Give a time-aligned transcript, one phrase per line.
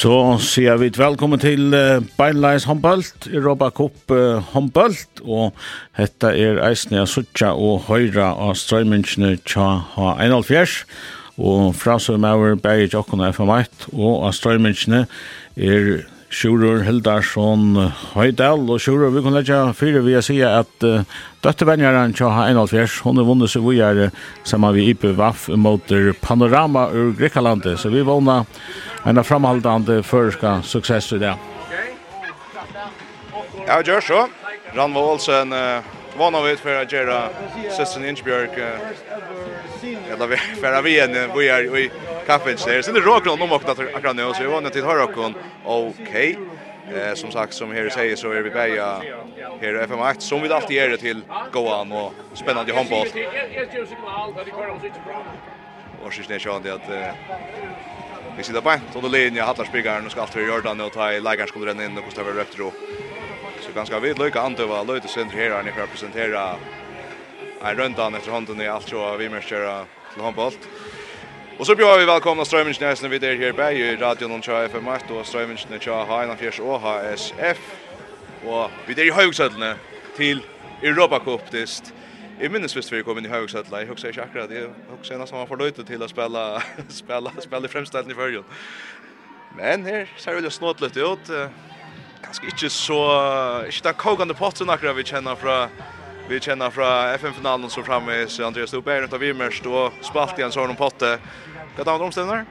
[0.00, 5.50] Så sier vi velkommen til uh, Beinleis Håndbølt, Europa Cup uh, Håndbølt, og
[5.98, 9.66] dette er Eisne jeg suttja og høyra av strøymyndsene tja
[9.98, 10.78] ha 1,5
[11.36, 15.02] og fra som er bæg Berge jokken og FM1, og av strøymyndsene
[15.60, 15.90] er
[16.30, 17.74] Sjurur Hildarsson
[18.14, 21.02] Høydal og Sjurur, vi kan lage fire ved å si at uh,
[21.42, 24.14] døttevenjaren Tjaha 1.5, hun er vunnet seg vi er
[24.46, 25.90] sammen med Ipe Vaff mot
[26.22, 28.46] Panorama ur Grekalandet, så vi vunnet
[29.02, 31.34] en av framhaldande føreska suksess i det.
[33.66, 34.22] Ja, gjør så.
[34.74, 35.82] Ranvo Olsen uh,
[36.18, 37.18] vann av ut for å gjøre
[37.74, 39.20] søsteren Ingebjørg uh,
[40.14, 41.88] eller for å vi en vi er i
[42.26, 42.82] kaffens där.
[42.82, 45.04] Sen det råkar någon om akkurat nu så vi var till höra
[45.64, 46.38] och okej.
[46.94, 49.02] Eh som sagt som här säger så är vi bäja
[49.60, 53.06] här FM 8 som vi alltid är till Goan och spännande handboll.
[56.04, 57.14] Och så snäcker han det att
[58.36, 61.12] vi sitter på en då linjen hattar spelaren och ska alltid göra det och ta
[61.12, 62.72] i lägaren skulle den in och Gustav Röptro.
[63.60, 66.56] Så ganska vid lycka antöva löjte center här när jag presenterar
[67.64, 69.84] en rundan efter hånden i allt så vi måste
[70.14, 70.52] till handboll.
[71.60, 74.88] Og så bjør vi välkomna strömmingsnäsna vi der her bär i radioen om tjaa FM
[74.88, 77.58] 1 og strömmingsnä tjaa Haina Fjärs og HSF.
[78.46, 79.76] og vi der i högsätlarna
[80.16, 80.42] til
[80.82, 81.94] Europa Cup dist.
[82.42, 85.38] I minnes hvis vi kom inn i högsätla, jeg husker ikke akkurat, jeg husker nästan
[85.38, 86.62] man får löjta til å spille
[87.02, 88.44] spille, spille i främställen i förrjun.
[89.56, 91.30] Men her ser vi det snått litt ut,
[92.22, 93.02] ganska ikke så,
[93.68, 95.68] ikke den kogande potten akkurat vi kjenner fra
[96.30, 100.38] Vi kjenner fra FN-finalen som framme så Andreas Stubbe är runt av Vimmerst och spalt
[100.38, 101.18] i en sån potte.
[101.80, 102.46] Vad tar omståndare?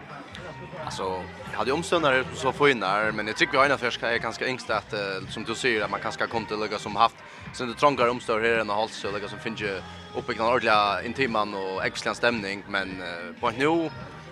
[0.85, 4.05] Alltså jag hade omståndare så få in där men jag tycker vi har en affär
[4.05, 4.93] är ganska yngst att
[5.29, 7.15] som du säger att man kanske kommer till lägga som haft
[7.53, 9.81] sen det trångar omstår här än halt så lägga som finns ju
[10.15, 13.03] uppe kan ordla intiman och excellent stämning men
[13.39, 13.89] på nu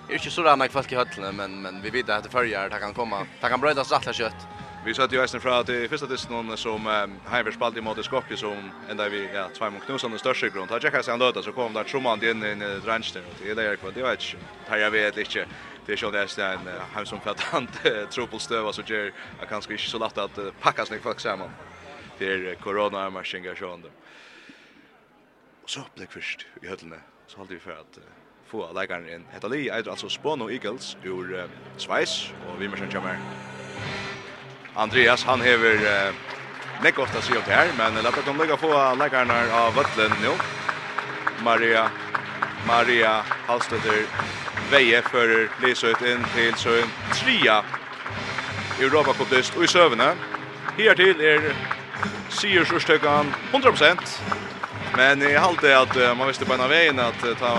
[0.09, 2.69] är inte så där mycket folk i höllen men men vi vet att det följer
[2.69, 4.47] det kan komma det kan brödas rätt kött
[4.87, 8.37] Vi satt ju ästen fra till första distan som um, Heimer spalt i mot Skopje
[8.37, 10.71] som ända vi ja två mot knusan den största grund.
[10.71, 13.53] Har checkat sig han döda så kom där Truman in i en ranster och det
[13.53, 14.37] där kvar det var inte.
[14.67, 15.45] Tar jag vet inte.
[15.85, 17.69] Det är ju det nästan en hem som platant
[18.11, 21.49] trubbelstöva så ger jag kanske inte så lätt att packa sig folk samman.
[22.17, 23.89] Det är corona marshingar sjön då.
[25.65, 27.99] Så blick först i höllen så håller vi för att
[28.45, 29.25] få lägga in.
[29.31, 33.56] Hetalie är alltså Spono Eagles ur Schweiz och vi mer känner
[34.77, 36.13] Andreas han hever eh,
[36.83, 40.35] nekk ofta sig det her, men la dem lukka få lekarna av Vøtlen nu.
[41.41, 41.87] Maria,
[42.67, 44.05] Maria Halstøtter
[44.69, 47.63] veie fører Lisøyt inn til søen tria
[48.77, 50.11] Europakoppdist og i søvende.
[50.77, 51.49] Her til er
[52.37, 54.13] siersjørstøkken 100%,
[54.97, 57.53] men jeg halte at uh, man visste på en av veien at uh, ta,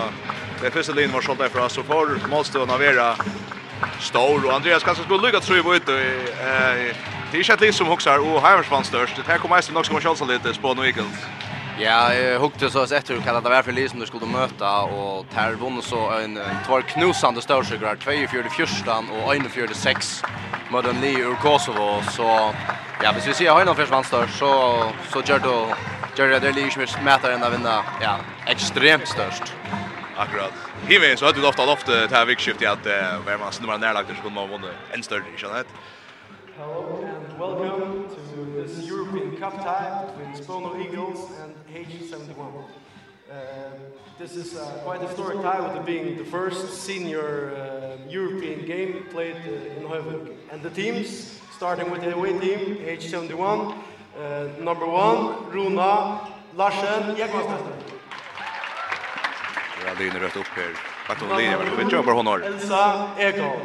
[0.62, 3.08] det første linjen var skjoldt derfra, så får målstående av vera
[4.00, 5.88] Stor och Andreas kanske skulle lyckas tro på ut.
[5.88, 6.96] Eh
[7.32, 9.16] det är chattligt som huxar och Heimersman störst.
[9.16, 11.26] Det här kommer mest nog ska man chansa lite på nu Eagles.
[11.78, 14.26] Ja, jag hukte så att efter hur kallat det var för Lee som du skulle
[14.26, 20.22] möta och där vann så en två knusande störsugrar 24-14 och 1 4 6
[20.70, 22.54] mot en Lee ur Kosovo så
[23.02, 24.24] ja, hvis vi ser har någon försvann så
[25.12, 25.66] så gör då
[26.16, 28.16] gör det Lee som mäter ända vinna ja,
[28.46, 29.54] extremt störst.
[30.18, 30.52] Akkurat.
[30.88, 34.08] Hive så hade du ofta ofta det vikskift i att uh, var man snurrar närlagt
[34.08, 35.64] så kunde man vinna en större, känner jag.
[36.58, 42.64] Hello and welcome to this European Cup tie between Spono Eagles and H71.
[43.30, 43.34] Uh,
[44.18, 48.66] this is uh, quite a historic tie with it being the first senior uh, European
[48.66, 50.34] game played uh, in Heuvelk.
[50.52, 53.72] And the teams, starting with the away team, H71,
[54.19, 56.20] uh, number one, Runa,
[56.56, 57.97] Larsen, Jekostas.
[59.88, 60.70] Ja, det är rätt upp här.
[61.08, 62.44] Vart hon linjer, men vi kör bara honor.
[62.44, 63.61] Elsa Eko.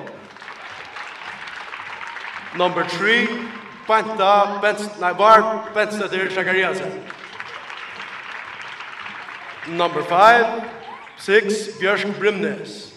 [2.56, 3.28] Number 3,
[3.88, 6.86] Panta Bens Naibar Bensader Shakariasa.
[9.68, 10.62] Number 5,
[11.18, 12.94] 6, Björn Brimnes.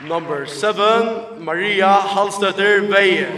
[0.00, 3.28] Number 7, Maria Halstøtter Veie.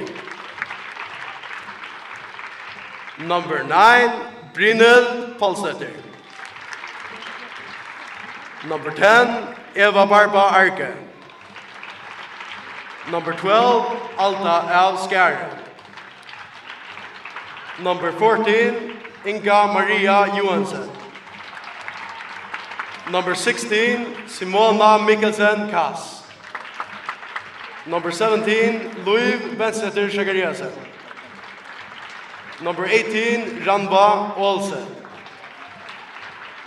[3.19, 4.11] Number 9,
[4.55, 6.02] Brynhild Palsøtter.
[8.69, 10.95] Number 10, Eva Barba Arke.
[13.11, 15.59] Number 12, Alta Al Skjære.
[17.83, 20.89] Number 14, Inga Maria Johansen.
[23.11, 26.23] Number 16, Simona Mikkelsen Kass.
[27.85, 30.71] Number 17, Louis Bensetter Shagariasen.
[32.63, 35.02] Number 18, Ranba Olsen.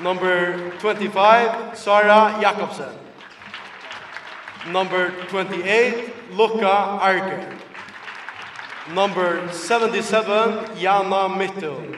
[0.02, 2.92] Number 25, Sara Jakobsen.
[4.70, 7.48] Number 28, Luca Arge.
[8.94, 11.98] Number 77, Jana Mittel.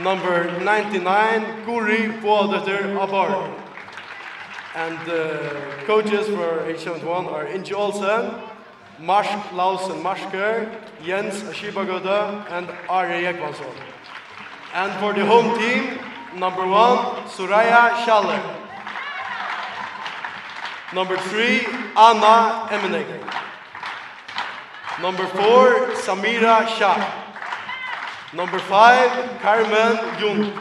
[0.00, 3.48] Number 99, Guri Bodeter Abar.
[4.74, 8.42] And the uh, coaches for H71 are Inge Olsen,
[8.98, 10.68] Marsk Lausen Marsker,
[11.02, 13.72] Jens Ashibagoda, and Ari Ekvansson.
[14.74, 15.98] And for the home team,
[16.38, 18.42] Number one, Suraya Shalem.
[20.92, 21.64] Number three,
[21.96, 23.22] Anna Emenegger.
[25.00, 27.00] Number four, Samira Shah.
[28.34, 30.52] Number five, Carmen Jung.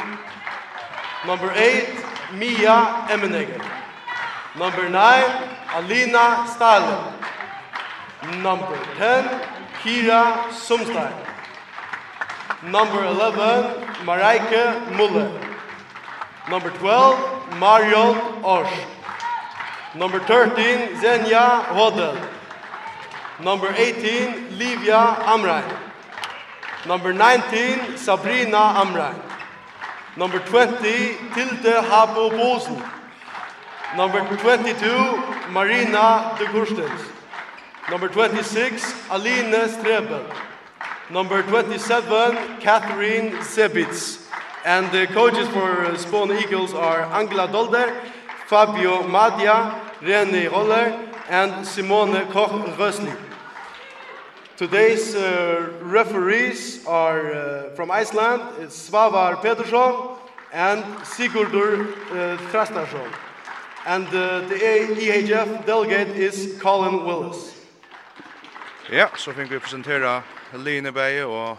[1.28, 1.90] Number eight,
[2.34, 3.60] Mia Emenegger.
[4.58, 7.14] Number nine, Alina Stalin.
[8.42, 9.42] Number 10,
[9.84, 11.14] Kira Sumstein.
[12.64, 15.55] Number 11, Marijke Muller.
[16.50, 18.72] Number 12, Marion Osh.
[19.96, 22.16] Number 13, Zenya Hodel.
[23.42, 25.66] Number 18, Livia Amrain.
[26.86, 29.20] Number 19, Sabrina Amrain.
[30.18, 30.82] Number 20,
[31.34, 32.80] Tilde Habo Bosen.
[33.98, 37.02] Number 22, Marina de Gurstens.
[37.90, 40.32] Number 26, Aline Strebel.
[41.10, 44.28] Number 27, Catherine Sebitz.
[44.66, 48.02] And the coaches for Spawn Eagles are Angela Dolder,
[48.48, 53.16] Fabio Madia, René Roller, and Simone Koch-Rösli.
[54.58, 60.18] Today's uh, referees are uh, from Iceland, it's Svavar Petersson
[60.52, 63.14] and Sigurdur uh, Trastarsson.
[63.86, 67.54] And uh, the EHF delegate is Colin Willis.
[68.92, 70.24] Ja, så fikk vi presentera
[70.58, 71.58] Line Beie og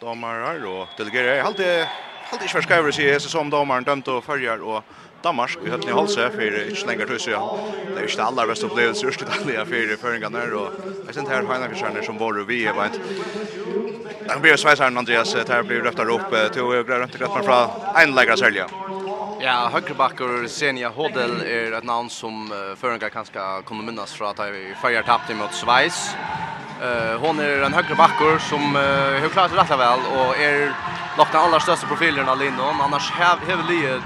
[0.00, 1.34] domarar og delegerer.
[1.34, 1.88] Jeg halte
[2.30, 4.82] Halt ikke for skriver å seg hese som domaren dømte og følger og
[5.24, 7.40] Danmark i høtten i halse for ikke lenger tøys ja.
[7.40, 11.30] Det er ikke det aller beste opplevelse i Ørstedalia for føringene her og jeg synes
[11.32, 12.90] her Heinakensjerner som våre vi er bare
[14.26, 17.60] Den blir sveiseren Andreas, der blir røftet opp til å grønne røptet rett fra
[18.02, 18.66] en leggere selja.
[19.40, 24.40] Ja, högerbacker Senia Hodel är ett namn som uh, förringar kanske kommer minnas från att
[24.52, 26.16] vi färgar tappte mot Schweiz.
[26.82, 28.82] Uh, hon är en högerbacker som uh,
[29.22, 30.72] har klarat det rätt väl och är
[31.18, 32.80] lagt den allra största profilen av Linnon.
[32.80, 34.02] Annars har vi livet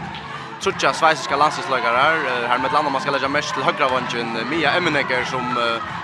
[0.60, 1.96] trutja sveitsiska landslagslögare
[2.48, 5.44] här med landa man ska lägga mest till högra vanchen Mia Emmenegger som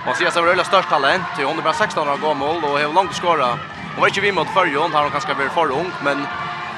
[0.05, 2.93] man ser sig rölla störst talent till hon är bara 16 år gammal och har
[2.93, 3.47] långt skora.
[3.93, 6.27] Hon var inte vi mot förrjon, har hon ganska varit för ung men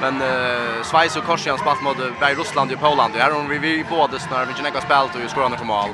[0.02, 3.12] men uh, Schweiz och Korsian spalt mot Berg Ryssland och Polen.
[3.12, 5.90] Där hon vi vi både snär vi inte spelt och skora några mål.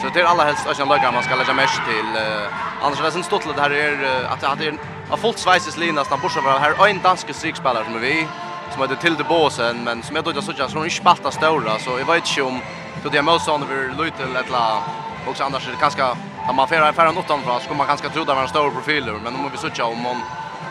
[0.00, 2.08] Så det är alla helst Ösjan Lögare man ska lägga mest till.
[2.22, 4.78] Uh, annars är det sen stått det här är att det är
[5.12, 8.26] av fullt sveises linas när Borsa var här en dansk strikspelare som är vi
[8.72, 11.90] som heter Tilde Båsen men som jag tror då såg som inte spalta stora så
[11.98, 12.60] jag vet inte om
[13.02, 14.82] då det är han över lite lätta
[15.26, 16.06] och så annars är det ganska
[16.48, 18.70] att man färar färran åttan från så man ganska tro att trodde var en stor
[18.70, 20.16] profil men om vi såg om hon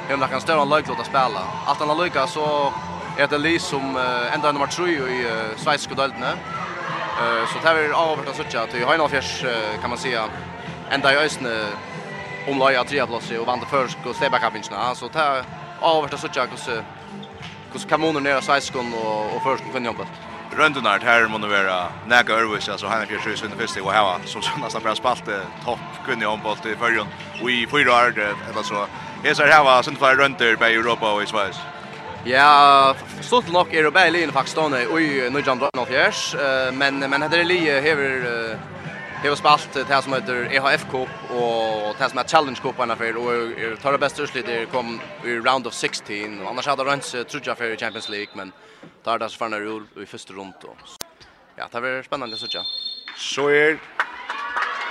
[0.08, 2.74] hemma kan stå en löjklot att spela allt han har lyckats så
[3.18, 3.98] är det Lee som
[4.34, 5.28] ända nummer 3 i
[5.58, 6.24] svenska dölden
[7.54, 9.46] så det är avvart att såg att i Heinolfjärs
[9.82, 10.24] kan man säga
[10.90, 11.68] ända i ösnen
[12.48, 14.54] omlai av trea plåse och vann det først og steg backup.
[14.96, 15.46] Så det er
[15.82, 16.84] avhvert å sutja hvordan
[17.72, 20.06] hvordan kamoner nere seiskon och och först kunde jobba.
[20.58, 24.20] Röndunar här måste vara näga Örvis alltså han är ju sjö under första och hava
[24.26, 25.26] som så nästan bara spalt
[25.66, 27.08] topp kunde jobba boll i förrjon
[27.42, 28.20] och i fyra år
[28.50, 28.88] eller så.
[29.24, 31.58] Här så hava sen för röntor på Europa och i Schweiz
[32.24, 36.36] Ja, stort nok er det bare linje faktisk stående i Nujan og Fjers,
[36.74, 38.58] men, men det er lige hever
[39.30, 43.18] har spalt det som heter EHF Cup och det som är Challenge Cup ena för
[43.18, 47.30] och tar det bästa utslut det kom i round of 16 och annars hade runt
[47.30, 48.52] trudja för Champions League men
[49.04, 50.76] tar det så fan ur i första runt då.
[51.56, 52.62] ja det blir spännande så tja
[53.18, 53.80] så är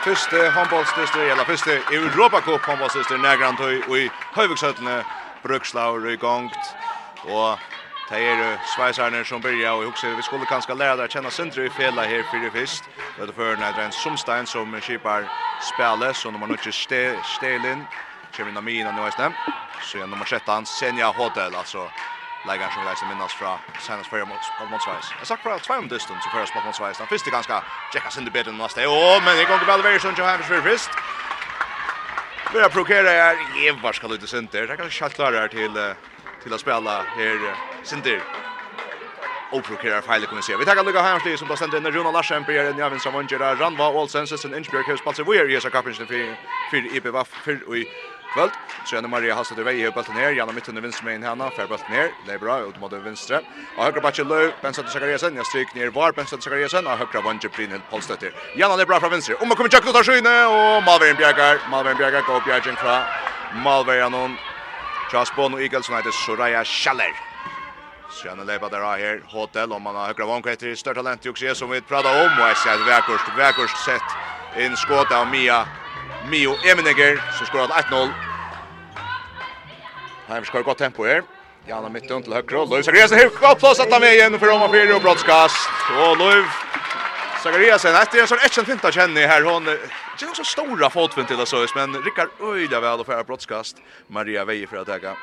[0.04, 5.04] första handbollsdyster eller första Europa Cup handbollsdyster nägrant och i Höjviksötne
[5.42, 6.52] Brukslaur i gångt
[7.24, 7.58] och
[8.10, 11.70] Det er Sveisarne som börjar och också vi skulle kanske lära dig känna Sindre i
[11.70, 12.84] fela här för det först.
[13.16, 17.86] Det är för när det är en Sumstein som skipar spelet så nummer 9 Stelin.
[18.36, 19.34] Kevin Amina nu nästan.
[19.80, 21.90] Så är nummer 13 Senja Hotel alltså
[22.44, 25.14] lägger som läser minnas från senast förra mot mot Schweiz.
[25.18, 26.98] Jag sagt för två om distans för första mot Schweiz.
[26.98, 27.62] Den första ganska
[27.92, 28.88] checka sin i den nästa.
[28.88, 30.90] Åh, men det går väl väldigt sunt Johannes för först.
[32.54, 33.36] Vi har prokerat här.
[33.66, 34.66] Jag var ska lite center.
[34.66, 35.76] Det kanske skall klara till
[36.42, 38.22] till att spela här Sinter.
[39.52, 40.56] Oprokerar kan vi se.
[40.56, 43.56] Vi tackar Luka Hamsli som då sänder in Runa Larsen på en Javin som vanjer
[43.56, 46.36] Ranva Olsen sen Innsbjerg hus passar vi är ju så kapten för
[46.70, 47.74] för IPV för och
[48.34, 48.50] kvöld.
[48.86, 51.66] Så Anna Maria har i iväg i bollen ner genom mitten med vänstermain henne för
[51.66, 52.08] bulten ner.
[52.26, 53.38] Det är bra ut mot vänstra.
[53.76, 55.36] Och högra backen Lö Benson till Sakariasen.
[55.36, 58.30] Jag stryk ner var Benson till Sakariasen och högra vänster Brinhild Polstetter.
[58.56, 59.42] Janne är bra från vänster.
[59.42, 61.54] Om man kommer jacka ut tar skyne och Malveren Bjergar.
[61.70, 62.96] Malveren Bjergar går Bjergen fra
[63.64, 64.36] Malvern
[65.10, 67.14] Charles Bono Eagles United Soraya Schaller.
[68.14, 71.34] Sjønne leipa der av her, Hotel, om man har høyre vannkva etter større talent jo
[71.34, 75.64] som vi prater om, og jeg ser et vekkurs, vekkurs sett inn skåta av Mia,
[76.30, 78.10] Mio Emeniger, som skåret 1-0.
[80.28, 81.22] Heimer skår godt tempo her.
[81.66, 84.46] Janna Mittun til høyre, og Løyv Sakresen, her, godt plass at ta er igjen for
[84.46, 86.69] Roma 4 og brottskast, og Løyv
[87.42, 89.42] Zachariasen, det är en sån etchen finta känner här.
[89.42, 93.76] Hon inte någon så stora fotfint till oss, men Rickard Öjda väl och färra brottskast.
[94.06, 95.16] Maria Veje för att äga.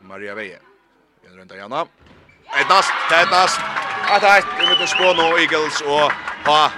[0.00, 0.58] Maria Veje.
[1.26, 1.86] En runt Jana.
[2.60, 3.60] Ett nast, ett nast.
[4.08, 6.12] Att det är mitt spår nu Eagles och
[6.50, 6.70] ha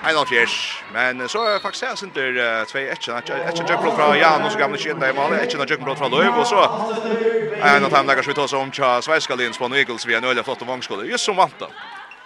[0.00, 2.38] Ein av fjers, men så er faktisk jeg sin til
[2.70, 6.08] tvei etjen, etjen jøkbrot fra Jan, og så gamle kjenta i Mali, etjen jøkbrot fra
[6.08, 9.68] Løyv, og så en av dem temmlegger som vi tar oss om tja Sveiskalins på
[9.68, 11.68] Nygels via en øyla flott og vangskole, just som vant da.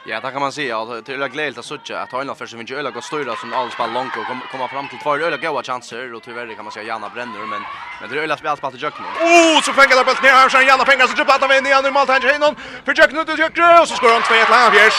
[0.06, 2.60] Ja, det kan man säga att det är glädjligt att söka att Hörnland för som
[2.60, 5.62] inte öliga och styra som all spel långt och komma fram till två öliga goda
[5.62, 7.62] chanser och tyvärr kan man säga Janna bränner men
[8.00, 9.06] men det är öliga spel spel Jöknu.
[9.06, 11.70] Oh, så fänger det på ner här så Janna fänger så dribblar han in i
[11.70, 14.96] normalt mål tänker Heinon för Jöknu till Jöknu och så skorar han 2-1 Landfjärs.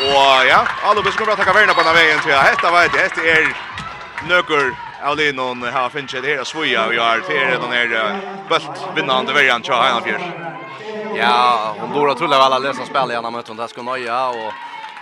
[0.00, 2.32] Och ja, alla bus kommer att ta vägen på den vägen till.
[2.32, 3.56] Hetta vet jag, hetta är
[4.28, 9.62] nöcker Aulinon har finnit det här svoja och gör till den där bult vinnande värjan
[9.62, 10.22] till han fjärs.
[11.16, 14.52] Ja, hon då tror alla läsa spel igen mot hon där ska nöja och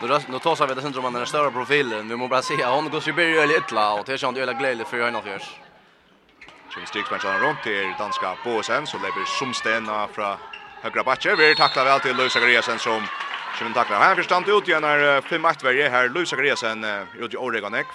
[0.03, 2.09] Nu nu tar sig vi det syndrom den större profilen.
[2.09, 4.59] Vi måste bara se hon går ju börja lite illa och det känns ju väldigt
[4.59, 5.47] glädje för Jan Fjärs.
[6.75, 10.37] Kjell Stigsmatchen runt till danska Bosen så lever Sumstena från
[10.83, 11.37] högra backe.
[11.37, 13.03] Vi tacklar väl till Luis Agriasen som
[13.55, 14.01] Kjøven takler.
[14.03, 15.91] Her forstand ut igjen er 5-8-verje.
[15.91, 16.83] Her Louis Zachariasen
[17.21, 17.87] ut i Oregonek.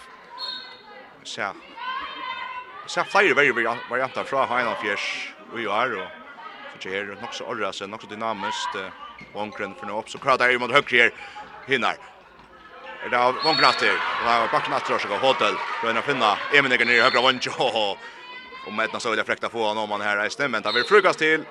[1.23, 1.51] Så
[2.87, 3.53] Så flere verje
[3.89, 5.91] varianter fra Heinan Fjers og jo her.
[5.99, 8.77] Og så her nok så orra orras, nok så dynamisk.
[9.33, 10.09] Vongren for nå opp.
[10.09, 11.11] Så klart er jo mot høyre
[11.67, 11.99] her.
[13.03, 13.93] Er Det er vongren etter.
[14.23, 15.55] Det er bakken etter oss og Hotel.
[15.83, 16.37] Røyner finna.
[16.53, 17.97] Emin er nere i høyre vongren.
[18.67, 20.49] Og med etna så vil jeg frekta få han om han her reisende.
[20.49, 21.45] Men det vil frukast til.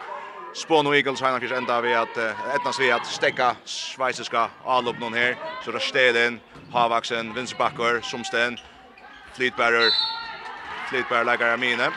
[0.52, 5.00] Spån och Eagles har nog ända vi att at etnas att stäcka stekka all upp
[5.00, 6.40] någon här Så där står den
[6.72, 8.58] Havaxen Vinsbacker som sten
[9.36, 9.90] Fleetbearer
[10.88, 11.92] Fleetbearer lägger jeg mine.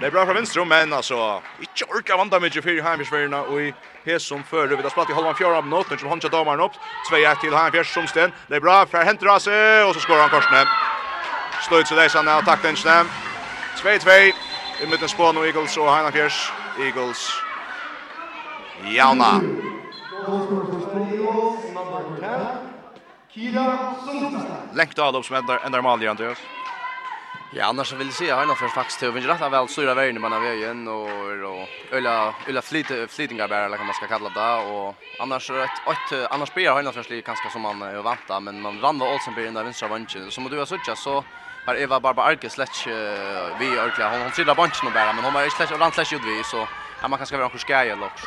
[0.00, 3.74] Det är bra från vänster men alltså inte orkar vanda mycket för heimfjørsverina och i
[4.04, 6.60] hes som för vi har spelat i halvan fjärde minut nåt, som han chatta domaren
[6.60, 6.72] upp
[7.10, 8.32] 2-1 til som sten.
[8.48, 9.46] Det är bra för Hentras
[9.86, 10.66] och så skorar han korsene.
[11.68, 13.06] Sløyt seg leisane när attacken den
[13.76, 14.32] 2-2
[14.82, 16.10] i mitten Spån og Eagles och Heina
[16.78, 17.51] Eagles
[18.84, 19.40] Jauna.
[24.74, 26.38] Lengt Adolf som ender, ändrar Malja, Andreas.
[27.54, 30.20] Ja, annars så vill jag säga Arna för faktiskt till vinner rätt väl syra vägen
[30.20, 31.08] man av igen och
[31.52, 35.54] och ölla ölla flit flitingar bara eller kan man ska kalla det och annars så
[35.54, 38.98] ett ett annars spelar Arna för slik ganska som man är vant men man rann
[38.98, 41.24] var Olsen blir den där vänstra vänchen så måste du ha sökt så
[41.66, 42.86] har Eva Barba Arke släck
[43.60, 46.44] vi örkla hon hon sidar bunchen bara men hon har släck och släck ut vi
[46.44, 46.68] så
[47.02, 48.26] ja, man kan ska vara en eller också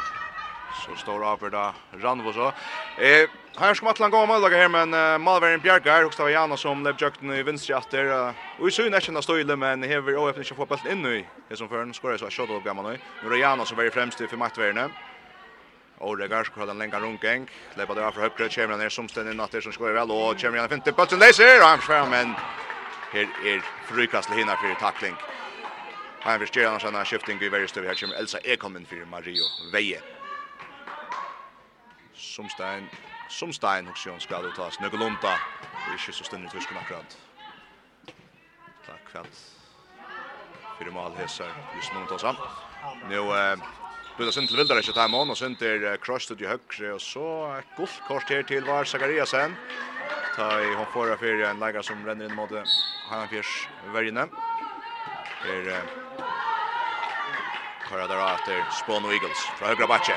[0.85, 2.47] så står avbörda Ranvo så.
[3.01, 6.57] Eh här ska Matland gå med lagar här men uh, Malvern Bjerke också var Jana
[6.57, 8.05] som lev jakten i vänsterjatter.
[8.05, 11.01] Uh, och i syn är kända stöjle men här vi öppna sig få bollen in
[11.01, 11.25] nu.
[11.49, 12.97] Det som förn skorar så shot upp gamla nu.
[13.23, 14.91] Nu är Jana som är främst för mattvärden.
[15.97, 17.49] Och det går skall den längre runkeng.
[17.75, 20.69] Lepa där för högt kommer ner som ständer natter som skorar väl och kommer igen
[20.69, 21.61] femte bollen läser.
[21.61, 22.27] Han skär men
[23.13, 25.15] här är frukast hinna för tackling.
[26.21, 30.14] Han förstår annars en shifting i varje stöv här kommer Elsa kommen för Mario Veje.
[32.25, 32.89] Sumstein,
[33.29, 34.91] Sumstein hos Jón skal uttas, det
[35.85, 37.17] og ikke så stundin tvisken akkurat.
[38.85, 39.41] Takk for at
[40.77, 42.37] fyrir mal hesar, just noen tas an.
[43.09, 43.23] Nå,
[44.15, 47.25] Bluta sin til Vildar ikke ta mån, og sin til Krost til i og så
[47.57, 49.57] et gult kort her til var Zakariasen.
[50.35, 52.51] Ta i håndfåra fyrir en leikar som renner inn mot
[53.09, 54.29] Hanna Fjers vergene.
[55.43, 56.04] Her
[57.89, 60.15] Kora där after Spawn och Eagles från högra backen.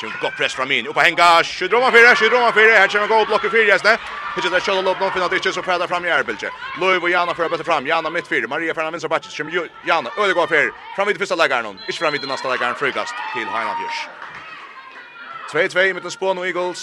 [0.00, 0.86] Tjum gott press från min.
[0.86, 1.42] Upp hänga.
[1.42, 2.72] Skjut Skjudroma fyra, skjudroma fyra.
[2.72, 3.98] Här kommer gå blocker fyra jäste.
[4.36, 6.50] Hittar där kör lopp någon finna det så präda fram i Erbilje.
[6.80, 7.86] Löv och Jana för att fram.
[7.86, 8.48] Jana mitt fyra.
[8.48, 9.30] Maria Fernandes och backen.
[9.30, 10.72] Tjum Jana öde går för.
[10.96, 11.78] Fram vid första läggaren någon.
[11.86, 15.72] Inte fram vid nästa läggaren frukast till Heinrich Jus.
[15.74, 16.82] 2-2 mot Spawn och Eagles.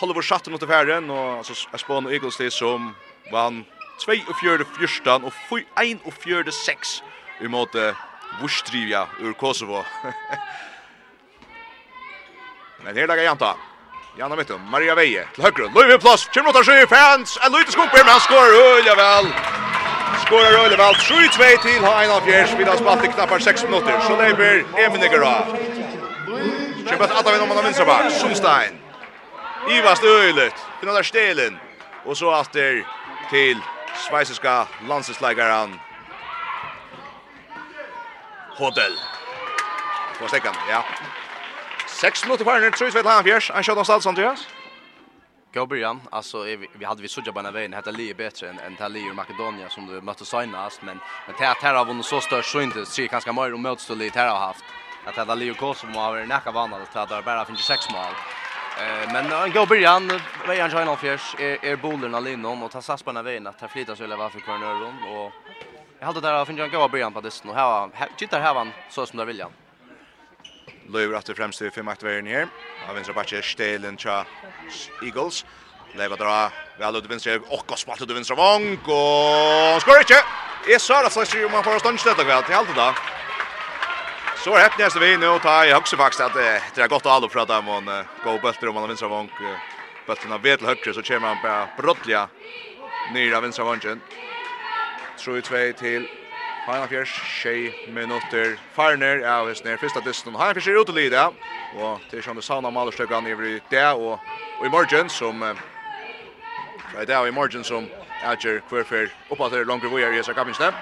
[0.00, 2.94] Håller vår schatten åt färden och så Spawn och Eagles det som
[3.32, 3.64] vann
[4.06, 5.32] 2-4 och 14 och
[5.76, 7.02] 1-4-6
[7.40, 7.74] i mot
[8.40, 9.84] Vustrivja ur Kosovo.
[12.84, 13.54] Men her lagar Janta.
[14.18, 15.68] Janna mitt Maria Veje til høyre.
[15.74, 19.28] Løyve plass, kommer åtta sju, fans, en løyte skumper, men han skårer øyla vel.
[20.24, 23.64] Skårer øyla vel, 3-2 til ha en av fjers, vi har spalt i knappar 6
[23.68, 25.54] minutter, så leiber Eminiger av.
[26.88, 28.10] Kjempe at Adavin om han har bak.
[28.10, 28.80] Sundstein.
[29.70, 31.60] Ivast øylet, finner der stelen,
[32.04, 32.82] og så atter
[33.30, 33.62] til
[34.08, 35.78] sveiseska landsesleikaren
[38.58, 38.92] Hodel.
[40.18, 40.84] På stekken, ja.
[41.86, 43.50] 6 minutter på Arne, tror jeg han fjers.
[43.54, 44.46] Han kjøtt av Andreas.
[45.54, 48.76] Gå början, alltså vi vi hade vi sudda bara vägen hette Lee bättre än än
[48.76, 52.50] Tali ur Makedonia som du mötte senast men men det här har vunnit så störst
[52.50, 54.64] så inte så ganska mer och möts till det här har haft
[55.04, 58.14] att hade Lee och Kosovo har varit näka vanlig att det bara finns sex mål.
[58.80, 63.02] Eh men en gå början vägen China fjärs är är bollen allinom och ta sats
[63.02, 64.66] på den vägen att ta flytta så eller varför kvar nu
[65.16, 65.32] och
[66.00, 69.06] Jag hade där finns en goda början på det och här tittar här han så
[69.06, 69.52] som där vill han.
[70.88, 72.48] Löver att det främst är fem aktiveringar ner.
[72.88, 74.26] Av vänstra backe Stelen Cha
[75.02, 75.44] Eagles.
[75.96, 80.18] Leva dra väl ut vänster och och spalt ut vänstra vång och skor inte.
[80.74, 82.94] Är så att slash ju man får stånd stötta kväll till allt då.
[84.44, 87.12] Så är det nästa vi nu ta i också faktiskt att det är gott att
[87.12, 89.28] alla prata om en go bulter om man vänster vång.
[90.06, 92.28] Bulten av vet högre så kommer han bara brottliga.
[93.12, 94.00] Nyra vänster vången
[95.18, 96.06] tror tvei til
[96.68, 100.36] Heinafjers, tjej minutter farner av ja, Hesner, fyrsta distan.
[100.36, 101.28] Heinafjers er ute lida,
[101.78, 104.18] og til som det sauna malerstøkkan i vri det, og,
[104.58, 105.42] og i morgen som,
[106.90, 107.88] fra i det og i morgen som
[108.22, 108.60] Adger
[109.30, 110.72] oppa til langre vujar i Esa Kappingsne.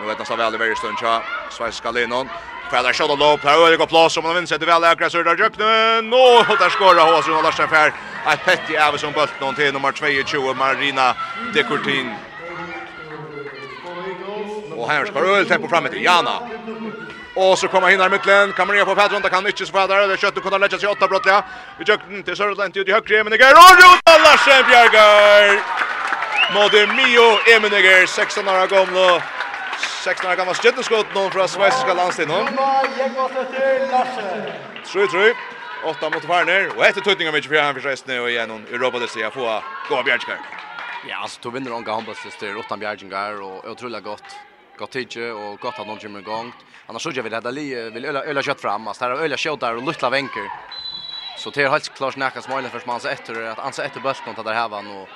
[0.00, 2.28] Nå vet nästan väl veldig varje stund tja, Sveiska Lennon.
[2.70, 5.34] Kvädar shot och lopp, här öliga plass, om man vinner seg sig väl äkra Sörda
[5.34, 6.10] Jøknen.
[6.10, 7.92] Nå, der skårer Håsen og Larsen Fær.
[8.32, 11.14] Et Ett av som Ävesson noen til nummer 22, Marina
[11.54, 12.25] Dekortin.
[14.86, 16.36] Och här ska Öl tempo framåt till Jana.
[17.34, 20.42] Och så kommer hinner mittlen, Kamrija på Patron, där kan inte så där, det kött
[20.42, 21.44] kunde lägga sig åtta brottliga.
[21.78, 25.42] Vi jökten till Sörland ut i högre, men det går och Rota Larsen Bjärgar.
[26.54, 29.22] Mode Mio Emeniger, 16 år gamla.
[30.04, 32.46] 16 år gamla stjärnskott någon från svenska landslaget.
[34.90, 35.32] Tror tror.
[35.90, 39.08] Åtta mot Farner och efter tutningar mycket för han försökte och igen någon Europa det
[39.08, 40.38] ser få gå Bjärgar.
[41.08, 44.45] Ja, alltså tog vinner någon gång sister åtta Bjärgar och otroligt gott
[44.78, 46.52] gott tidje och gott att någon kommer igång.
[46.86, 49.56] Annars så gör vill hade där li vill öla öla kött fram, alltså där öla
[49.60, 50.50] där och lutla vänker.
[51.38, 54.34] Så det är helt klart näka smajlen för man så efter att ansa efter bulten
[54.36, 55.08] att där här var och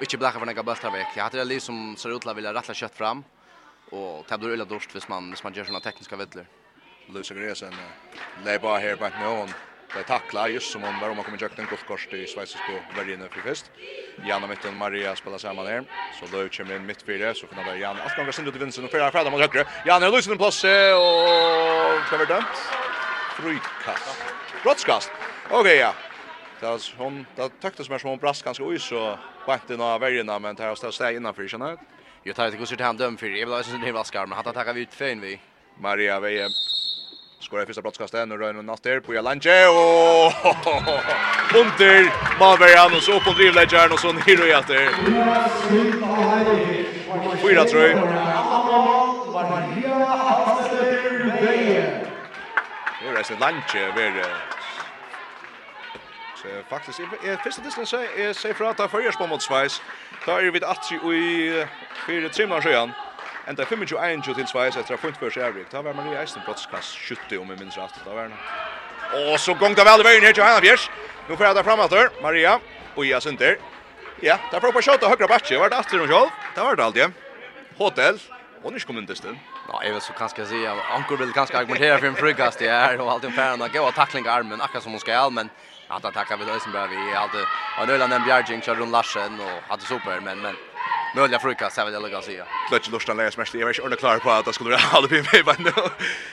[0.00, 1.06] inte blacka för några bultar veck.
[1.16, 3.24] Jag hade det li som ser ut att vilja rattla kött fram
[3.90, 6.46] och det blir öla dorst för man vis man gör såna tekniska vettler.
[7.08, 7.74] Lusa Gresen,
[8.44, 9.48] lägg bara här på någon.
[9.94, 13.40] Det är tackla just som om Roma kommer jakten gott kors i Schweizisk och för
[13.40, 13.70] fest.
[14.26, 15.84] Janna mitten Maria spelar samman ner.
[16.20, 18.84] Så då kommer in mitt fyra så kan det Jan Allt gånger sin ut vinsten
[18.84, 19.64] och fyra fredag mot högre.
[19.86, 22.56] Jan är lösen en plats och kommer dömt.
[23.36, 24.08] Frykast.
[24.62, 25.10] Brottskast.
[25.50, 25.94] Okej ja.
[26.60, 26.68] ja.
[26.68, 30.56] Das hon da taktas mer som hon brast ganska oj så vakten av värjena men
[30.56, 31.78] tar oss där innanför känner.
[32.22, 33.26] Jag tar inte hur ser det hem döm för.
[33.26, 35.40] Jag vill ha sin himla men Han tar tacka vi ut för vi.
[35.80, 36.48] Maria Veje
[37.44, 40.32] Skorar första brottskastet nu rör natt natter på Jalanche och
[41.60, 44.88] under Maverjan och så på drivledgern och så ner och jätter.
[47.42, 47.96] Fyra tror jag.
[53.00, 54.24] Det är resten Lanche över
[56.42, 59.82] Så faktiskt är första distans är säg för att ta förgörs på mot Schweiz.
[60.26, 61.66] Där är vi att i
[62.06, 62.92] fyra timmar sedan.
[63.48, 65.68] Enda 25-21 til Svejs etter punkt for Sjævrik.
[65.72, 67.98] Da var Maria Eisen brottskast 70 om jeg minns rett.
[68.04, 68.38] Da var henne.
[69.28, 70.86] Og så gong det veldig veien her til Heina Fjers.
[71.28, 72.08] Nå får jeg det frem etter.
[72.24, 72.54] Maria
[72.94, 73.58] og Ia Sinter.
[74.22, 75.58] Ja, der får jeg på kjøtt og høyre bakke.
[75.60, 76.40] Var det etter hun kjøtt?
[76.56, 77.20] Det var det alltid.
[77.76, 78.22] Hotel.
[78.64, 79.38] Og Hon är inte till.
[79.68, 82.68] Ja, jag vet så kanske jag säger Anker vill kanske argumentera för en frukast det
[82.68, 85.50] är och alltid färran att gå tackling armen akkurat som hon ska men
[85.88, 87.38] att han vi vid Ösenberg vi hade
[87.82, 90.56] en Öland en Bjerging kör runt Larsen och hade super men men
[91.14, 92.44] möjliga frukost här vill jag lägga säga.
[92.68, 93.54] Klutch Lustan läs mest.
[93.54, 95.72] Jag är inte klar på att det skulle vara hålla på med men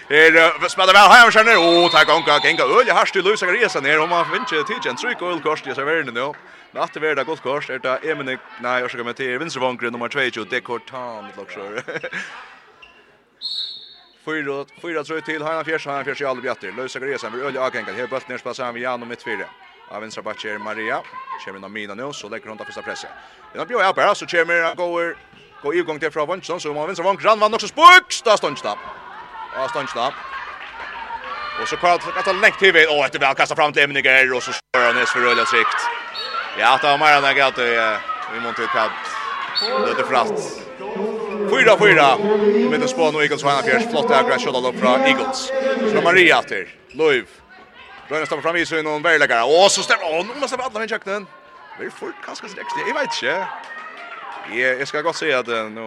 [0.10, 4.00] här spelar väl här känner Åh, tack onka gänga öl jag harst Luisa resa ner
[4.00, 6.36] om man vinner till en tryck öl kost jag ser nu då.
[6.72, 10.34] Natt över det gott kors, är det Emine nej jag ska med till vinstervankren nummer
[10.34, 11.60] 2 Dekortan det också.
[14.26, 16.72] Fyra fyra tror till Hanna Fjärs Hanna Fjärs i Albjätter.
[16.78, 17.94] Lösa resa vill öl jag gänga.
[17.94, 19.46] Här bollen ner spelar vid Jan och mitt fyra
[19.91, 21.01] av vänstra backen Maria.
[21.45, 23.10] Kommer in av Mina nu så lägger hon ta första pressen.
[23.54, 25.15] Den blir upp här så kommer går
[25.63, 28.77] går igång till från Vanchon så man vänstra vank rann också spux där ståndstapp.
[29.56, 30.13] Ja stopp.
[31.62, 34.43] Och så Karl att ta längt till och efter väl kasta fram till Emniger och
[34.43, 35.80] så kör han näs för rulla sikt.
[36.60, 37.60] Ja, ta mer än jag att
[38.34, 38.89] vi måste ta
[39.97, 40.62] det frast.
[41.49, 42.17] Fyra fyra.
[42.69, 45.51] Med en spån och Eagles vann fjärs flott aggression upp från Eagles.
[45.93, 46.67] Så Maria åter.
[46.91, 47.40] Loiv.
[48.12, 49.47] Brønne stemmer fram i seg noen veileggere.
[49.47, 50.26] Å, så stemmer han!
[50.28, 51.28] Nå må stemmer alle med kjøkkenen.
[51.78, 52.84] Det er fort kanskje sin ekstra.
[52.84, 53.36] Jeg vet ikke.
[54.52, 55.86] Jeg, jeg skal godt si at uh, nå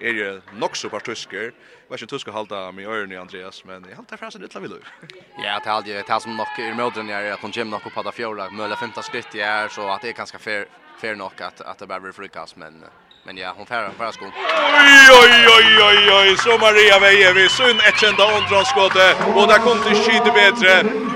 [0.00, 1.50] er det nok så par tysker.
[1.50, 4.56] Jeg vet ikke tysker halda med ørene i Andreas, men jeg halda fra seg litt
[4.56, 4.88] av vildur.
[5.44, 5.98] Ja, det er aldri.
[5.98, 8.48] Det er som nok i mødren er at hun kommer nok opp av fjorda.
[8.56, 10.64] Møller 15 skritt i er, så at det er ganske fair,
[11.02, 12.56] fair nok at, at det bare blir frukast.
[12.56, 12.80] men...
[12.88, 14.24] Uh, Men ja, hon färrar bara sko.
[14.24, 16.36] Oj, oj, oj, oj, oj.
[16.36, 19.06] Så Maria Veje Vejevi, sunn ett kända ondronskåte.
[19.38, 20.72] Och där kom till skydde bättre.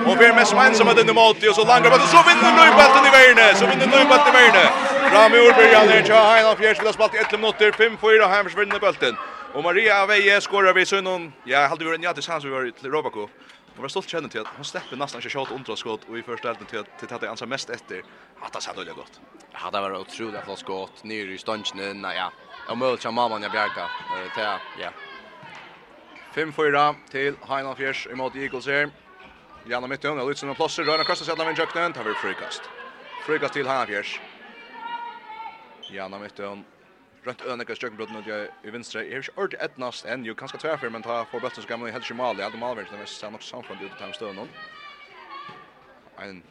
[0.07, 1.97] Hon blir mest som ensam att den är Och så langar på.
[2.15, 3.55] Så vinner Nöjbalten i Värne.
[3.61, 4.65] Så vinner Nöjbalten i Verne.
[5.11, 6.79] Fram i Orbergan är Tja Heinan Fjärs.
[6.81, 7.71] Vi har spalt i 1 minuter.
[7.71, 9.17] 5-4 Heims vinner bulten.
[9.55, 11.33] Och Maria Veje skorar vi sunn.
[11.45, 13.31] Ja, hade vi en jättesans vi var till Robacop.
[13.75, 16.23] Man var stolt kjenne til at hon släpper nästan inte shot undra skott och i
[16.23, 18.03] första elden till att till att det ansar mest efter
[18.39, 19.21] att det hade det gott.
[19.53, 22.01] Ja, det var otroligt flott skott ner i stanchen.
[22.03, 22.33] Nej ja.
[22.67, 23.91] Jag möter jag mamma när Bjarka.
[24.11, 24.43] Eh till
[24.83, 24.93] ja.
[26.35, 28.91] 5-4 till Heinolf Fjärs emot Eagles här.
[29.65, 32.71] Janna mitt under Lutsen och Plosser rör across sidan med Jöknen tar vi frikast.
[33.27, 34.21] Frikast till Heinolf Fjärs.
[35.89, 36.41] Janna mitt
[37.25, 39.05] runt önaka stökenbrotten och jag i vänstra.
[39.05, 41.89] Jag har ord ett näst än ju kanske tvärför men ta för bättre så gammel
[41.89, 42.37] i helst i schmal.
[42.39, 44.49] Jag hade malvärd när jag sen också samfund ut i stön någon.
[46.19, 46.43] En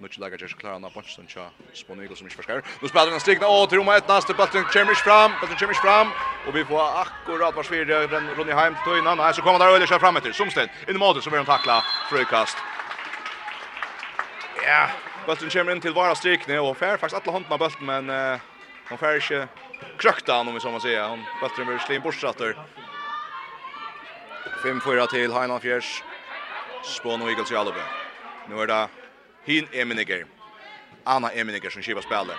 [0.00, 1.50] Nuch lagar just klara na punch suncha.
[1.72, 2.62] Sponego som inte förskär.
[2.82, 6.08] Nu spelar den stigna och till Roma ett nästa bollen Chemish fram, bollen Chemish fram
[6.46, 9.18] och vi får akkurat vars vi den Ronny Heim till innan.
[9.18, 10.32] Här så kommer där Öle kör fram efter.
[10.32, 12.56] Somsten in i målet så vill de tackla frukast.
[14.66, 14.88] Ja,
[15.26, 18.38] bollen kommer in till vara strikne och fär faktiskt alla handen av bollen men uh,
[18.88, 19.48] hon fär inte
[19.98, 21.02] krökta han om vi som man säger.
[21.02, 22.56] Han bättre med Slin Borsatter.
[24.62, 26.02] 5-4 till Heinan Fjärs.
[26.84, 27.80] Spån och Eagles i Alubö.
[28.48, 28.88] Nu är det
[29.44, 30.26] Hin Eminiger.
[31.04, 32.36] Anna Eminiger som skivar spelet.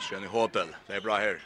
[0.00, 0.66] Sjön i Hotel.
[0.86, 1.38] Det är bra här.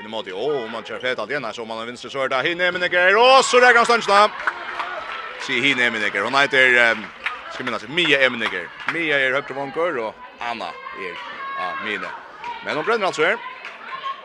[0.00, 2.42] Inne mot i åh, man kör fet allena så man har vinst så är det
[2.42, 3.16] Hin Eminiger.
[3.16, 4.30] Och så där kan stanna.
[5.46, 6.22] Se Hin Eminiger.
[6.22, 7.04] Hon heter um,
[7.54, 8.68] ska minnas Mia Eminiger.
[8.94, 11.14] Mia är högt vankor och Anna är
[11.58, 12.08] ja, Mine.
[12.64, 13.36] Men hon bränner alltså här.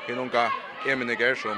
[0.08, 0.52] Det unga
[0.86, 1.58] Eminiger som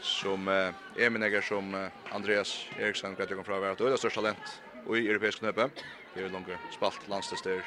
[0.00, 4.98] som uh, Eminiger som uh, Andreas Eriksson vet jag från vart det största talent och
[4.98, 5.70] i europeisk knöppe.
[6.14, 7.62] Det er langt spalt landstester.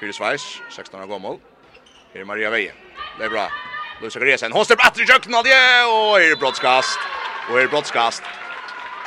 [0.00, 1.40] Fyra Sveis, 16 år gammal.
[2.12, 2.72] Her er Maria Veie.
[3.18, 3.48] Det er bra.
[4.00, 4.52] Luisa Gresen.
[4.52, 5.84] Hon släpper bättre i köken av det.
[5.84, 6.98] och här är brottskast.
[7.48, 8.22] Och här är brottskast.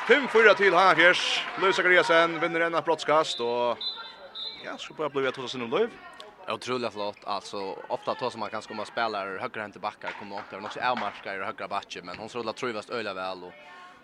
[0.08, 1.46] 5-4 till Hafjärs.
[1.62, 3.78] Luisa Gresen vinner en av brottskast och
[4.66, 5.90] ja, så bara blir det att ta sig nu löv.
[6.50, 7.18] Otroligt flott.
[7.24, 7.58] Alltså
[7.88, 10.80] ofta tar som man kanske kommer spelare högra hem till backar kommer upp där också
[10.80, 13.54] Elmarska i högra backen men hon rullar trövast öliga väl och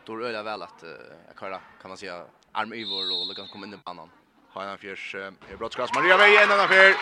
[0.05, 0.83] då öliga väl att
[1.27, 4.09] jag kan kan man säga arm över och lyckas komma in i banan.
[4.53, 6.95] Har en fjärs är brottskast Maria Veje en annan fjär.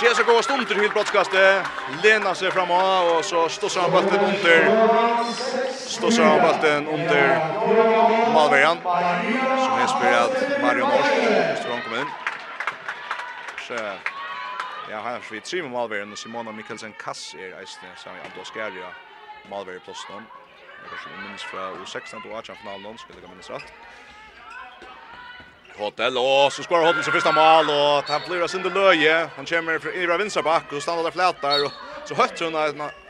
[0.00, 1.66] Tjesa går stund till brottskastet.
[2.02, 4.58] Lena sig fram och så stossar han bollen under.
[5.72, 7.22] Stossar han bollen under
[8.34, 8.76] Malvejan.
[9.64, 10.30] Som är spelad
[10.62, 11.58] Mario Mors.
[11.58, 12.08] Strong kommer in.
[13.68, 14.13] Så
[14.90, 18.24] Ja, han har vi tre med Malveren og Simona Mikkelsen Kass er eisne, som er
[18.26, 18.90] Ando Skæria,
[19.48, 20.26] Malveren pluss noen.
[20.82, 23.72] Jeg kanskje vi minnes fra U16 til U18-finalen skulle jeg minnes rett.
[25.78, 29.16] Hotel, og så skår Hotel sin første mål, og han blir av sin løye.
[29.38, 31.72] Han kommer fra Ivra Vinsabak, og stannar der flætar, og
[32.04, 32.54] Så hötter hon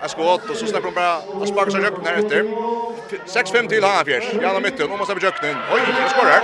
[0.00, 2.42] ett skott och så släpper hon bara och sparkar sig rökna efter.
[3.26, 4.24] 6-5 till han fjärs.
[4.42, 5.48] Janna mitten, hon måste ha rökna.
[5.48, 6.42] Oj, hon skorar.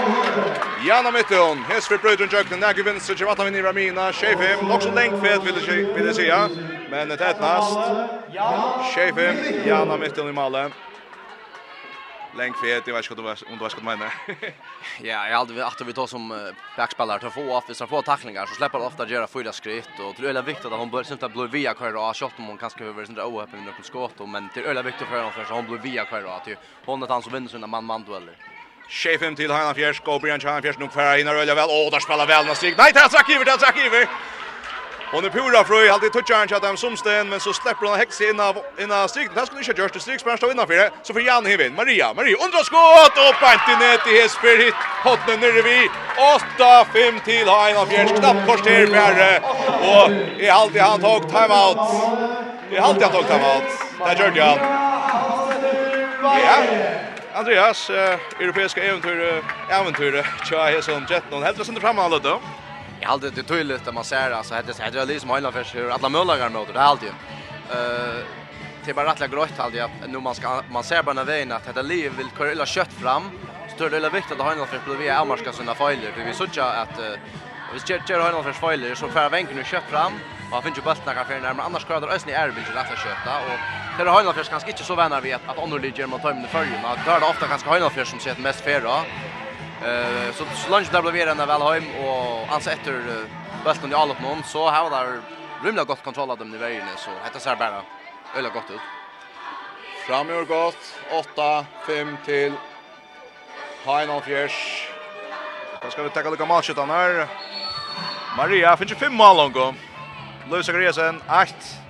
[0.86, 2.56] Janna mitten, häst för bröden rökna.
[2.56, 4.12] Näger vinster, så vattnar vi ner Ramina.
[4.12, 6.48] Tjejfem, också längdfett vill det säga.
[6.90, 7.78] Men det är ett nast.
[8.94, 9.36] Tjejfem,
[9.66, 10.68] Janna mitten i Malmö
[12.36, 14.12] länk fet, jag vet inte om du vet vad du menar.
[15.02, 18.46] Ja, jag hade vi åter vi tar som backspelare till få av vissa få tacklingar
[18.46, 21.28] så släpper ofta göra fyra skritt och det är väldigt viktigt att hon bör synta
[21.28, 24.60] blå via kvar och shot om hon kanske över sin oöppen något skott men det
[24.60, 27.08] är väldigt viktigt för henne för så hon blir via kvar att ju hon att
[27.08, 28.36] han som vinner sina man man dueller.
[28.88, 31.68] Chefem till Hanna Fjärsk, Brian Chan Fjärs nu kvar in och öla väl.
[31.68, 32.74] Åh, där spelar väl Nasik.
[32.78, 34.08] Nej, där Zakiver, där Zakiver.
[35.12, 38.24] Och nu pura fröj, alltid touchar han chatta som sten men så släpper han häxa
[38.24, 39.34] in av in av strikt.
[39.34, 40.90] Det skulle inte görs till strikt spänst innan för det.
[41.02, 44.74] Så för Jan Hevin, Maria, Maria undrar skott och pant ner i Hesper hit.
[45.04, 45.88] Hotnen nere vi
[46.58, 49.40] 8-5 till Hein av Björn knappt kort till Bjerre
[49.92, 51.78] och i alltid han tog time out.
[52.70, 53.64] I alltid han tog time out.
[53.98, 54.58] Där gör Jan.
[56.22, 56.62] Ja.
[57.34, 62.40] Andreas, europeiska äventyr, äventyr, tja, här som 13, helt resten framme alla då
[63.00, 65.90] jag hade det tydligt att man ser alltså hade det hade liksom alla för sig
[65.90, 67.08] alla möjliga mot det alltid.
[67.70, 68.24] Eh
[68.84, 71.82] det bara rättla grått hade jag nu man ska man ser bara vägen att det
[71.82, 73.30] liv vill köra kött fram.
[73.66, 76.20] Så det är viktigt att ha en för att vi är marska sina fejler för
[76.20, 76.98] vi såg att
[77.74, 80.12] Vi ser Jerry Heinolf för fejler så för vänken nu kött fram.
[80.48, 82.76] Och han finns ju bultarna kan för närmare annars kör det ösn i Erbil till
[82.78, 83.58] att köta och
[83.98, 86.48] Jerry för kanske inte så vänner vet att Onur Liger mot Tömne
[86.84, 88.96] att Då är det ofta kanske för som ser mest färra
[89.84, 92.92] Eh så så lunch där blev vi ända väl hem och alltså efter
[93.64, 95.20] bulten i all upp någon så här var där
[95.64, 97.82] rymla gott kontroll av dem i vägen så detta ser bara
[98.36, 98.80] öle gott ut.
[100.06, 100.98] Framgör gott
[101.32, 102.52] 8 5 till
[103.84, 104.88] Final Fjärs.
[105.82, 107.26] Då ska vi ta lika matchet han här.
[108.36, 109.76] Maria finns ju fem mål långt.
[110.50, 111.46] Louis Agriasen 8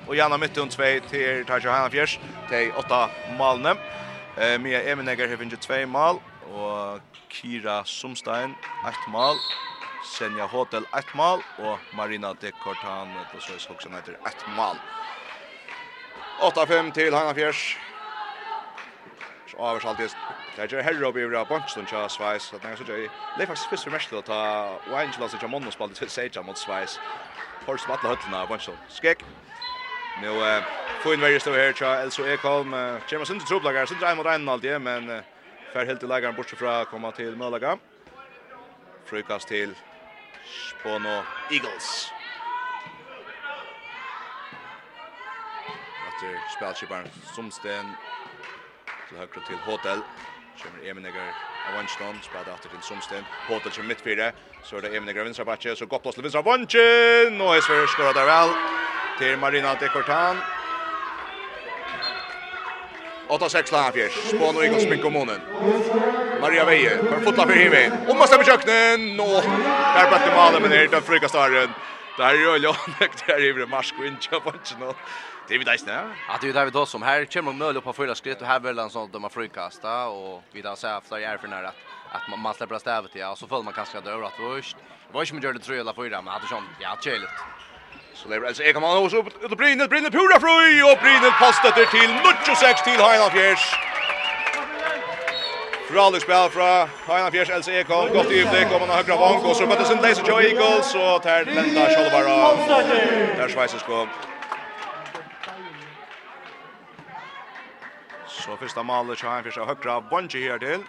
[0.06, 2.18] och Janna Mytton 2 till Tasha Hanna Fjärs.
[2.50, 3.74] Det är 8 mål nu.
[4.36, 6.16] Eh Mia Emenegger har finns ju 2 mål
[6.54, 6.98] och
[7.30, 9.36] Kira Sumstein, 8 mål.
[10.04, 11.42] Senja Hotel, 8 mål.
[11.58, 14.76] Og Marina Dekortan, det så er også etter 8 mål.
[16.40, 17.78] 8-5 til Hannafjers.
[19.50, 20.08] Så avers alltid.
[20.56, 22.50] Det er ikke herre oppi over Ura Bønstund til Sveis.
[22.50, 24.40] Det er faktisk fyrst for mest til å ta
[24.90, 27.00] Wangela som ikke spalte til Seja mot Sveis.
[27.66, 28.78] Forst med alle høttene av Bønstund.
[28.88, 29.24] Skekk.
[30.22, 30.32] Nå,
[31.02, 32.74] få inn verre stå her til Elso Ekholm.
[33.08, 35.22] Kjema sin til tropplager, sin til mot en alltid, men...
[35.72, 37.78] Fär helt till bortsett fra från komma till Malaga.
[39.04, 39.74] Frukast till
[40.44, 42.12] Spono Eagles.
[46.08, 47.86] Etter spelskipparen Somsten
[49.08, 49.98] till høyre till Hotel.
[50.62, 53.24] Kommer av Avanston, spelar efter till Somsten.
[53.48, 54.32] Hotel kommer mitt fyra.
[54.64, 57.40] Så är det Emeniger vänstra backe, så gott plats till vänstra Avanchen.
[57.40, 58.50] Och Sverige skorar där väl.
[59.18, 60.36] Till Marina de Cortan.
[63.30, 65.40] 8-6 Lafjers, Spån och Igos Mink kommunen.
[66.40, 67.92] Maria Veje, for fotla för himmel.
[68.08, 69.42] Og man stemmer kjøkkenen, og
[69.94, 71.74] her ble det malen, men her er den frykastaren.
[72.18, 74.94] Der er jo Lønnek, der är jo Marsk och inte på inte noe.
[75.48, 77.02] Det är vi dejst Ja, det är ju David Hossum.
[77.02, 80.06] Här kommer Möl upp på fyra skritt och här vill han sånt de har frukasta
[80.08, 81.74] och vi där säger efter är för nära att
[82.12, 84.76] att man man släpper stävet ja och så får man kanske dör att först.
[84.76, 87.30] Det var ju som gjorde jag alla fyra men hade sånt ja tjejligt.
[88.22, 91.30] Så det är alltså Ekman och så ut upp brinner brinner pura fri och brinner
[91.30, 92.10] past det till
[92.46, 93.74] 96 till Heinald Fjärs.
[95.88, 98.12] Fralux spel fra Heinald Fjärs LC Ekholm.
[98.12, 100.94] gott i utblick om han har högra vank och så möter sin Laser Joe Eagles
[100.94, 102.56] och tar Lenda Scholvara.
[103.36, 104.08] Där Schweizers kom.
[108.26, 110.82] Så första målet så han försöker högra bunge här till.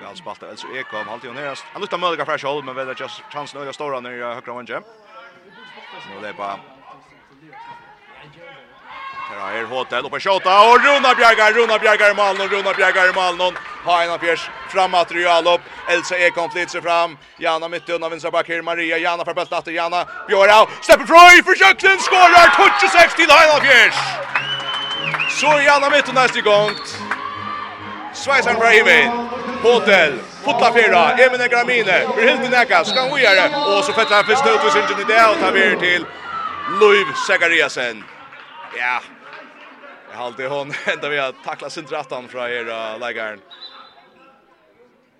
[0.00, 1.64] Väl spalt alltså Ekholm halt ju nerast.
[1.72, 4.80] Han luktar möjliga fresh håll men väl just chansen att stora när högra bunge.
[6.10, 6.58] Nu det bara
[9.30, 13.12] Här är Hotel uppe skjuta och Runa Bjärgar, Runa Bjärgar i mål, Runa Bjärgar i
[13.12, 13.54] mål.
[13.84, 15.60] Haina Fjärs fram material upp.
[15.88, 17.18] Elsa är flyttar fram.
[17.38, 20.06] Jana mitt undan vänstra back här Maria Jana för bulten till Jana.
[20.28, 22.48] Björra släpper för försöker skorar
[22.80, 23.98] 26 till Haina Fjärs.
[25.40, 26.70] Så Jana mitt undan nästa gång.
[28.14, 29.10] Sveisan Breivin,
[29.62, 34.46] Hotel, Fotla Fyra, Emine Gramine, blir helt nekka, skal vi og så fettler han først
[34.46, 36.06] ut i sin idé, og tar vi til
[36.80, 38.04] Luiv Segariasen.
[38.76, 38.98] Ja,
[40.10, 43.42] jeg halte hon, enda vi har takla sin drattan fra her uh, leggeren.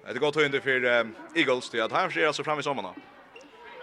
[0.05, 3.14] Det er godt høyende for um, Eagles til at han skjer altså fram i sommeren.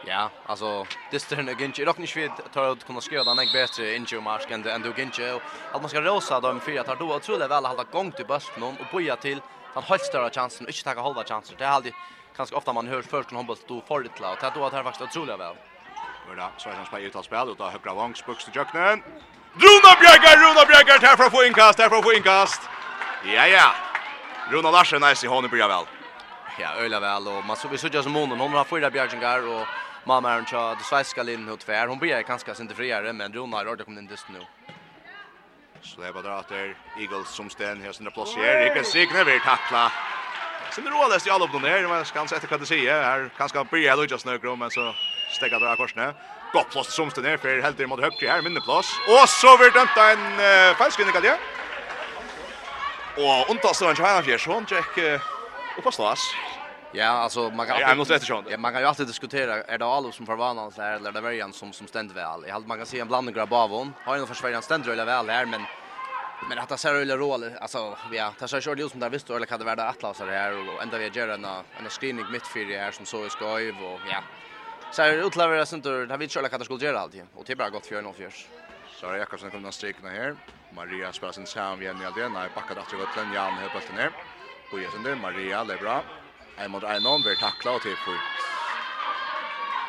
[0.05, 3.53] Ja, alltså det stern är inte dock inte vid att ta kunna skriva den är
[3.53, 5.39] bättre in ju mark än än du inte
[5.71, 8.63] att man ska rosa dem för att då tror det väl hålla gång till bästen
[8.63, 9.41] och boja till
[9.73, 11.55] han har större chansen och inte ta halva chanser.
[11.57, 11.93] Det är alltid
[12.37, 14.83] ganska ofta man hör först en handboll då för det och det då att här
[14.83, 15.55] faktiskt otroligt väl.
[16.27, 19.03] Hörda, så är han spelar utan spel och då högra vångs spucks till jöknen.
[19.53, 22.61] Runa Bjergar, Runa Bjergar här för att få inkast, här för att få inkast.
[23.25, 23.71] Ja ja.
[24.49, 25.85] Runa Larsen nice i honom börjar väl.
[26.59, 29.47] Ja, öla väl och man så vi såg ju som hon hon har fyra bjärgingar
[29.47, 29.67] och
[30.03, 30.45] mamma är en
[30.79, 31.87] det svenska linjen hon tvär.
[31.87, 34.39] Hon blir ganska inte friare, men Rona har det kommit in just nu.
[35.81, 38.65] Så det är bara där att det Eagles som sten här sina plats här.
[38.67, 39.91] Ikke sikne vi tackla.
[40.71, 43.03] Sen det rådast i alla upp där, men ska inte vad det säger.
[43.03, 44.93] Här kanske börja då just nu, men så
[45.31, 46.13] stäcka dra korsne.
[46.53, 48.89] Gott plats som sten ner för helt mot högt här minne plats.
[49.07, 50.23] Och så vart det en
[50.69, 51.37] uh, falsk kallar.
[53.17, 54.97] Och undan så han Heinrich Schoncheck
[55.77, 56.33] upp på stas.
[56.93, 58.45] Ja, alltså man kan Jag måste eftersom.
[58.49, 61.13] Ja, man kan ju alltid diskutera är det Alof som förvånar sig här eller är
[61.13, 62.43] det Verjan som som ständer väl.
[62.47, 63.93] Jag hade man kan se en blandning av Bavon.
[64.05, 65.61] Har ju någon försvarare ständer väl väl här men
[66.49, 69.09] men att det ser ju roll alltså vi har det ser ju ut som där
[69.09, 72.47] visst eller kan det vara Atlas här och ända vi gör en en screening mitt
[72.47, 74.23] för det här som så ska ju och ja.
[74.91, 77.53] Så är utlevererar sånt där har vi inte kan det skulle göra alltid och det
[77.53, 78.29] är bara gott för 04.
[78.99, 80.35] Så Jakobsen kommer att strikna här.
[80.75, 82.49] Maria spelar sin sam igen i Aldena.
[82.55, 83.35] Backar åt vänster.
[83.35, 84.11] Jan helt på ner.
[84.71, 86.01] Och Jesen Maria Lebra
[86.57, 88.17] en mot en annan vi tackla och till för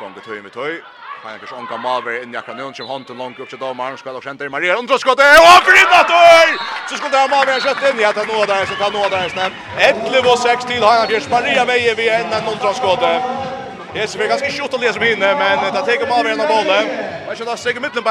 [0.01, 0.81] gång till med tog
[1.25, 4.11] Han kanske onka Malver in i akra nu som hånden långt upp till domaren ska
[4.11, 6.46] och skänter Maria undrar skottet och Grindator
[6.88, 9.53] så skulle han Malver sätta in i att nå där så kan nå där snäpp
[9.79, 13.22] 11 och 6 till han Björn Maria Veje vi en undrar skottet
[13.94, 16.85] Det ser ganska skjort att läsa med inne men det tar Malver en av bollen
[17.27, 18.11] Jag känner där sig mitten på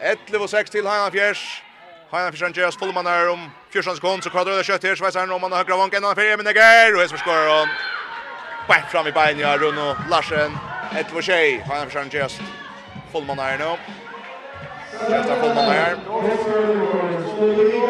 [0.00, 1.36] 11 och 6 till han Björn
[2.10, 5.40] Hajan Fischer Andreas Fullman är om 14 sekunder, så kvadrar det kött här, Schweizaren om
[5.40, 7.68] man högra vank, en annan ferie, men Neger, och Hesper skorar hon.
[8.68, 10.52] Bärt fram i benen, ja, Runo Larsen,
[10.98, 12.40] ett för tjej, han har försökt just
[13.12, 13.64] fullman här nu.
[15.16, 15.92] Just har fullman här.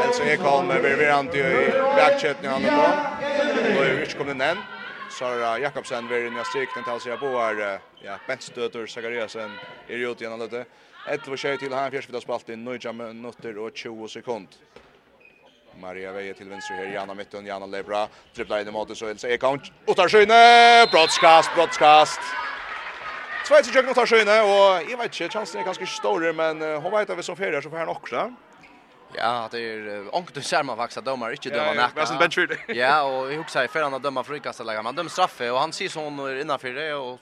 [0.04, 1.42] Elsa Ekholm är vi virvirant i
[1.96, 2.70] backkötten han är.
[3.74, 4.58] Då är vi inte kommit än.
[5.18, 7.80] Sara Jakobsen var inne i strikten till sig på här.
[8.02, 9.50] Ja, Bentstöter, Zachariasen
[9.88, 10.64] är ju ute igen lite.
[11.08, 14.54] Ett för tjej till han, fjärde har spalt i nöjda minuter och 20 sekunder.
[15.80, 19.28] Maria Veje till vänster här, Jana Mittun, Jana Lebra, dribblar in i måte så Elsa
[19.28, 22.20] Ekholm, Ottarskyne, brottskast, brottskast.
[23.48, 26.92] Schweiz i Jöggen Ottarskyne, og jeg vet ikke, chansen er ganske stor, men uh, hun
[26.92, 28.30] vet at vi som ferier så får han også.
[29.14, 32.06] Ja, det är onkel du ser man vaxa domar, inte döma näka.
[32.10, 32.74] Ja, bench för det.
[32.74, 34.82] Ja, och jag huxar för han döma frikast lägga.
[34.82, 37.18] Man dömer straffe och han ser sån innanför det och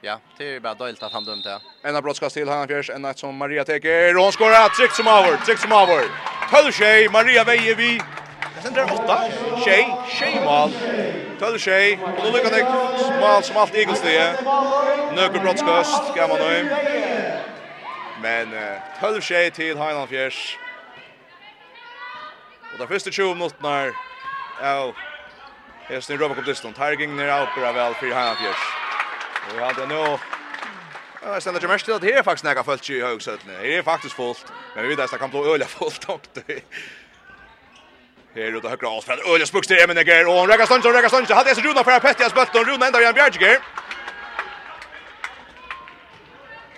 [0.00, 1.60] ja, det är bara dåligt att han dömde.
[1.82, 4.14] En brottskast till han fjärs, en som Maria tar.
[4.22, 6.31] Hon skorar, trick som över, trick som över.
[6.52, 8.00] 12 tjej, Maria Veje vi.
[8.54, 9.16] Det sender åtta.
[9.64, 9.86] tjej,
[10.18, 10.72] tjej mal.
[11.40, 12.64] 12 tjej, og nå lykker det
[13.20, 14.26] mal som alt Eaglestie.
[15.16, 16.60] Nøkker brottskøst, gammel nøy.
[18.20, 18.52] Men
[19.00, 20.58] 12 tjej til Heinland Fjers.
[22.72, 23.92] Og det første 20 minutter er
[24.60, 24.92] av
[25.88, 26.74] Hesten i Robocop Diston.
[26.74, 28.68] Targingen er outbra vel for Heinland Fjers.
[29.48, 30.04] Og vi hadde nå
[31.24, 33.52] Jag ställer ju mest till att det är faktiskt näga fullt i högsötne.
[33.62, 34.52] Det är faktiskt fullt.
[34.74, 36.40] Men vi vet att det kan bli öliga fullt också.
[38.34, 39.18] Här ute högra Alfred.
[39.18, 40.24] Öliga spuxter till men det.
[40.24, 41.30] Och han räcker stånd, räcker stånd.
[41.30, 43.58] Hade jag så Runa för Pettias Och Runa ändrar igen Bjerger.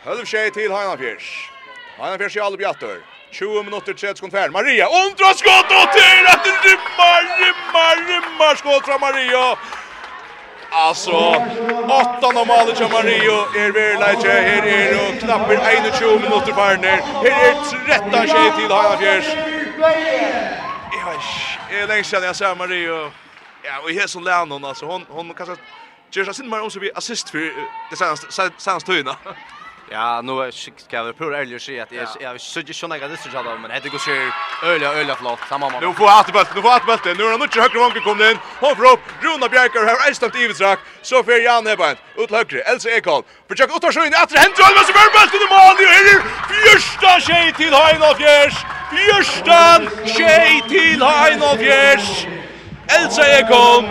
[0.04, 1.50] Halv tjej till Heinafjärs.
[1.98, 2.98] Heinafjärs i alla bjattor.
[3.30, 4.52] 20 minuter, 30 sekunder färd.
[4.52, 9.58] Maria, undra skott och till att det rimmar, rimmar, rimmar skott från Maria.
[10.70, 11.10] Alltså,
[12.00, 14.26] åttan av målet av Mario är Verlage.
[14.26, 17.00] Här är det knappt 21 minuter kvar ner.
[17.24, 17.54] Här är
[17.86, 19.26] 13 tjej till Hagafjärs.
[21.70, 23.10] Jag är längst sedan jag ser Mario.
[23.62, 25.56] Ja, och här som hon, alltså hon, hon kanske...
[26.10, 27.52] Gjörs, jag syns mer om så vi assist för
[27.90, 28.26] det senaste,
[28.58, 29.16] senaste tøyna.
[29.94, 33.16] Ja, nu ska shit jag prova ärligt säga att jag jag såg ju såna det
[33.16, 34.10] så jag men det går så
[34.66, 35.80] öliga öliga flott samma man.
[35.84, 37.16] Nu får att bulten, nu får att bulten.
[37.18, 38.38] Nu är det mycket högre vanken kom in.
[38.64, 39.00] Hopp upp.
[39.24, 40.78] Runa Bjerker har ästat i vitrak.
[41.02, 41.98] Så för Jan Hebant.
[42.16, 42.60] Ut högre.
[42.60, 43.24] Elsa Ekholm.
[43.48, 45.74] Försök att ta sig in efter Hendrell men så blir bulten i mål.
[45.80, 46.20] Det är
[46.68, 48.54] första tjej till Heinolf Fjärs.
[48.94, 49.60] Första
[50.16, 52.26] tjej till Heinolf Fjärs.
[52.96, 53.86] Elsa Ekholm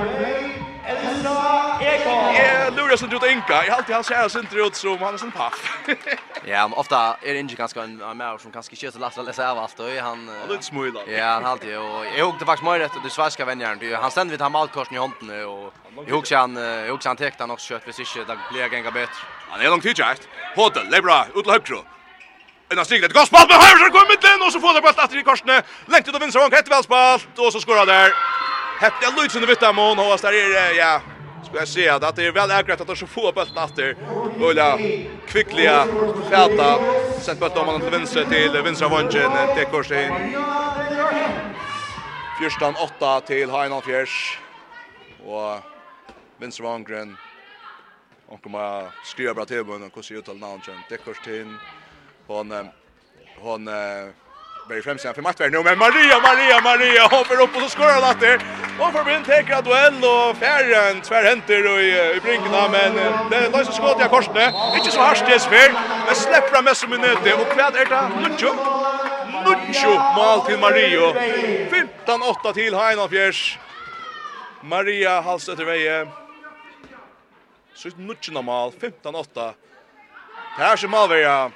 [2.32, 3.66] Jag lurar sig ut enka.
[3.66, 5.86] Jag alltid han ser sig inte ut som han är sån paff.
[6.46, 9.26] ja, men ofta är det inte ganska en mer som kanske inte så lätt att
[9.26, 11.00] läsa av allt och han Han är smula.
[11.08, 13.96] Ja, han alltid och jag hugde faktiskt mer rätt det svenska vänjaren.
[14.02, 15.74] Han ständer vid han malkorsen i handen och
[16.08, 18.92] jag hugger han jag hugger han täckte han också kött vid sig där blir gänga
[18.92, 19.16] bättre.
[19.50, 20.28] Han är långt hitjakt.
[20.56, 21.78] Hotel, Lebra, ut till högre.
[22.70, 25.18] En av stiglet går spalt med höger kommer mitten och så får det bollen åter
[25.18, 25.62] i korsne.
[25.86, 28.14] Längt ut av vinstra vank, hett spalt och så skorar där.
[28.80, 31.02] Hett det Lutzen vitt där mån och där är ja,
[31.44, 33.98] Ska jag säga att det är väl ägrat att de så få bulten efter.
[34.40, 34.78] Ulla
[35.28, 35.86] kvickliga
[36.30, 36.80] fäta.
[37.20, 39.10] Sen bulten om man till vänster till vänstra vången
[39.56, 40.36] till korset in.
[42.40, 44.42] Fyrstan 8 till Heinal Fjärs.
[45.20, 45.62] Och
[46.38, 47.18] vänstra vången.
[48.28, 49.92] Och kommer skriva bra till bunden.
[49.96, 50.62] Hur ser ut all namn?
[50.88, 51.60] Till korset in.
[52.28, 52.54] Hon...
[53.36, 53.70] Hon...
[54.68, 58.18] Berg främst för Mattvärd nu men Maria Maria Maria hoppar upp och så skorar han
[58.18, 58.42] åter.
[58.80, 62.96] Och får vind tar duell och färren tvärhänder och i, i brinkarna men
[63.30, 64.54] det löser skott i korsne.
[64.78, 65.72] Inte så harst det svär
[66.06, 68.54] men släpper med som minuter och kvad är det Nuccio.
[69.48, 71.14] Nuccio mål till Mario.
[72.06, 73.60] 15-8 till Heinafjärs.
[74.62, 76.08] Maria Hallstötter väje.
[77.74, 78.72] Så Nuccio mål
[79.04, 79.54] 15-8.
[80.58, 81.52] Det här som mål var.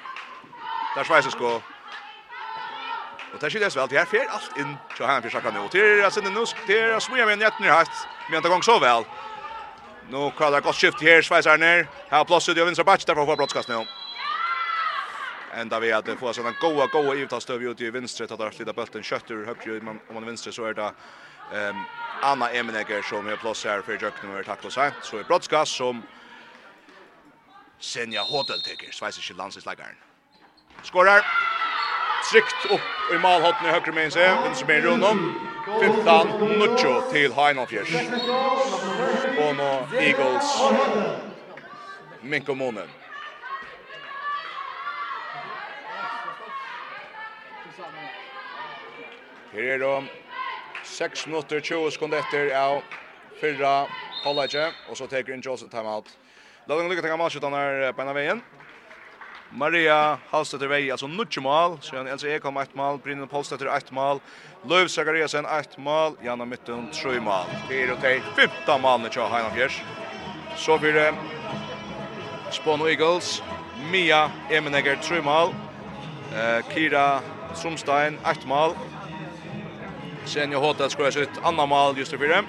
[0.96, 1.77] Där Schweizer skår.
[3.34, 3.88] Och där skyldes väl.
[3.88, 5.68] det här fer allt in til han för sakka nu.
[5.70, 9.06] Til er sinne nu til er smuja med njettner hatt, men det gång så väl.
[10.10, 11.88] Nu kallar gott skift här Schweizer ner.
[12.10, 13.86] Här plås ut i vänstra batch, för får broadcast nu.
[15.54, 19.04] Ända vi att få sånn goa, goa ivtastøv ut i vinstre, att där slita bulten
[19.04, 20.94] kjøttur, högre om man vänster så är det
[21.54, 21.84] ehm
[22.22, 24.92] Anna Emenegger som är plås här för Jack nummer tack och så.
[25.02, 26.04] Så är broadcast som
[27.80, 29.96] Senja Hotel teker, Schweizer ikke
[30.84, 31.26] Skorar
[32.24, 35.36] trygt upp i malhotten i högre med sig, är runt om.
[36.06, 37.96] 15 Nuccio till Heinolfjärs.
[39.40, 40.62] Och nu Eagles.
[42.22, 42.90] Minko Monen.
[49.54, 50.08] Her er det
[50.84, 52.82] 6 minutter 20 sekunder etter av
[53.42, 53.88] fyrra
[54.24, 56.10] halvleitje, og så teker inn Joseph timeout.
[56.68, 58.42] Lødning lykke til gammel, skjøttene er på en av veien.
[59.52, 63.92] Maria Halstetter vei, altså nutje mal, så han Elsa Ekholm ett mal, Brynne Polstetter ett
[63.92, 64.20] mal,
[64.68, 67.48] Løv Sakariasen ett mal, Janna Mytten 3 mal.
[67.70, 69.80] Det er jo de 15 malene til Heinan Fjers.
[70.58, 71.14] Så blir det
[72.52, 73.44] Spåno Eagles,
[73.92, 75.56] Mia Emenegger 3 mal,
[76.36, 77.22] eh, Kira
[77.56, 78.76] Somstein ett mal,
[80.26, 82.46] Senja Hotel skojar sig ut annan mal just för dem.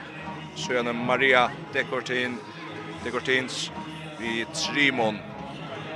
[0.55, 2.39] Så är Maria Dekortin,
[3.05, 3.73] Dekortins
[4.19, 5.19] vid Trimon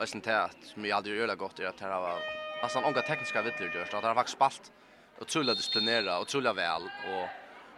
[0.00, 2.18] Och sen det som jag aldrig gör gott är att det var
[2.62, 3.94] nästan några tekniska vittlor görs.
[3.94, 4.72] Att det har faktiskt spalt
[5.20, 6.82] otroligt disciplinera och otroligt väl.
[6.82, 7.22] Och,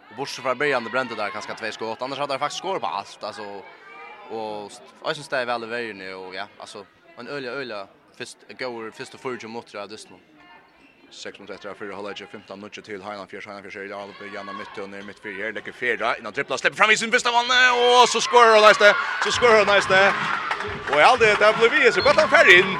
[0.09, 2.01] och bortsett från början det brände där ganska två skott.
[2.01, 3.23] Annars hade det faktiskt skåret på allt.
[3.23, 3.61] Alltså,
[4.29, 4.71] och
[5.03, 6.85] jag syns det är väl i nu Och ja, alltså
[7.17, 7.87] en öliga, öliga.
[8.15, 9.87] Först går först och förut mot det här.
[11.11, 14.19] 6 minutter etter fyrir halvleik 15 minutter til Heinan Fjers, Heinan Fjers er i Alup,
[14.33, 17.11] Janna Mytte og ned mitt fyrir her, legger fjera, innan trippla, slipper fram i sin
[17.11, 18.91] fyrsta vann, og så skorer han næste,
[19.23, 20.01] så skorer han næste,
[20.91, 22.75] og i all det, der ble vi, så godt han fer inn,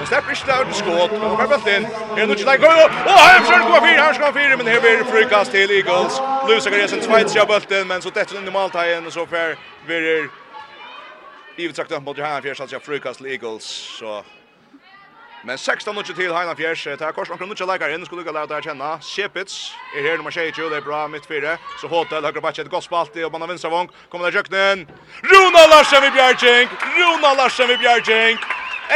[0.00, 1.84] og slipper ikke der uten skått, og per bøtt inn,
[2.16, 2.80] er det ikke der,
[3.12, 6.72] og her skal han fire, her skal han men her blir frukast til Eagles, Lusa
[6.72, 9.56] Gresen tveit seg bøtten, men så detter hun i maltaien, og så fer,
[9.86, 10.32] verer,
[11.58, 13.64] Ivet sagt mot Johan Fjers, altså frukast til Eagles,
[13.98, 14.22] så
[15.44, 16.82] Men 16 minutter til Heinan Fjers.
[16.82, 18.04] Det er kors omkring nuttje leikar inn.
[18.06, 18.90] Skulle lukka lære det kjenne.
[19.02, 20.70] Shepits er her nummer 22.
[20.70, 21.56] Det er bra midt fire.
[21.80, 23.22] Så Hotel høyre bætje et godt spalt i.
[23.24, 23.90] Og man har vinstravång.
[24.10, 24.88] Kommer der kjøkkenen.
[25.30, 26.72] Runa Larsen vid Bjergjeng.
[26.96, 28.40] Runa Larsen vid Bjergjeng.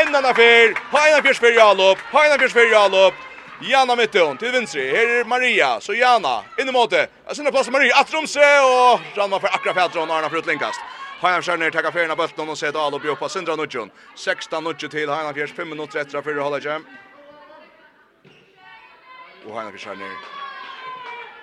[0.02, 0.74] Enda av fyr.
[0.96, 2.02] Heinan Fjers fyr Jalop.
[2.12, 3.14] Heinan Fjers fyr Jalop.
[3.62, 4.88] Jana Mittun til vinstri.
[4.90, 5.76] Her er Maria.
[5.80, 6.42] Så Jana.
[6.58, 7.06] i måte.
[7.28, 8.00] Jeg sinne plass Maria.
[8.00, 10.10] Atromse Og Ranna for akkurat fætron.
[10.10, 10.80] Arna for utlinkast.
[11.22, 13.90] Hajan Hajarskjærner tar ferien av bulten och ser Dahl og på Sindra Nudjon.
[14.16, 16.86] 16-Nudjon Hajan Fjärs 5 minuter efter för att hålla jam.
[19.46, 20.16] Och Hajan Fjärs Hajarskjærner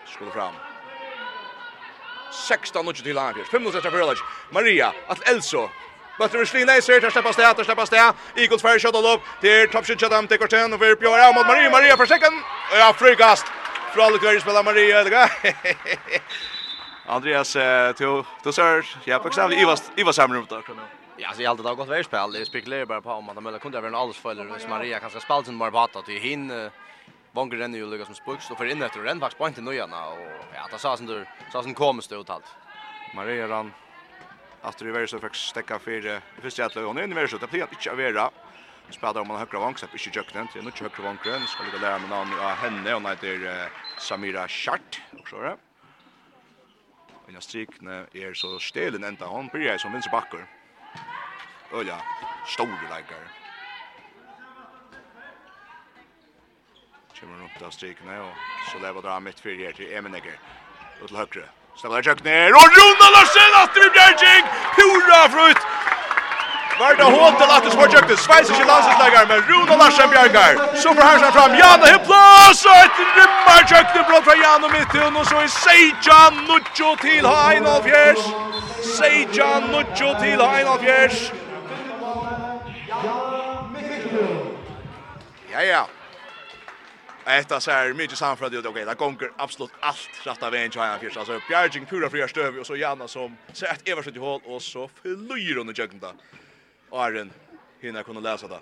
[0.05, 0.53] skulle fram.
[2.31, 4.23] 16-Nudjon Hajan Fjärs 5 minutter etter av fyrre halvdje.
[4.51, 5.69] Maria, att Elso,
[6.19, 8.13] Bøtter Slina i ser, tar släppa sted, tar släppa sted.
[8.35, 11.47] Eagles färre shot og lopp til toppskjøtt kjøtt dem til kvarten, og vi bjør mot
[11.47, 12.43] Maria, Maria for sekken.
[12.75, 13.47] Ja, frikast.
[13.95, 15.29] Fra alle kvarje spiller Maria, eller?
[17.09, 17.53] Andreas,
[17.97, 20.61] du, du ser, ja, på bokstavlig, Ivas, Ivas samar rumt där.
[20.61, 20.79] kan
[21.17, 22.31] Ja, så jag hade gått väl spel.
[22.31, 24.69] Det spekulerar bara på om man möjligen kunde vara en alls följare.
[24.69, 26.71] Maria kanske spalt sin mer bata till hin
[27.31, 29.99] Vanker renner ju lukka som spuks og för inn etter renn faktisk på inte nöjarna
[30.15, 32.45] og ja, det sa som du sa som kommer stå utalt.
[33.15, 33.73] Maria ran
[34.63, 37.61] efter det värsta fick stäcka för det första att hon in i verset, det blir
[37.61, 38.31] inte avera.
[38.89, 41.81] Spelar man högra vång så är inte jöknen till nu högra vång grön ska det
[41.81, 45.68] lära med namn av henne och heter Samira Schart och så där.
[47.29, 50.45] Men jag strikne är så stelen ända hon börjar som vänster backer.
[51.73, 52.01] Öja,
[52.47, 53.27] stor läkare.
[57.19, 58.33] Kommer upp där strikne och
[58.71, 60.39] så lever drar mitt för här till Emenegger.
[61.01, 61.43] Och till högre.
[61.77, 64.45] Ställer jag ner och Ronald Larsen att vi blir jing.
[64.77, 65.61] Hurra frut!
[66.79, 70.93] Varda hål til at det smår tjøkte, sveis ikke landsinslegger, men Rune Larsen Bjergar, så
[70.95, 75.19] får hersen fram, Jan og Hipplas, og et rymmer tjøkte blått fra Jan og Midthun,
[75.19, 78.23] og så er Seidja Nuccio til Heinald Fjers.
[78.95, 81.19] Seidja Nuccio til Heinald Fjers.
[85.51, 85.83] Ja, ja.
[87.29, 88.65] Etta ser mycket samförd ut.
[88.65, 91.17] Okej, det kommer absolut allt rätta vägen till Hajan Fjärs.
[91.17, 94.61] Alltså Bjerging pura fria stöv och så Janna som ser ett Eversund i hål och
[94.61, 96.13] så flyr under jögnen där.
[96.91, 97.31] Arjen
[97.81, 98.59] hinner kunna läsa det.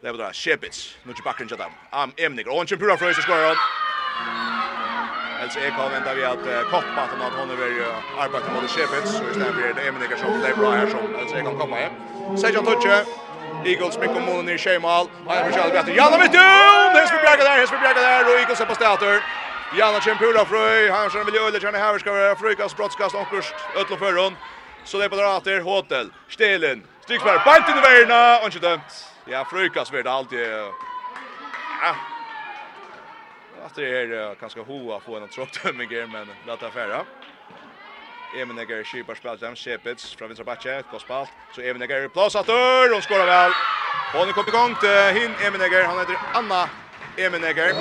[0.00, 0.96] Det var där Shepits.
[1.02, 1.72] Nu till backen till dem.
[1.90, 3.56] Am Emnig och en pura frös skorar han.
[5.42, 7.70] Alltså jag kan vänta vi att koppa att han hon över
[8.18, 11.36] arbetar mot Shepits så istället blir det Emnig som det är bra här som alltså
[11.36, 11.92] jag kan komma hem.
[12.38, 13.04] Sejan touche.
[13.64, 15.06] Eagles med kommer i Shemal.
[15.26, 15.92] Han försöker allt bättre.
[15.94, 16.92] Jalla mitt dum.
[16.94, 17.60] Det ska där.
[17.60, 19.22] Det ska bjärga där och Eagles är på starter.
[19.78, 20.88] Jalla Chempura fröj.
[20.88, 24.36] Han som vill eller känna här ska vara frukast brottskast och kurs ötloförron.
[24.84, 26.12] Så det är på där åter Hotel.
[26.28, 26.82] Stelen.
[27.06, 28.94] Stigsberg, bant inn i veina, og ikke dømt.
[29.30, 30.42] Ja, frukas vil alltid...
[31.82, 31.94] Ja.
[33.66, 37.04] Att det är ganska hoa få en tråkdømming här, men lett affæra.
[38.36, 41.30] Emenegger skipar spalt dem, Sepitz fra vinstra batche, ett gott spalt.
[41.54, 43.52] Så Emenegger plassatør, hon skorar väl.
[44.12, 46.68] Bånen kom i igång till hin Emenegger, han heter Anna
[47.16, 47.72] Emenegger.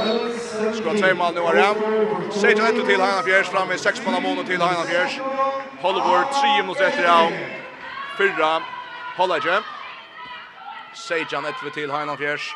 [0.74, 1.76] Skorar tre mål nu har han.
[2.32, 5.20] Seit han etter til Heina Fjärs, fram i sex mål månader till Heina Fjärs.
[5.82, 7.32] Hollywood, tre mot ett av.
[8.18, 8.62] Fyrra,
[9.16, 9.64] Hollage.
[10.94, 12.52] Sejan etter til Heinan Fjers.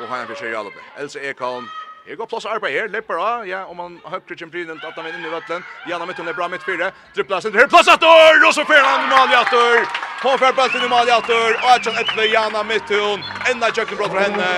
[0.00, 0.80] Og Heinan Fjers er i alubbe.
[0.98, 1.68] Else Ekholm.
[2.06, 5.12] Her går plass arbeid her, lepper av, ja, om han høkker kjemprynen at han er
[5.14, 5.62] inne i vøtlen.
[5.86, 8.88] Janna mitt, hun er bra mitt fire, drippla sin, her plass atter, og så fyrer
[8.88, 9.86] han i maljatter.
[10.18, 14.50] Kom fer bølten i maljatter, og Adjan Etve, Janna mitt, hun, enda kjøkkenbrott fra henne,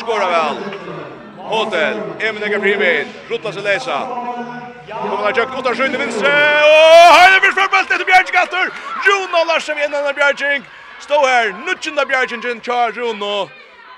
[0.00, 0.64] skåra vel.
[1.50, 4.00] Hotel, Emil Eger Frimin, Rutla Selesa,
[4.88, 6.30] Kommer Jack åtta i vinstre.
[6.64, 8.70] Og Heine blir for bult etter Bjerg Gatter.
[9.04, 10.64] Jonas Larsen vinner den Bjerg.
[11.00, 11.52] Stå her.
[11.52, 13.50] Nutchen där Bjerg Jin Char og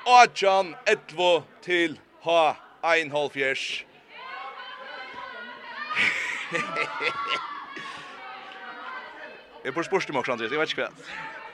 [0.07, 3.85] Achan Etvo til Ha Einholfjers.
[9.65, 10.91] Jeg bor spørst i også, Andreas, jeg vet ikke hva.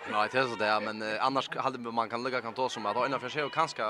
[0.07, 1.49] Nei, det er så det, men annars
[1.93, 3.85] man kan lukka kan ta som at Øyna Fjers er jo kanskje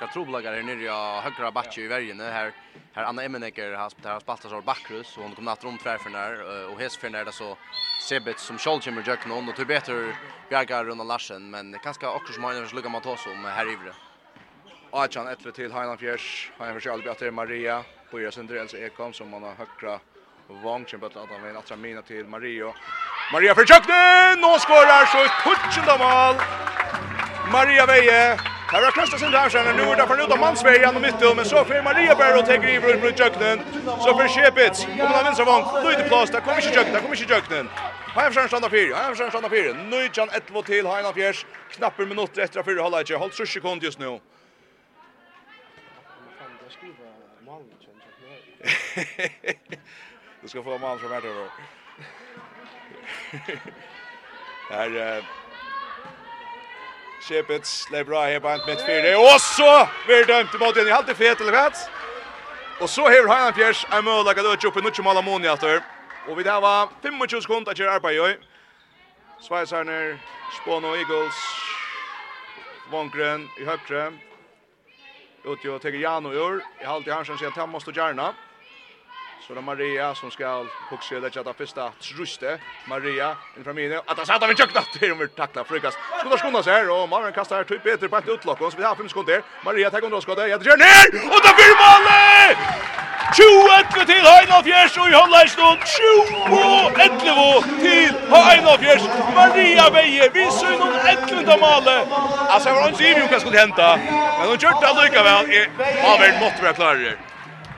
[0.00, 0.88] några trobelagar här nere i
[1.22, 2.52] högra backen i värjen här
[2.92, 6.10] här Anna Emenecker har spelat har spelat så backrus och hon kommer att rum tvärför
[6.10, 6.32] när
[6.72, 7.56] och hes för där så
[8.00, 10.16] Sebet som Scholzimmer jack någon och Tubeter
[10.48, 13.92] Bjargar runt Larsen men kanske också som Magnus Luka Matos med här ivre.
[14.90, 19.54] Achan ett till Highland Fjärs, Heinland Fjärs Albiater Maria på Jösendrels Ekom som man har
[19.54, 20.00] högra
[20.64, 22.74] Wang som att han vill attra mina till Mario.
[23.32, 24.40] Maria för köknen!
[24.40, 26.36] Nå skorar så ett putchen mål!
[27.52, 30.96] Maria Veje Här har kastat sin där sen nu är det för nu då Mansvägen
[30.96, 33.58] och mitt men så för Maria Berg och tar över runt Jöknen.
[34.04, 34.84] Så för Shepits.
[34.84, 35.64] Kommer han vinner vång.
[35.82, 37.68] Nu är det plats där kommer inte Jöknen, kommer inte Jöknen.
[38.16, 39.72] Hajfsjön standa fyra, Hajfsjön standa fyra.
[39.74, 41.46] Nu kan ett våt till Hajna Fjärs.
[41.70, 43.14] Knapper minuter efter fyra hålla inte.
[43.14, 44.20] Håll så sekund just nu.
[50.42, 51.48] Du ska få mål från Värtöver.
[54.70, 55.41] Här
[57.22, 59.18] Shepets lever bra här på ett mitt fyra.
[59.18, 61.72] Och så blir dömt mot en i halvtid fet eller vad?
[62.80, 65.82] Och så har Hanan Fjärs en mål att öka upp i nutje malamoni efter.
[66.28, 68.36] Och vi där var 25 sekunder att göra arbete i.
[69.48, 70.18] Schweizerner,
[70.62, 71.34] Spono, Eagles,
[72.90, 74.12] Vångren i högre.
[75.44, 76.62] Utgör Tegiano i år.
[76.80, 78.34] I halvtid i Hansen säger att han måste gärna.
[79.46, 82.58] Så det är Maria som ska huxa det chatta första truste.
[82.86, 84.00] Maria in fram inne.
[84.06, 85.98] Att av en chuckna till om tackla frukast.
[86.18, 88.78] Skulle skunda sig här och Maren kastar här typ Peter på ett utlock och så
[88.78, 89.42] vi har fem sekunder.
[89.64, 90.50] Maria tar undan skottet.
[90.50, 92.58] Jag drar ner och där blir målet!
[93.34, 97.20] 21 til Heinolfjers og i håndleisnån 21
[97.84, 99.06] til Heinolfjers
[99.38, 102.12] Maria Veie viser noen 11 av malet
[102.50, 105.68] Altså jeg var ikke i hva skulle henta Men hun kjørte allikevel
[106.04, 107.31] Havern måtte være klarere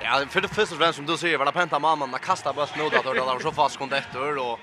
[0.07, 2.66] Ja, för det första vem som du säger var det penta mamman när kasta bara
[2.66, 4.61] snodda då var så fast kom det och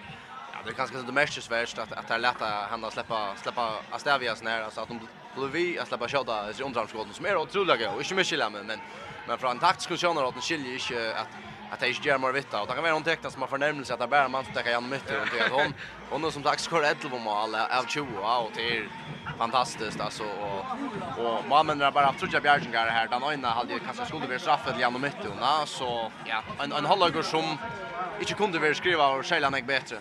[0.51, 3.81] ja, det är ganska så det mest värst att att det lätta hända släppa släppa
[3.89, 4.99] Astavias nära alltså att de
[5.35, 8.81] blir vi att släppa skjuta i omdragskoden som är otroliga och inte mycket lämmen men
[9.25, 11.31] men från taktisk kunskaper att skiljer inte att
[11.71, 13.93] att det inte gör mer vitta och det kan vara hon tecknas som har sig
[13.93, 15.73] att det bara man täcka igen mitt runt att hon
[16.09, 18.89] hon är som sagt skor 11 mål av 20 och det är
[19.37, 20.65] fantastiskt alltså och
[21.17, 23.07] och man men bara att trodde Bjärgen går här?
[23.07, 27.21] Den ena hade kanske skulle bli straffad igen mitt och så ja en en halvlager
[27.21, 27.57] som
[28.19, 29.97] inte kunde väl skriva och skälla mig bättre.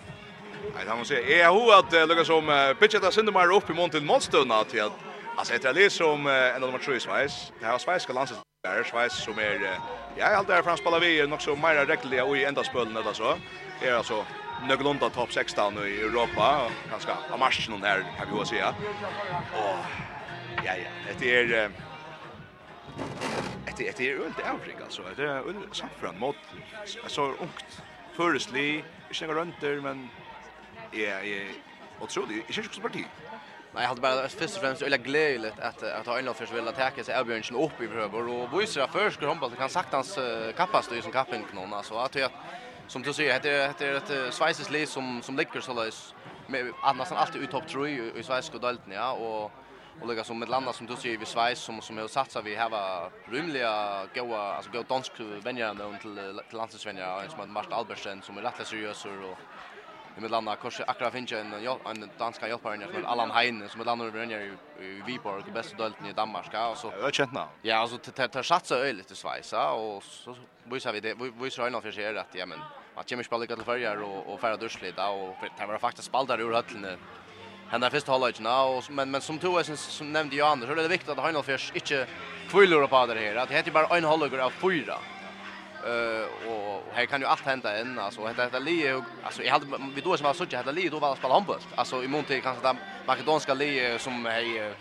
[0.75, 3.73] Nej, han måste säga, är hur att Lucas om pitchet där synd mer upp i
[3.73, 7.51] mån till målstöna till att Alltså det är det som en av de tre Schweiz.
[7.59, 9.79] Det har svenska landet där Schweiz som är
[10.17, 13.13] ja, allt där fram spelar vi nog så mer räckliga och i ända spelen eller
[13.13, 13.37] så.
[13.81, 14.25] Är alltså
[14.67, 18.69] Nöglunda topp 16 i Europa och ganska av matchen här kan vi ju säga.
[19.53, 19.77] Och
[20.65, 21.71] ja ja, det är
[23.77, 25.01] Det det är ölt Afrika alltså.
[25.15, 26.35] Det är ölt saffran mot
[27.07, 27.81] så ungt.
[28.13, 30.09] Försley, inte några rönter men
[30.91, 31.47] är är
[31.99, 32.57] otroligt.
[32.57, 33.05] Är det så parti?
[33.73, 36.67] Nej, jag hade bara först och främst öliga glädjeligt att att ha Arnold först vill
[36.67, 40.19] attacka sig Erbjörnsen upp i pröver och Boyser först skulle handboll kan sagt hans
[40.57, 42.31] kappas då som kappen någon alltså att jag
[42.87, 46.15] som du säger heter det ett Schweizers lis som som ligger så lös
[46.47, 49.51] med annars än alltid ut topp 3 i Schweiz och Dalton ja och
[50.01, 52.55] och lägga som ett landa som du säger vi Schweiz som som har satsat vi
[52.55, 56.15] här var rymliga goa alltså goa dansk vänner till
[56.49, 59.37] till landsvänner som Martin Albertsen som är rätt seriös och
[60.25, 61.53] i landa kanske akra finns en
[61.85, 66.05] en danska hjälpare som Allan Heine som landar över nere i Viborg och bästa dölten
[66.05, 69.71] i Danmark och så jag känt namn ja alltså det tar satsa öl lite svajsa
[69.71, 72.59] och så visar vi det vi så innan för sig att ja men
[72.95, 76.41] att Jimmy spelar lika till förjar och och färra dörslida och det var faktiskt spaltar
[76.41, 76.99] ur höllen
[77.71, 80.73] Han första först nu och men men som två sen som nämnde ju Anders så
[80.73, 82.07] är det viktigt att Heinolf inte
[82.49, 84.97] kvillar på det här att det heter bara en hålligare av fyra
[85.85, 89.65] Eh och här kan ju allt hända än alltså detta detta Leo alltså jag hade
[89.95, 92.67] vi då som var sådär heter Lee då var spela handboll alltså i till kanske
[92.67, 92.75] där
[93.05, 94.73] makedonska Lee som är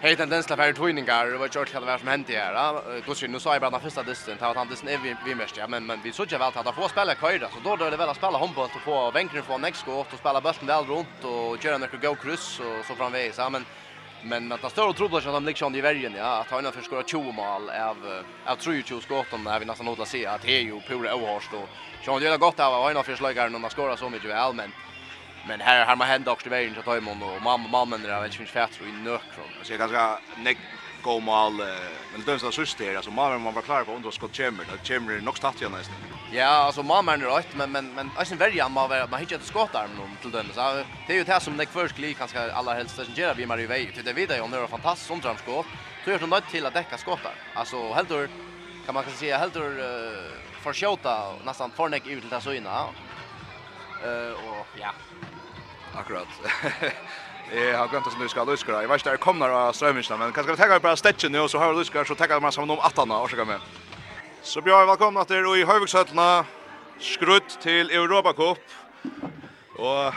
[0.00, 2.82] Hej den densla för twinningar det var kört hade varit som hänt här.
[3.06, 5.56] Då syns nu så i bara första disten att han disten är vi vi mest
[5.56, 7.90] ja men men vi såg ju väl att han får spela köra så då då
[7.90, 10.84] det väl att spela handboll och få vänken från next skott och spela bollen väl
[10.84, 13.64] runt och köra några go cross och så framväs ja men
[14.24, 16.82] Men att det står och trodde att de liksom i värgen ja att han har
[16.82, 20.50] skora 20 mål av av 22 skott om när vi nästan odlar se att det
[20.50, 21.58] är ju pura då.
[21.58, 21.70] och
[22.04, 24.72] Sean gör gott av att han har förslagare när man skorar så mycket väl men
[25.42, 28.22] men här har man hända också i värgen så tar man och mamma mamma när
[28.22, 29.50] det finns fett och i nökron.
[29.62, 30.58] Så jag ganska neck
[31.00, 31.62] go mål
[32.10, 34.86] men det är så syster alltså mamma man var klar på under skott chamber att
[34.86, 35.98] chamber nog startar nästan.
[36.36, 39.44] Ja, alltså mamma är rätt men men men alltså väldigt amma var man hittar ett
[39.44, 42.74] skottar någon till dem så det är ju det som det först lik kanske alla
[42.74, 45.66] helst sen gör vi Marie Vej till det vidare om det är fantastiskt som skott
[46.04, 47.34] så gör de något till att täcka skottar.
[47.54, 48.26] Alltså helt då
[48.86, 49.84] kan man kanske säga helt då uh,
[50.62, 52.88] förskjuta nästan förnäck ut till där så innan.
[54.04, 54.90] Eh och ja.
[55.94, 56.28] Akkurat.
[57.52, 58.82] Jag har glömt att nu ska luskra.
[58.82, 61.58] Jag vet inte, jag kommer av strömmingsna, men kanske vi tar bara stetchen nu, så
[61.58, 63.54] har vi luskra, så tar man samman om attarna, och så kan vi.
[64.44, 66.44] Så bjør velkomna välkomna till i Høyvikshøttene
[67.00, 68.60] skrutt till Europa Cup.
[69.80, 70.12] Och...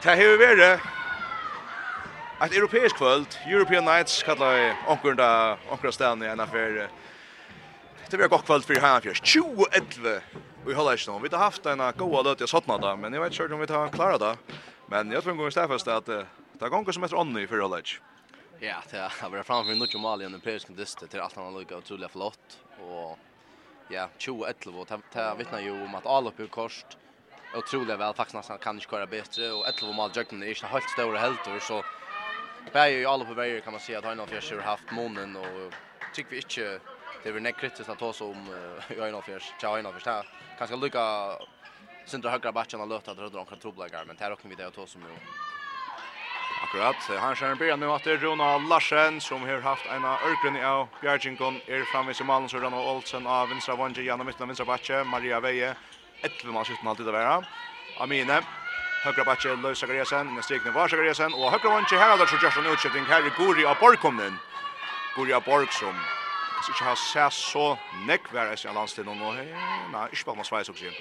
[0.00, 0.80] det har vært
[2.40, 3.26] Ett europeisk kväll.
[3.44, 5.20] European Nights kallar vi omkring
[5.68, 6.88] omkring ställen i NFR.
[8.08, 9.20] Det blir gott kväll för i Heinefjørs.
[9.20, 10.20] 2011
[10.64, 11.20] vi håller inte noe.
[11.20, 13.66] Vi har haft en god löt i Sottna da, men jag vet inte om vi
[13.66, 14.36] tar klara det.
[14.88, 17.60] Men jag tror vi går i stedet at det er gånger som heter Onni för
[17.60, 18.00] i.
[18.62, 21.78] Ja, det har varit framför noe mål i den europeiske diste til alt annet lukket
[21.78, 22.58] otroligt flott.
[22.78, 23.18] och
[23.88, 26.48] ja, 2011, det, det vittner ju om att alle uppe i
[27.54, 30.90] otroligt väl faktiskt nästan kan inte köra bättre och 11 mål jøkken är inte helt
[30.90, 31.84] stora helter, så
[32.72, 35.36] Bæg ju alla på veier kan man säga att han Høyna fjärde har haft månen,
[35.36, 35.72] och
[36.14, 36.80] tycker vi inte
[37.22, 38.48] det är nek kritisk att ta oss om
[38.90, 40.04] i Høyna Fjers, til Høyna Fjers.
[40.04, 40.26] Det er
[40.58, 40.76] kanskje
[42.06, 44.66] sindra Högra Batchen har løte at det er noen men det er også vi det
[44.66, 45.04] att ta oss om.
[46.60, 50.26] Akkurat, han skjer byrja nu at det er Rona Larsen som har haft en av
[50.28, 54.44] i av Bjergjengon er framvis i malen, så Rona Olsen av vinstra vange, gjennom midten
[54.44, 55.74] av vinstra batje, Maria Veie,
[56.22, 57.38] 11 mann skjuten alltid å være.
[57.96, 58.42] Amine,
[59.00, 62.68] Høgra batje, Løy Sakariasen, Nestikne var Sakariasen, og høgra vange her er det så en
[62.74, 64.36] Utskifting, her er Guri av Borg kom inn.
[65.16, 65.96] Guri av Borg som
[66.60, 70.68] ikke har sett så nekk hver eisen av landstiden, og nei, ikke bare man sveis
[70.68, 71.00] også igjen.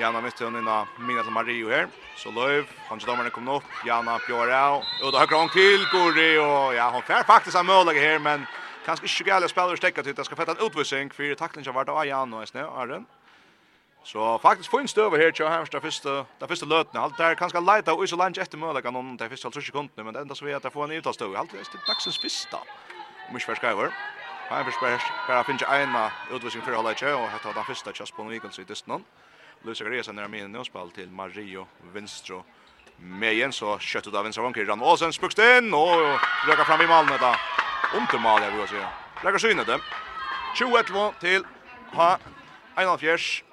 [0.00, 1.88] Jana Mitton inna Mina till Mario här.
[2.16, 3.62] Så Löv, han till domarna kommer upp.
[3.86, 4.82] Jana Björau.
[5.04, 8.46] Och då har hon till Gori och ja, hon fär faktiskt en möjlighet här men
[8.86, 12.06] kanske inte gärna spelare stäcka till det ska fätta en utvisning för tacklingen vart av
[12.06, 13.06] Jana och snö Arren.
[14.04, 17.00] Så faktiskt får en stöver här till Halmstad första, där första löten.
[17.00, 20.14] Allt där kanske lite och så lunch efter möjlighet någon där första 30 nu men
[20.14, 21.36] det enda så är att få en utastöv.
[21.36, 22.58] Allt det dagsens första.
[23.32, 23.90] Mycket förskriver.
[24.50, 28.22] Halmstad bara finns ju ena utvisning för hålla i och heter den första just på
[28.22, 29.04] en vikens i distan.
[29.64, 32.44] Luis Agaresa när min en spall till Mario Vinstro.
[32.96, 35.96] Mejen så kött av vänstra vanker Jan Åsen spukst in och
[36.48, 37.34] röka fram i Malmö då.
[37.98, 38.88] Ont mål Malmö vill jag säga.
[39.24, 39.80] Lägger synet det.
[40.54, 40.86] 21
[41.20, 41.44] till
[41.92, 42.18] ha
[42.76, 43.44] Einar Fjärs.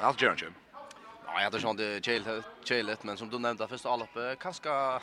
[0.00, 0.38] Allt gör han
[1.26, 2.04] Ja, jag hade sånt det
[2.64, 5.00] chillet men som du nämnde första alloppet kanske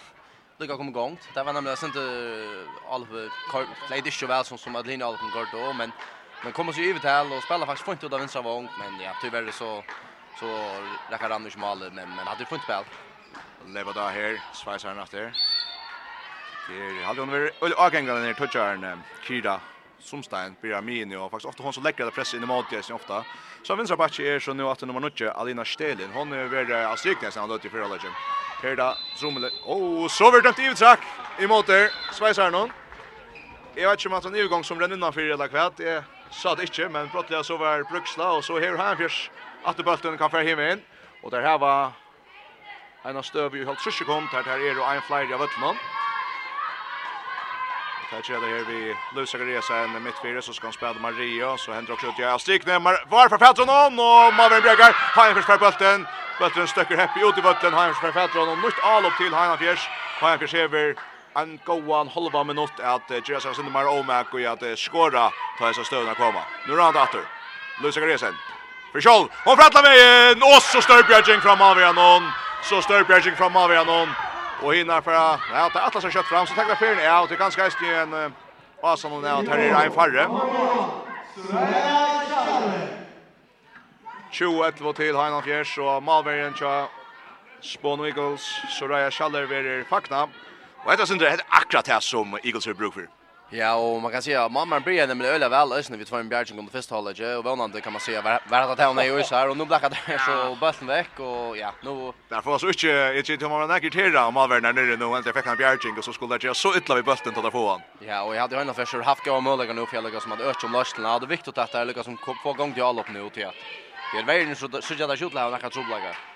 [0.60, 1.18] lika kom igång.
[1.34, 2.04] Det var nämligen inte
[2.90, 3.32] alloppet
[3.88, 5.92] played inte väl som som Adeline Alton går då men
[6.44, 9.52] Men kommer sig över och spelar faktiskt fint ut av vänstra vång men ja tyvärr
[9.52, 9.84] så
[10.40, 10.80] så
[11.10, 12.84] räcker han inte men men hade fint spel.
[13.66, 15.34] Lever där här, Schweizer natt där.
[16.68, 19.62] Det hade hon väl öl avgången ner toucharen Kida
[20.00, 23.24] Sumstein Pyramini och faktiskt ofta hon så lägger det press in i målet så ofta.
[23.62, 27.34] Så vänstra back är så nu att nummer 9 Alina Stelin hon är väl avstycknas
[27.34, 28.12] sen då till förra gym.
[28.64, 29.50] Här då Zumle.
[29.64, 31.00] Oh, så vart det utsack
[31.40, 31.92] i målet.
[32.12, 32.70] Schweizer någon.
[33.76, 35.78] Jag vet inte om att han övergång igång som den innanför eller kvätt.
[35.78, 39.32] Det sa det ikke, men brottelig så var Bruksla, og så her han først
[39.68, 40.86] at bølten kan fære hjemme inn,
[41.24, 41.92] og der her var
[43.06, 45.74] en av støv i halvt syssekund, der her er og en flere av vøttene.
[48.12, 48.80] Det er det her vi
[49.16, 52.80] Lusa Gresa en midtfire, så skal han spille Maria, så hender også ut i strikne,
[52.84, 56.08] var for Fetron on, og Mavren Bregar, Heinfjers for bølten,
[56.40, 59.88] bølten støkker hepp ut i bølten, Heinfjers for Fetron, og nytt all opp til Heinfjers,
[60.20, 60.94] Heinfjers hever
[61.36, 65.74] en gåan halva minutt att uh, Gerasa Sundin Mar Omak och att uh, skora ta
[65.74, 66.44] sig stöna komma.
[66.68, 67.24] Nu han åter.
[67.82, 68.34] Luisa Gresen.
[68.92, 69.28] För Scholl.
[69.46, 70.44] Hon frattlar en.
[70.44, 72.24] och så Störbjärgen fram av Janon.
[72.64, 74.10] Så Störbjärgen fram av Janon.
[74.64, 77.00] Och hinner för att ja, ta Atlas som kött fram så tackar Fern.
[77.04, 78.32] Ja, och det kan skajst i en uh,
[78.82, 80.28] Asan och här är en farre.
[84.32, 86.88] 21 till Heinan Fjärs och Malbergen tja
[87.62, 90.28] Spawn Eagles, Soraya Schaller verer fakna.
[90.86, 93.08] Och ett det är akkurat här som Eagles har bruk för.
[93.54, 96.30] Ja, och man kan säga att mamma blir nämligen öle väl ösnen vid två en
[96.30, 99.36] bjärgen under första hållet och vånande kan man säga var att hon är ju så
[99.36, 101.20] här och nu blackar det så bulten väck.
[101.20, 105.06] och ja, nu Därför så inte inte till mamma näkert här om över nere nu
[105.06, 107.52] och inte fick han bjärgen och så skulle det göra så ytla vid bulten till
[107.52, 107.82] få han.
[108.00, 110.64] Ja, och jag hade ju ändå försökt haft gå möjligen upp hela som hade ökt
[110.64, 111.04] om lösten.
[111.04, 113.56] Ja, det är viktigt att det är lyckas som få igång dialog nu till att.
[114.14, 116.31] Det är väl så så det där skjuter han kan så.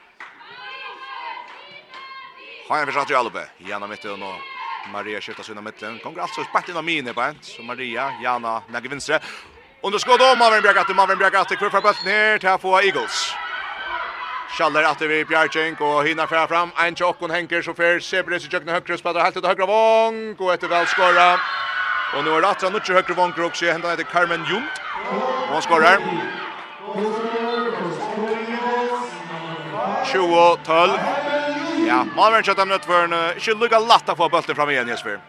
[2.67, 3.47] Har han försökt Jalupe.
[3.57, 4.19] Jana mitt och
[4.91, 5.99] Maria skiftar sig in i mitten.
[5.99, 7.37] Kommer alltså spart in av mine på en.
[7.41, 9.19] Så Maria, Jana, lägger vinstre.
[9.81, 13.33] Under skott om Mavren Bjergatte, Mavren Bjergatte, kvar för ner till här Eagles.
[14.49, 16.69] Schaller att vi Bjergink och hinner fram fram.
[16.77, 20.35] En chock och Henker så för Sebres i jökna högre spelar helt till högra vång
[20.35, 21.33] och ett väl skora.
[22.17, 24.67] Och nu är det att nutje högre vång också händer Carmen Jung.
[25.47, 25.97] Och han skorar.
[30.05, 31.14] 20-12.
[31.85, 35.19] Ja, Malvern kjøttet Malmö for en ikke Inte latt å få bøltet fram igjen, Jesper.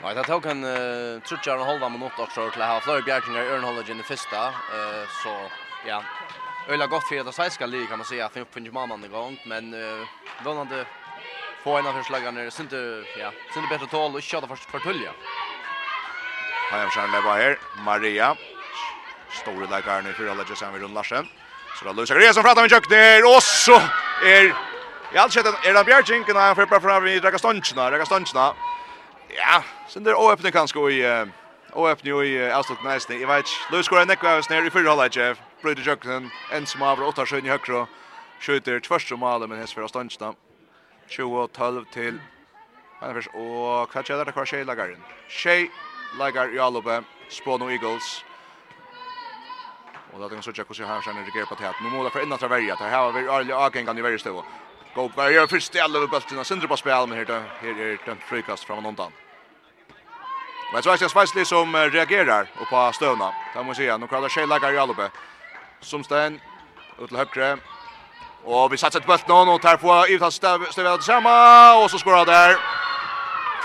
[0.00, 3.44] Nei, det tok en uh, trutjar og hålla minutt også til å ha flere Bjerkingar
[3.44, 4.00] i Örnholdet i den.
[4.00, 5.34] Uh, så,
[5.86, 6.00] ja.
[6.68, 8.26] Öla gott för det svenska livet kan man säga.
[8.26, 9.38] Att det är mannen i gang.
[9.46, 10.06] Men uh,
[10.44, 10.86] vånande
[11.64, 12.40] få en av förslagarna.
[12.40, 15.10] Det inte, ja, det inte bättre tål och köta först för tulja.
[16.70, 17.58] Här är Kärnle bara här.
[17.84, 18.36] Maria.
[19.30, 21.26] Store läggaren i fyra lägger sen Rund Larsen.
[21.78, 23.76] Så da då Greia som pratar med kjøkner, og så
[24.24, 24.54] er
[25.12, 28.46] Jeg har sett er Eran Bjergjeng når han får fra vi Raka Stonchna, Raka Stonchna.
[29.30, 31.02] Ja, sen der åpne kanskje i
[31.72, 33.20] åpne i avslutt næsten.
[33.20, 35.38] Jeg vet ikke, Løy skorer nekva av snær i fyrre halvleg, Jeff.
[35.62, 37.86] Brøyde Jøkken, en som av åtta sjøen i høyre,
[38.42, 40.32] skjøter tvørst om alle, men hest fra Stonchna.
[41.08, 42.20] 20-12 til
[42.98, 45.02] Hannafers, og hva skjer der, hva skjer lagaren?
[45.30, 45.68] Skjer
[46.18, 48.24] lagar i Alupe, Spåno Eagles.
[50.12, 51.82] Og da tenker jeg så tjekk hos jeg har skjønner regerer på teten.
[51.84, 54.40] Nå må det for innan traverja, det her var vi ærlig avgengan i verre stå.
[54.96, 56.44] Go på här först i alla bultarna.
[56.44, 57.24] Sindre på spel men här
[57.60, 59.12] här är den frikast från undan.
[60.72, 63.34] Men så är det Svajsli som reagerar och på stövna.
[63.54, 65.10] Där måste jag nu kallar Sheila Garjalobe.
[65.80, 66.40] Som sten
[67.00, 67.58] ut till högre.
[68.44, 71.34] Och vi satsar bult bulten och tar på utan stöv stöv samma
[71.84, 72.56] och så skorar där.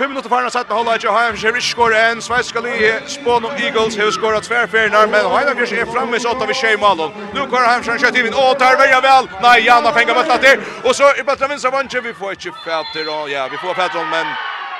[0.02, 3.98] 5 minutter farna satt hålla ju hem Sheriff skor en svenska lige Spån och Eagles
[3.98, 7.12] har skorat tvärfärnar men Hajda Gers är framme så åtta vi tjej Malon.
[7.34, 9.26] Nu kör hem från skott in och tar välja väl.
[9.42, 13.04] Nej Janna fänga bollen där och så i bättre vänster vanje vi får ett fätter
[13.30, 14.26] ja vi får fätter men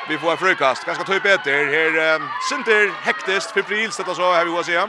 [0.10, 0.86] vi får frukast.
[0.86, 4.82] Ganska typ efter här Sinter hektest febrilt detta så här vi går se.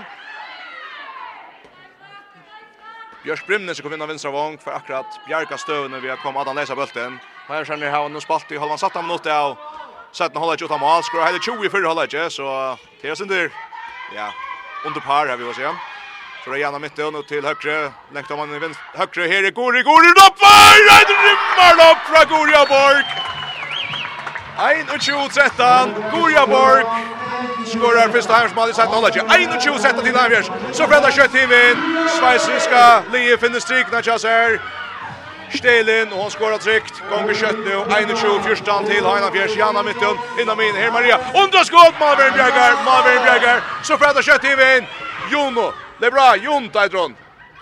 [3.24, 6.76] Björk Brimnes kom vinna vänstra vång för akkurat Bjarka Stövne vi har kommit att läsa
[6.76, 7.18] bulten.
[7.49, 9.59] Här känner han nu spalt i halvan satta minuter och
[10.13, 11.03] Sätten håller inte utan mål.
[11.03, 13.51] Skor hade 20 i förra hållet så det är
[14.17, 14.33] ja
[14.85, 15.75] under par har vi vad säga.
[16.45, 17.93] Så gärna mitt och nu till högre.
[18.15, 20.77] Längt om man i vänster högre här är Gori Gori upp för
[21.09, 23.03] det rimmar upp från Goria Borg.
[24.57, 26.85] 1-2-13 Goria Borg
[27.67, 29.15] skorar första här som hade hållet.
[29.15, 30.47] 1-2-13 till Navjers.
[30.73, 32.09] Så fredar kött i vinn.
[32.19, 34.82] Schweiziska Lie finner strikna chassar.
[35.59, 37.03] Stelin, och hon skorar tryckt.
[37.11, 37.74] Gånger kött nu.
[37.74, 39.57] 21-14 till Heina Fjärs.
[39.57, 40.16] Janna mitten.
[40.40, 40.74] innan min.
[40.74, 41.18] Här Maria.
[41.34, 41.94] Underskott!
[42.00, 43.61] Malvern Bjergar, Malvern Bjergar.
[43.82, 44.86] Så frädda kött i vinn.
[45.30, 46.36] Jono, det är bra.
[46.36, 47.16] Jon Tajdron.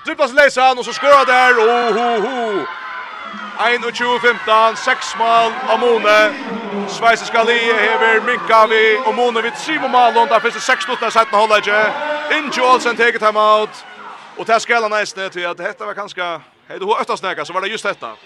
[0.05, 1.53] Dribblas läsa han och så skorar där.
[1.55, 2.66] Oh, ho, ho.
[3.61, 6.34] 21-15, 6 mål av Mone.
[6.88, 11.07] Sveise skal hever minka vi, og Mone vid Simo Malon, der finnes det 6 minutter
[11.07, 11.93] i 17 holdet ikke.
[12.36, 13.84] Inge Olsen teget timeout,
[14.38, 16.41] og til skal han eisne til at dette var kanskje
[16.71, 18.16] Hej då åtta snäga så var det just detta.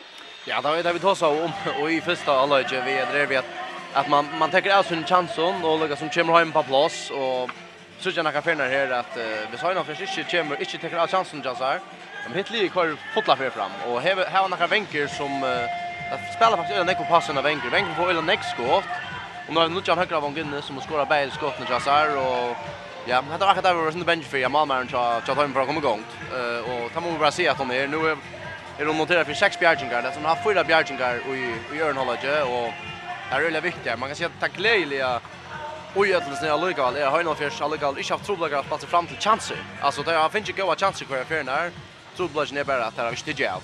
[0.45, 3.45] Ja, det var det vi tog om och i första allöje vi drev vi att
[3.93, 7.51] att man man tar ut sin chansen och lägger som kommer hem på plats och
[7.99, 11.05] så jag kan finna här att uh, vi sa ju någon inte kommer inte tar
[11.05, 11.81] ut chansen just här.
[12.27, 16.35] De hit lik kvar fotla för fram och här har några vänker som uh, att
[16.37, 17.71] spela faktiskt en ekko passen av vänker.
[17.71, 18.85] Vänker får eller nästa skott.
[19.47, 20.21] Och nu har vi nog Jan Högra
[20.63, 22.57] som har skorat bägge skotten just här och
[23.07, 25.67] Ja, men det var akkurat över sin bench för jag Malmö så så tar för
[25.67, 26.05] komma igång.
[26.33, 28.17] Eh och ta man bara se att de är nu
[28.79, 32.73] är de noterar för sex bjärjingar där som har fyra bjärjingar i i Örnhållage och
[33.31, 33.99] är det viktigt.
[33.99, 34.69] Man kan se att tackla
[35.95, 37.95] Och jag tror snälla Lucas jag har nog först alla gal.
[37.97, 39.57] Jag har trott att passa fram till chanser.
[39.81, 41.71] Alltså det har finns ju goda chanser kvar för när.
[42.17, 43.61] Trubbel det bara att det är stigel.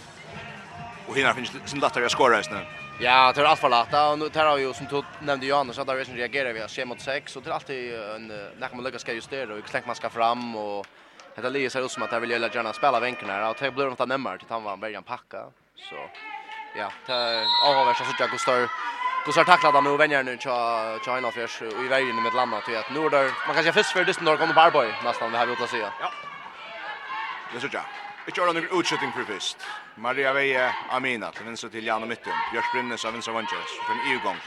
[1.07, 2.59] Och hinner finns sin lättare att skora just nu.
[3.03, 3.94] Ja, det är allt för lätt.
[3.94, 6.68] Och nu tar jag ju som tog nämnde ju annars att där reagerar reagerar vi
[6.68, 8.26] schema 6 och det är alltid en
[8.61, 10.86] när man lyckas ska justera och klänk man ska fram och
[11.34, 13.90] det är lyser ut som att jag vill gärna gärna spela vinkeln och det blir
[13.90, 15.44] inte nämmer till han var början packa.
[15.76, 15.96] Så
[16.76, 18.68] ja, det är avhållare så jag går stör
[19.34, 22.90] så tacklar de nu vänner nu tja China Fish i vägen med landa till att
[22.90, 25.61] nu där man kanske först för dysten då kommer Barboy nästan det här vi åt
[25.61, 25.92] att säga.
[26.01, 26.11] Ja.
[27.53, 27.78] Det så.
[28.27, 29.62] Vi har han noen utsetting for først.
[29.97, 32.37] Maria Veie Amina til venstre til Jan og midten.
[32.53, 33.77] Bjørs Brynnes av venstre vantjes.
[33.87, 34.41] For en EU-gang.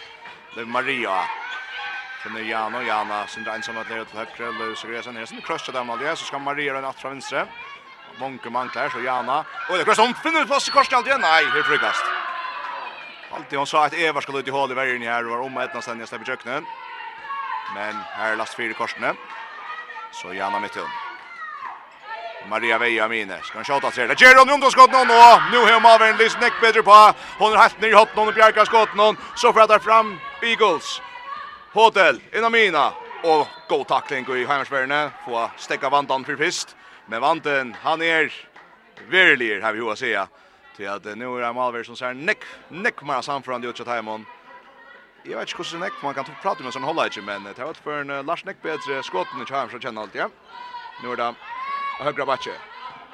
[0.70, 1.24] Maria.
[2.22, 3.24] Som er Jan og Jana.
[3.28, 4.52] Sin det ensamme at nere til høyre.
[4.60, 5.26] Løv Segresen her.
[5.26, 6.12] Sin det krøster dem aldri.
[6.16, 7.48] Så skal Maria rønne fra venstre.
[8.20, 8.90] Monke mangler.
[8.90, 9.44] Så Jana.
[9.70, 10.06] Och det krøster.
[10.06, 11.18] Hun finner plass i korset alltid.
[11.18, 12.06] Nei, helt frikast.
[13.34, 15.26] Alltid hon sa at Eva skulle ut i hål i verden her.
[15.26, 16.68] Og var om etna stendig stepp i kjøkkenen.
[17.74, 19.16] Men her är last fire korsene.
[20.12, 21.13] Så Jana midten.
[22.50, 23.38] Maria Veja Mine.
[23.44, 24.08] Ska han skjuta tre.
[24.08, 27.14] Det gör hon under skott någon och nu har Malvern lyst näck bättre på.
[27.38, 31.02] Hon har helt ner i hotten och bjärka skott någon så för fram Eagles.
[31.74, 36.76] Hotel inna Mina och god tackling i Hammarsbergen få stäcka vantan för fist.
[37.06, 38.34] Men vanten han är
[39.10, 40.28] verkligen har vi ju att säga.
[40.76, 44.26] Till att nu är Malver som säger neck neck mer samförande det utåt hemon.
[45.24, 47.66] Jag vet inte hur näck man kan prata med sån hålla inte men det har
[47.66, 50.22] varit för en Lars Näck bättre skotten i allt alltid.
[51.04, 51.34] Nu är det
[52.00, 52.52] högra backe.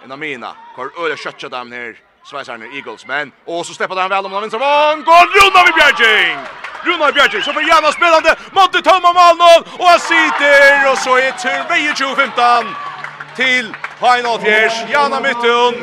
[0.04, 0.56] En av mina.
[0.76, 1.96] Kör öle kötcha dem ner.
[2.24, 5.04] Svajsarna Eagles men och så steppar han väl om den vänstra vång.
[5.04, 6.38] Går runda vid Bjärging.
[6.84, 8.36] Runa Bjärging så för gärna spelande
[8.72, 12.66] det tömma Malmö och han sitter och så är 2-15
[13.36, 15.74] till final fjärs Jana Mytton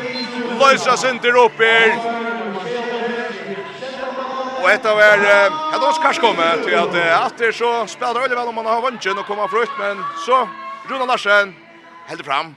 [0.61, 1.99] Lösa sig inte upp er.
[4.63, 5.19] Och ett av er,
[5.73, 9.07] ja då kanske kommer till att efter så spelar det väl om man har vunnit
[9.07, 10.49] och kommer frukt men så
[10.89, 11.55] Runa Larsen
[12.07, 12.55] hällde fram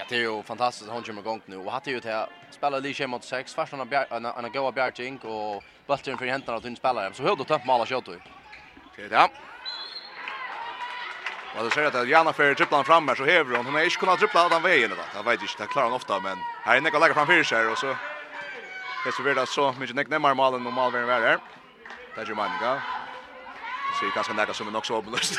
[0.00, 1.56] Ja, det är ju fantastiskt hon kommer igång nu.
[1.56, 5.64] Och hade ju det spela lige mot sex fast han har en goa bjärting och
[5.86, 7.12] bulten för händerna att hon spelar.
[7.12, 8.12] Så höll då tömt mala skott då.
[8.96, 9.28] Det är det.
[11.56, 13.66] Och det ser att Jana för tripplan fram här så häver hon.
[13.66, 14.96] Hon har inte kunnat trippla den vägen då.
[15.14, 17.78] Jag vet inte, det klarar hon ofta men här är Nikolaj fram för sig och
[17.78, 17.96] så
[19.04, 21.38] Det så vidare så mycket näck närmare malen normal vem är där.
[22.14, 22.82] Där Germanica.
[24.00, 25.34] Så kanske näka som en också obelöst.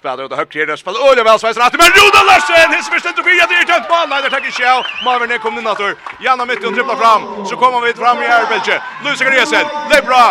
[0.00, 3.24] Spelar ut högt här spelar Ole Wells vänster att men Rodan Larsen his första till
[3.24, 4.06] fyra direkt ut mål.
[4.08, 5.94] Nej, det tackar kommer in åter
[6.24, 7.46] Janna mitt och tripplar fram.
[7.46, 8.76] Så kommer vi fram i Erbelche.
[9.04, 9.66] Luis Gresen.
[9.90, 10.24] Det är bra.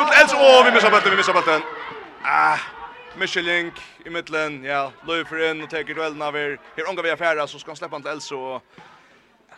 [0.00, 1.62] Ut Els och vi missar bollen, vi missar bollen.
[2.22, 2.58] Ah.
[3.20, 3.74] Michelink
[4.06, 6.60] i mitten, ja, löper in och tar duellen av er.
[6.76, 8.62] Här ångar vi affärer så ska han släppa till Elsa och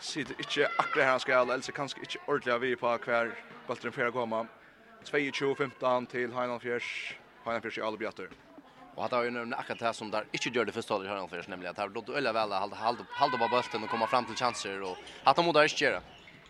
[0.00, 3.26] sitter inte akkurat här han ska, Elsa kanske inte ordentligt vi på kvar
[3.66, 4.46] bollen för att komma.
[5.04, 7.98] 22-15 till Heinolfjärs Heinolfjärs i alla.
[8.94, 11.08] Och att ha ju nämligen akkurat det som där inte gör det första hållet i
[11.08, 14.24] hörnan nämligen att här låt ölla väl halda hålla hålla på bollen och komma fram
[14.24, 16.00] till chanser och att de modar inte göra.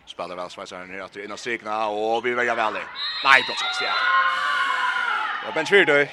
[0.05, 2.73] Spelar väl Schweizer ner att innan strikna och vi väljer väl.
[3.23, 3.95] Nej, då ska jag.
[5.45, 6.11] Ja, bench för dig.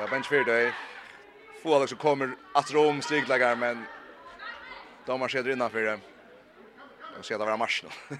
[0.00, 0.72] Ja, bench för dig.
[1.62, 3.86] Få Alex kommer att Rom striklägger men
[5.06, 6.00] de har skett innanför det.
[7.16, 8.16] Jag ser det vara match nu.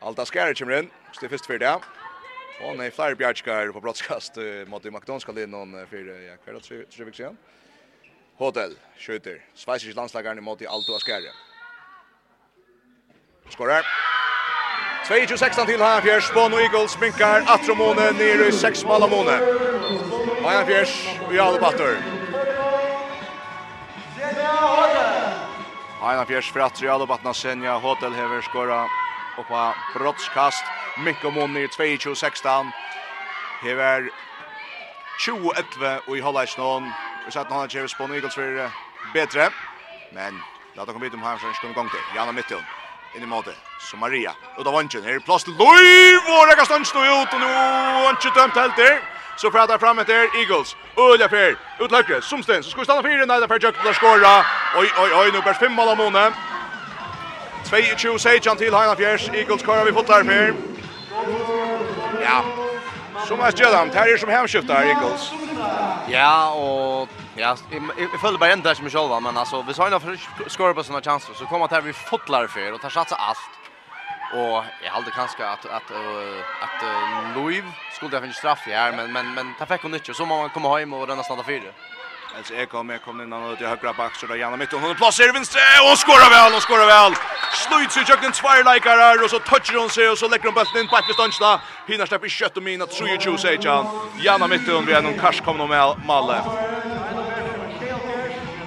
[0.00, 0.90] Alta skär kommer in.
[1.20, 1.80] Det är först för det.
[2.60, 4.36] Och nej, flera bjärskar på broadcast
[4.66, 7.36] mot i McDonald's ska in någon för ja, kvällat tre tre veckor sedan.
[8.36, 9.44] Hotel skjuter.
[9.54, 11.30] Schweizisk landslagaren mot i Alto Ascari.
[13.48, 13.86] Skorar.
[15.06, 19.40] 2-16 till här Fjärs Bonn och Eagles minkar Atromone ner i 6 Malamone.
[20.42, 21.96] Maja Fjärs i batter.
[26.00, 28.84] Maja Fjärs för att Real Batna Senja Hotel Hever skora
[29.38, 30.64] och på brottskast.
[31.04, 32.72] Mikko Moni 22-16.
[33.62, 34.08] Hever
[35.20, 36.92] 20-11 og i Hollandsnån.
[37.26, 38.70] Vi satt nå han kjeves på Nygels for
[39.14, 39.50] bedre.
[40.12, 40.38] Men
[40.76, 42.04] la dere komme hit om her, så skal vi gang til.
[42.14, 42.64] Jana Midtjøn,
[43.16, 44.32] inn i måte, Så Maria.
[44.58, 45.02] ut av vansjen.
[45.04, 48.54] her er plass til Løyv, og Rekka Stønns stod ut, og nå er ikke dømt
[48.54, 48.98] helt der.
[49.36, 50.76] Så pratar fram etter Eagles.
[50.96, 52.62] Ulla Fer, ut som sten.
[52.62, 54.44] så skal vi stanna fire, nei, det er Fer Jøkken til å skåra.
[54.76, 56.32] Oi, oi, oi, nå bærs fem mål av måne.
[57.64, 60.75] 22-16 til Heina Fjers, Eagles kårer vi fotlar Fer.
[62.22, 62.44] Ja.
[63.26, 65.32] Som är stödam, det här är som hemskiftar Eagles.
[66.08, 67.56] Ja, och ja,
[67.98, 70.18] jag följde bara ända som själva, men alltså vi sa ju för
[70.48, 73.38] skora på såna chanser så kommer att här vi fotlar för och tar satsa allt.
[74.34, 75.90] Och jag hade kanske att att
[76.64, 76.82] att
[77.36, 80.50] Louis skulle det finnas straff här, men men men ta fick hon inte så man
[80.50, 81.70] kommer hem och den stannar fyra.
[82.36, 84.80] Alltså jag kom jag kom innan och till högra back så där Janne mitt och
[84.80, 85.60] hon placerar vänster
[85.92, 87.14] och skorar väl och skorar väl.
[87.52, 90.76] Snuit sig jucken tvär likar och så touchar hon sig och så lägger hon bollen
[90.82, 91.58] in på distansen.
[91.86, 93.86] Hinner släppa i kött och mina tror ju tjus säger han.
[94.20, 96.40] Janne mitt och vi är någon kars kom med Malle.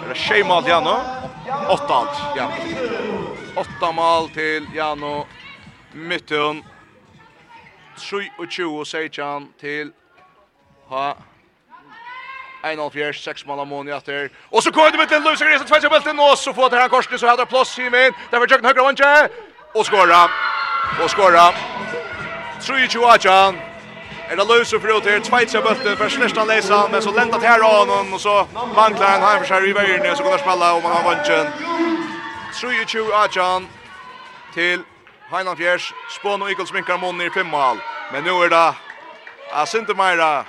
[0.06, 0.96] Det är tjej mål Janne.
[1.70, 2.20] Åtta allt.
[2.36, 2.52] Ja.
[3.56, 5.26] Åtta mål till Janne
[5.94, 6.64] Mittun.
[8.56, 9.92] 2 säger Jan till
[10.88, 11.18] Ha
[12.64, 14.30] 1,5 6 mål Amoni efter.
[14.50, 16.76] Och så kommer det med till Luis Gris att fetcha bulten och så får det
[16.76, 18.14] här korset så hade plats i min.
[18.30, 19.30] Där var Jökn högra vanje.
[19.74, 20.30] Och skora.
[21.04, 21.54] Och skora.
[22.62, 23.60] 3-2 Ajan.
[24.30, 27.60] Är det Luis för ut här tvätcha bulten för nästan läsa men så ländat här
[27.60, 30.92] av och så manglar han här för sig i vägen så kommer spela om han
[30.92, 31.52] har vantje.
[32.54, 33.68] 3-2 Ajan
[34.54, 34.80] till
[35.32, 35.94] Heinan Fjers.
[36.10, 37.78] Spån och Eagles minkar Moni i fem mål.
[38.14, 38.74] Men nu är det
[39.54, 40.46] Asintemeira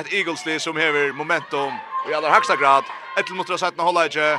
[0.00, 1.72] ett Eagles-lig som hever momentum
[2.10, 2.84] i allra högsta grad.
[3.16, 4.38] Ett mot att sätta hålla inte.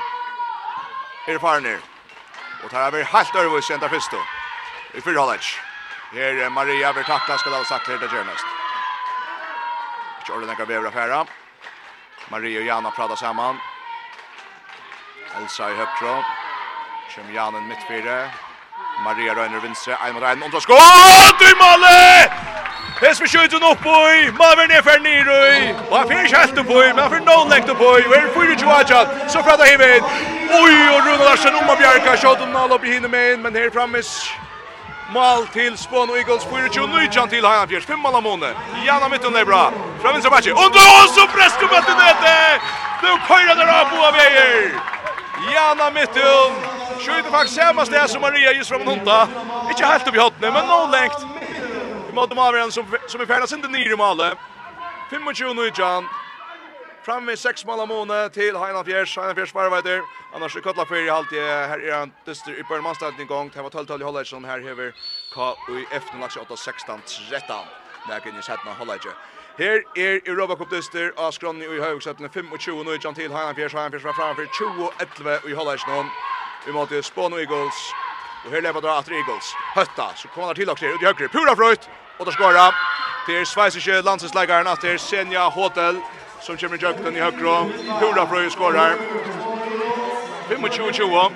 [1.26, 1.80] Här är Farner.
[2.64, 4.18] Och tar över helt över i först då.
[4.98, 5.38] I fyra hålla
[6.12, 8.46] Här är Maria över tackla ska ha sagt det gör mest.
[10.28, 11.26] Jordan kan nekka vevra færa.
[12.30, 13.58] Maria och Jana pratar samman.
[15.38, 16.24] Elsa i høptrå.
[17.10, 18.30] Kjem Janen mittfire.
[19.04, 22.49] Maria røyner vinstre, ein mot ein, omtra skått i målet!
[23.00, 26.90] Hes vi skjuter opp i, Maver ned for ned i, og fer skjelten på i,
[26.92, 30.04] men han fer noen lengt på i, og er fyrir tjoatjat, så fra da hivet,
[30.52, 33.56] oi, og Rune Larsen om av Bjarka, skjøt om nal opp i hinne med men
[33.56, 34.12] her frammes,
[35.14, 38.52] Mal til Spån og Eagles, 24 Nujjan til Heianfjers, 5 mal av måne,
[38.86, 39.64] Janna Mytten er bra,
[40.04, 40.84] fra vinstra bætje, og nå
[41.16, 42.36] så preskum etter nete,
[43.02, 44.70] nu køyra der av Boa Veier,
[45.56, 46.62] Janna Mytten,
[47.00, 49.24] skjøyde faktisk samme sted som Maria just fra en hunta,
[49.72, 51.39] ikke helt opp i hotne, men nå lengt,
[52.10, 54.38] i måte med avgjørende som, som er ferdig sin til nye målet.
[55.12, 55.74] 25 nu i
[57.06, 59.14] Fram med 6 mål av måne til Heina Fjers.
[59.16, 60.08] Heina Fjers bare vet du.
[60.36, 61.40] Annars er Kotla Fyr i halvtid.
[61.40, 63.52] Her er han dyster i Børn Mannstad en gang.
[63.54, 64.46] Det var 12-12 i Holleitsson.
[64.46, 64.92] Her hever
[65.32, 67.72] KUF nu lagt seg 8-16-13.
[68.10, 69.16] Nægen i Sætna Holleitsson.
[69.58, 73.78] Her er Europa Cup dyster av Skronni i høyvoksettene 25 nu i til Heina Fjers.
[73.78, 76.12] Heina Fjers var framfor 20-11 i Holleitsson.
[76.66, 77.94] Vi måtte Spåno Eagles
[78.46, 79.56] Och här lever då att Eagles.
[79.76, 81.28] Hötta så kommer han till också ut i högre.
[81.28, 82.76] Pura fröjt och då skorar.
[83.28, 86.00] Det är Schweiziske landslagslägaren att det är Senja Hotel
[86.42, 87.66] som kommer i jökten i högra.
[88.00, 88.96] Pura fröjt skorar.
[90.50, 91.32] 25-20.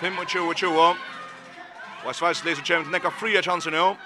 [0.00, 0.96] 25-20.
[2.04, 3.96] Och Schweiz läser kommer näka fria chanser nu.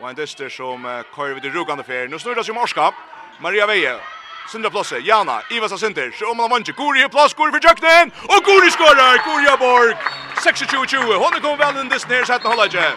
[0.00, 2.10] Och en dyster som uh, kör vid det rugande färgen.
[2.10, 2.94] Nu snurrar sig Morska.
[3.40, 4.00] Maria Veje
[4.48, 7.50] Sindra Plosse, Jana, Ivas av Sinter, så om han vann ikke, Guri i plass, Guri
[7.50, 9.96] for Jøknen, og Guri skårer, Guri av Borg,
[10.44, 12.90] 26-20, hun er kommet vel under sin her, setten holder ikke.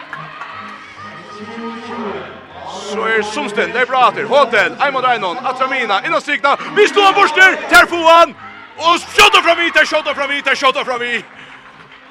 [2.90, 7.16] Så er Sumsten, det er bra atter, Hotel, Eimond Reinon, Atramina, innan strikna, vi står
[7.16, 8.36] borster, ter foan,
[8.78, 11.24] og skjøtter fra vi, ter skjøtter fra vi, ter skjøtter fra vi.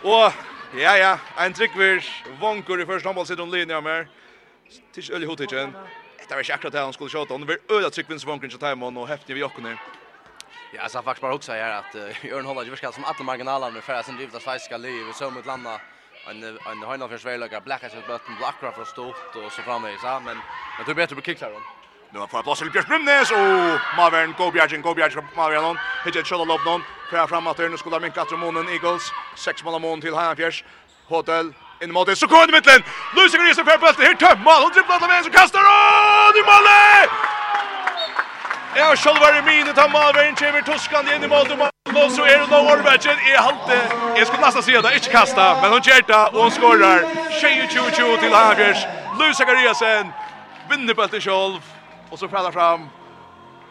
[0.03, 0.33] Og,
[0.81, 1.13] ja, ja,
[1.45, 2.01] en tryggvir,
[2.41, 4.09] vonkur i første håndball sitter om linja mer,
[4.93, 5.77] tids øl i hotikken.
[6.27, 7.33] Det var ikke akkurat det han skulle skjøte.
[7.33, 9.77] Han var øde trygg vinst vankring til Taimon og heftig vi jokkene.
[10.73, 13.71] Ja, så faktisk bare også her at uh, Jörn Holland ju verkar som alle marginaler
[13.71, 15.79] nu för att sen drivta svenska liv så mot landa
[16.29, 19.97] en en hörna för Sverige blackas ut botten blackra från stort och så framme i
[19.97, 20.37] så men
[20.77, 21.61] jag tror bättre på kickar hon.
[22.13, 26.39] Nu har fått plats till Björn Brunnes och Mavern Gobjargen Gobjargen Mavern hittar ett skott
[26.39, 26.81] av Lobnon.
[27.09, 29.11] för framåt nu skulle minka till Monen Eagles.
[29.35, 30.63] sex mål av till Hanfjärs.
[31.05, 32.83] Hotel in mot så kommer det i midtlen.
[33.15, 37.09] Lusinger Riesen för bulten, här tömmal, och dribblar alla vägen så kastar hon i målet!
[38.75, 41.47] Ja, själv var det min att han malvägen kommer Toskan in i mål
[41.93, 43.77] Nå så er det då Orvetchen i halte.
[44.17, 46.99] Jeg skulle nesten si at det, ikke kastet, men hun kärta og hun skårer.
[47.41, 48.81] 22-22 til Hagers.
[49.19, 50.13] Lusinger Riesen
[50.69, 51.61] vinner på etter själv
[52.11, 52.89] Og så fällar fram.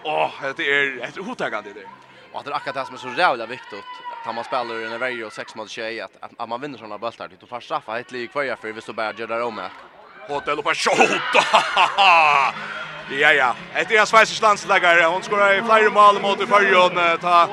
[0.05, 1.87] Åh, det är ett otäckande det.
[2.33, 4.99] Och det är akkurat det som är så jävla viktigt tar man spelar i en
[4.99, 7.31] värj och sex mot tjej att, att, att man vinner sådana bultar.
[7.41, 9.71] Du får straffa ett liv kvar för visst du bara gör det om här.
[10.29, 11.35] Hotel och på shot!
[13.21, 13.57] Ja, ja.
[13.75, 15.05] Ett är Sveriges landslagare.
[15.05, 17.19] Hon skorar i flera mål mot i förrjön.
[17.21, 17.49] Ta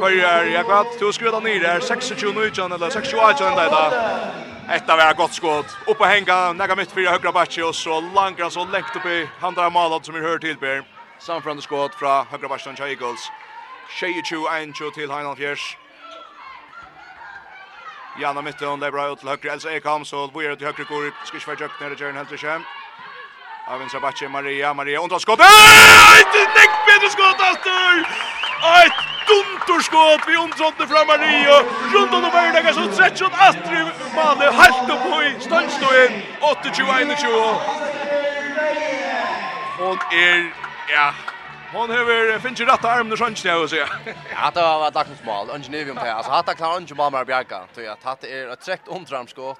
[0.00, 0.44] förrjör.
[0.44, 1.80] Jag vet, du skulle ner där.
[1.80, 3.92] 26-19 eller 26-18 där idag.
[4.70, 5.76] Ett av era gott skott.
[5.86, 6.52] Upp och hänga.
[6.52, 10.14] Näga mitt fyra högra batche och så langar så längt upp i andra målet som
[10.14, 10.82] vi hör till Per.
[11.18, 13.30] Samfrande skott från högra batchen Eagles.
[14.00, 15.76] 22-21 till Heinald Fjärs.
[18.20, 19.52] Janna mitt det er bra ut til høyre.
[19.52, 21.10] Elsa Ekholm så vi er til höger går.
[21.24, 22.44] Ska inte vara jukt ner i Jörn helt
[23.66, 25.40] Av Avin Sabache Maria Maria och skott.
[25.40, 27.94] Ett nekk bedre skott Astor!
[28.62, 28.92] Eit,
[29.28, 31.62] dumt skott vi omtrodde fra Maria.
[31.94, 36.22] Rundt om över det så stretch åt Astrid Male helt upp i ståndstojen.
[36.40, 37.22] 28-21.
[39.78, 40.52] Hon er,
[40.94, 41.31] ja,
[41.72, 43.78] Hon hever finnes jo rett arm når sånn sånt å si.
[43.80, 45.52] Ja, det var ett laxens mål.
[45.56, 46.08] Ingenium till.
[46.08, 47.62] Alltså hatta klarar inte bara med Bjarka.
[47.74, 49.58] Så jag Hatt är ett trekt omtramskott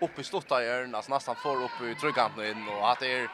[0.00, 3.12] upp i stotta i örn, alltså nästan får upp i tryggkanten in och att det
[3.12, 3.28] är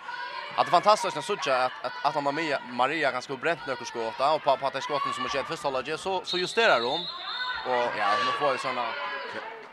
[0.57, 4.21] att det fantastiskt att sådär att att att han Maria Maria ganska bränt några skott
[4.21, 6.95] och på på att det skotten som har skett första håller så så justerar de
[7.71, 8.85] och ja, nu får ju såna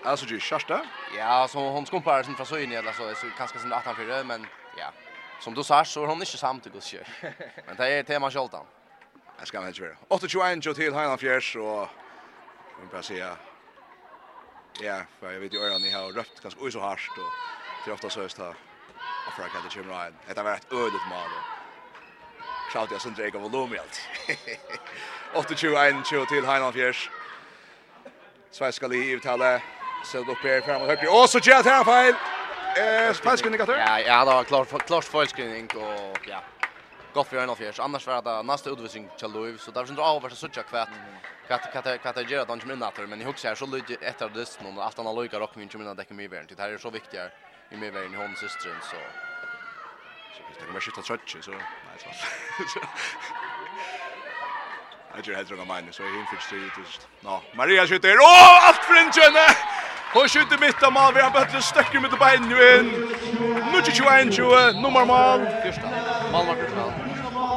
[0.03, 0.81] Alltså ju är
[1.17, 4.23] Ja, så hon skumpar sen från så in i alla så, så kanske sen 18-4,
[4.23, 4.47] men
[5.39, 7.03] Som du sa, så är hon inte samt i Guds kjøy.
[7.67, 8.65] Men det är tema kjoltan.
[9.39, 9.97] Jag ska inte ikke være.
[10.09, 11.89] 8-21 jo til Heinan Fjers, og
[12.79, 13.37] jeg vil
[14.81, 17.31] ja, för jag vet ju øyrene, ni har røpt ganska oj så hardt, og
[17.83, 18.43] til ofta så høyst da,
[19.27, 20.15] og for akkurat det kommer rein.
[20.27, 21.29] Det har varit ödet mål.
[21.29, 21.31] mal,
[22.69, 24.09] jag sen Jacob sindre ikke av volum i alt.
[25.33, 27.09] 8-21 jo til Heinan Fjers.
[28.51, 29.61] Sveiska li i uttale,
[30.03, 31.85] Sæt opp her, frem og høyre, så gjør det fel.
[31.85, 32.36] feil!
[32.77, 33.69] Eh, spelskrivning att.
[33.69, 36.41] Ja, ja, det var klart, klart feilskrivning, och ja,
[37.13, 37.81] godt for 1-4.
[37.81, 40.89] Annars var det nästa utvisning till Louis, så det var sånn över så søtja kvätt.
[41.47, 43.97] kvett, kvett, kvett jeg att han kommer in där, men i hooks här så lyder
[44.01, 46.47] etter listen, og allt han har lykker rock min kommer in og dekker mye verden,
[46.55, 47.19] det här är så viktigt
[47.71, 48.97] i mig verden i hånden systern så...
[50.35, 51.51] Så hvis det kommer att trøtje, så...
[51.51, 52.09] Nej, så...
[55.15, 57.07] Jag tror jeg heter noe mening, så jeg hinner først just.
[57.21, 59.76] Nå, Maria skjuter, åh, allt för en kjønne!
[60.13, 62.91] Hon skjuter mitt av mål, vi har bøttelig stöcker mitt på bein jo inn.
[63.71, 65.43] Nu 21-20, nummer mål.
[65.63, 65.87] Fyrsta,
[66.31, 66.85] mål nummer fyrsta.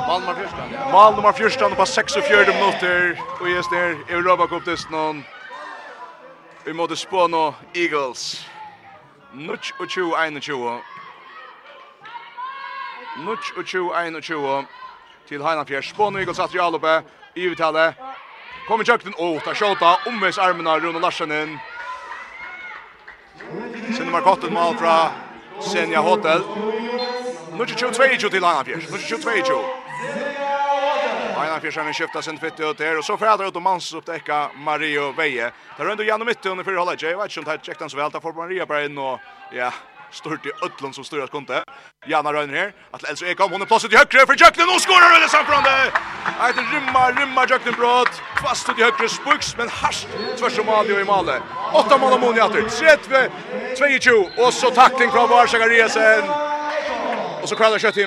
[0.07, 0.91] Mål nummer fyrsta.
[0.93, 3.23] Mål nummer fyrsta, på 46 minutter.
[3.41, 5.25] Og gjes der, i Europa Cup testen hon.
[6.65, 8.47] Vi måste spå nå Eagles.
[9.35, 9.57] Nu
[9.89, 10.81] 21, 20.
[13.25, 14.67] Nu 21-21.
[15.29, 15.91] Til Heina Fjers.
[15.91, 17.03] Spå nå Eagles att jag at Jalope.
[17.35, 17.95] Ivetale.
[18.69, 20.79] Kommer kjøkken, åh, ta skjåta, omvis armarna.
[20.79, 21.59] Rune Larsen in.
[23.97, 25.09] Sen nummer 8 ett mål från
[25.63, 26.41] Senja Hotel.
[27.53, 28.89] Nu är det 22 till Lannafjärs.
[28.91, 29.55] Nu är det 22.
[31.41, 35.11] Einar Fjersen skiftar sin fitte ut her, og så fædrar ut og manns oppdekka Mario
[35.17, 35.51] Veie.
[35.77, 37.65] Det er rundt og gjennom midten under fyrre holdet, jeg vet ikke om det er
[37.65, 39.19] kjekt han så vel, da får Maria bare inn og,
[39.57, 39.71] ja,
[40.13, 41.65] stort i Ötlund som styrar skonte.
[42.07, 42.73] Jana Röjner här.
[42.91, 44.71] Att Elsa Ekholm, hon är plåset i högre för Jöklund.
[44.71, 45.71] Hon skorar över samförande!
[46.49, 48.23] Ett rymma, rymma Jöklund brott.
[48.43, 50.09] Fast ut i högre spuks, men harskt
[50.39, 51.41] tvärs om Malio i Male.
[51.75, 52.41] Åtta mål och mål i
[52.71, 53.31] 30,
[54.01, 56.60] 22 och så tackling från Varsagariesen.
[57.43, 58.05] Och så kvallar kött i.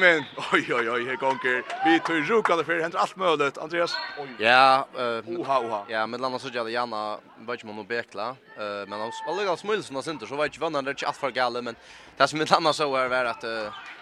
[0.54, 1.64] Oj oj oj, här gånger.
[1.86, 3.58] Vi tror rukade för händer allt möjligt.
[3.58, 3.96] Andreas.
[4.38, 5.86] Ja, eh oha oha.
[5.88, 8.28] Ja, med landa så gäller Janna vet man nog bekla.
[8.30, 11.18] Eh men han spelar ganska smuls när center så vet ju vad han det allt
[11.18, 11.76] för galle men
[12.18, 13.44] det som med landa så är väl att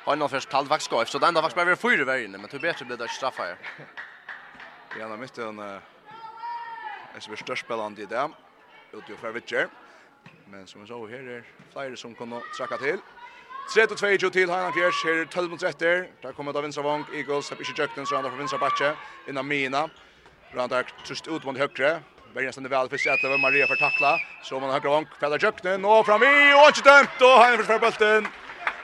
[0.05, 2.85] han nog först kallt vax så den där vax behöver fyra vägen men tur bättre
[2.85, 3.57] blir det straffa här.
[4.99, 8.29] Janna mitt en är så störst spelande i det.
[8.91, 9.67] Ut Utgör för Witcher.
[10.45, 12.99] Men som vi så här är flera som kommer tracka till.
[13.71, 16.07] 32 til Heinan Fjers, her er 12 mot 30.
[16.23, 18.57] Der kommer da vinstra Vong, Eagles, det har ikke jøkken, så han er fra Vinsra
[18.59, 18.89] Batje,
[19.31, 19.85] innan Mina.
[20.57, 22.01] Rand er trust ut mot høyre.
[22.33, 24.17] Bergen stender vel for Setleve, Maria for takla.
[24.43, 27.79] Så man høyre Vong, fæller jøkken, og fram i, og ikke dømt, og Heinan for
[27.85, 28.27] bulten.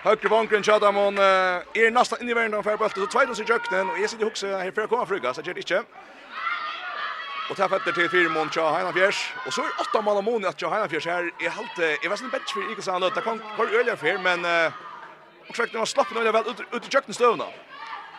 [0.06, 3.92] Høyre Vongren, Tjadamon, er nesten inn i verden for bulten, så tveit oss i jøkken,
[3.92, 5.84] og jeg sitter i hukse her for å komme fruga, så jeg gjør det ikke.
[7.48, 9.22] Og tær fatter til fire mån tja Heina Fjers.
[9.46, 11.30] Og så er åtta mål mån at tja Heina Fjers her.
[11.42, 13.08] Jeg halte, jeg var sin bench for ikke sånn.
[13.16, 14.84] Det kan være øyelig for, men uh,
[15.48, 17.48] og svært når han slapp noe vel ut, ut i kjøkken støvna.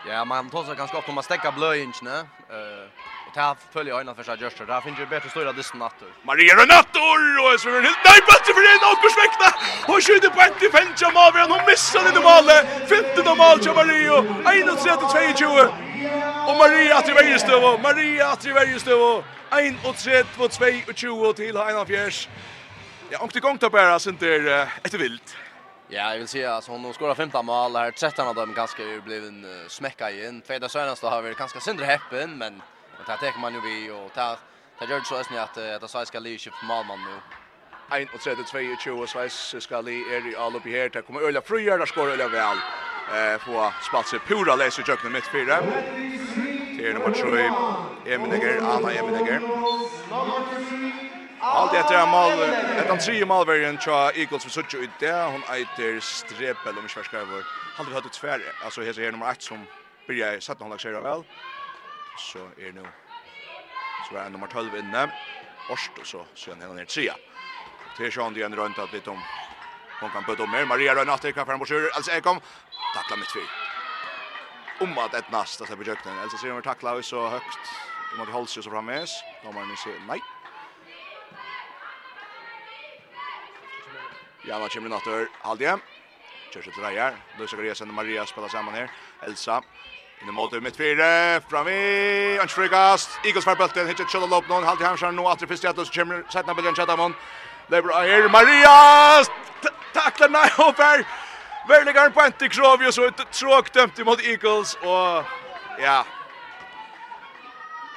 [0.06, 2.22] Ja, man tar seg ganske ofte om man stekker bløyingsene.
[2.48, 4.64] Uh, og ta følger øynene for seg gjørste.
[4.70, 6.08] Der finner jeg bedre større dysten natter.
[6.24, 7.26] Maria Renator!
[7.42, 9.50] Og jeg svømmer helt nei, bøtter for en av besvekta!
[9.92, 11.52] Og skyder på etter fensja Mavren.
[11.52, 12.48] Hun misser det av
[12.88, 14.24] Finten normalt, Mario.
[14.48, 16.27] 31-22.
[16.48, 19.22] Og Maria at i vergestøv, Maria at i vergestøv,
[19.52, 22.22] 1-3-2-22 til Heina Fjers.
[23.12, 24.48] Ja, om til gång tar bara sin till
[24.84, 25.36] ett vilt.
[25.90, 29.00] Ja, jag vill säga att hon skorar 15 mål här, 13 av dem ganska ju
[29.00, 30.42] blev en uh, smäcka in.
[30.46, 32.62] Fredag senast har vi ganska syndre häppen, men
[33.06, 34.36] det här täcker man ju vi och det här
[34.88, 37.20] gör det så att det svenska lyser på målman nu.
[37.90, 40.88] 31-22 Sveis ska li är i all uppe här.
[40.88, 42.56] Det kommer Øyla Frøyer, där skår Øyla väl.
[43.14, 45.60] Eh, få spatsa pura läser kjøkkenen mitt fyra.
[46.76, 47.12] Det är nummer
[48.04, 49.40] 3, Emenegger, Anna Emenegger.
[51.40, 52.42] Allt det är mål,
[52.78, 55.30] ett av tre målvärjen tja Eagles för suttjo ut där.
[55.30, 57.44] hon äter strepel om ikke verskriver.
[57.76, 59.58] Halde vi hatt tvär, Alltså här är nummer 1 som
[60.06, 61.22] börjar sätta honom håndlagsera väl.
[62.18, 62.84] Så är nu,
[64.10, 65.08] så är nummer 12 inne,
[65.70, 67.14] Orst och så, så er han her trea.
[67.98, 69.20] Här Sean igen runt att lite om
[70.00, 70.64] hon kan putta om mer.
[70.64, 71.96] Maria rör natt kan fram och skjuter.
[71.96, 72.40] Alltså Ekholm
[72.94, 73.50] tacklar mitt fyr.
[74.80, 76.18] Om att ett nästa så försökte den.
[76.18, 77.58] Alltså ser hon tackla så högt.
[78.12, 79.08] De hade hålls ju så framåt.
[79.42, 80.22] De har nu se nej.
[84.44, 85.28] Ja, vad kommer natter.
[85.40, 85.78] Halde.
[86.54, 87.14] Kör sig till Rajar.
[87.38, 88.90] Luisa Gresen och Maria spelar samman här.
[89.22, 89.62] Elsa
[90.22, 90.96] Inne mot mitt i,
[91.48, 95.46] framme, frikast, Eagles var bulten, hittet kjøla lopp noen, halvt i hamskjøren nå, at det
[95.46, 97.14] første hjertet, så kommer settene bilden kjøtta mån,
[97.68, 99.24] lever her Maria
[99.92, 101.04] tacklar nej över
[101.68, 105.24] Verligar på inte Krovius så ett tråk dømt imot Eagles och
[105.78, 106.04] ja.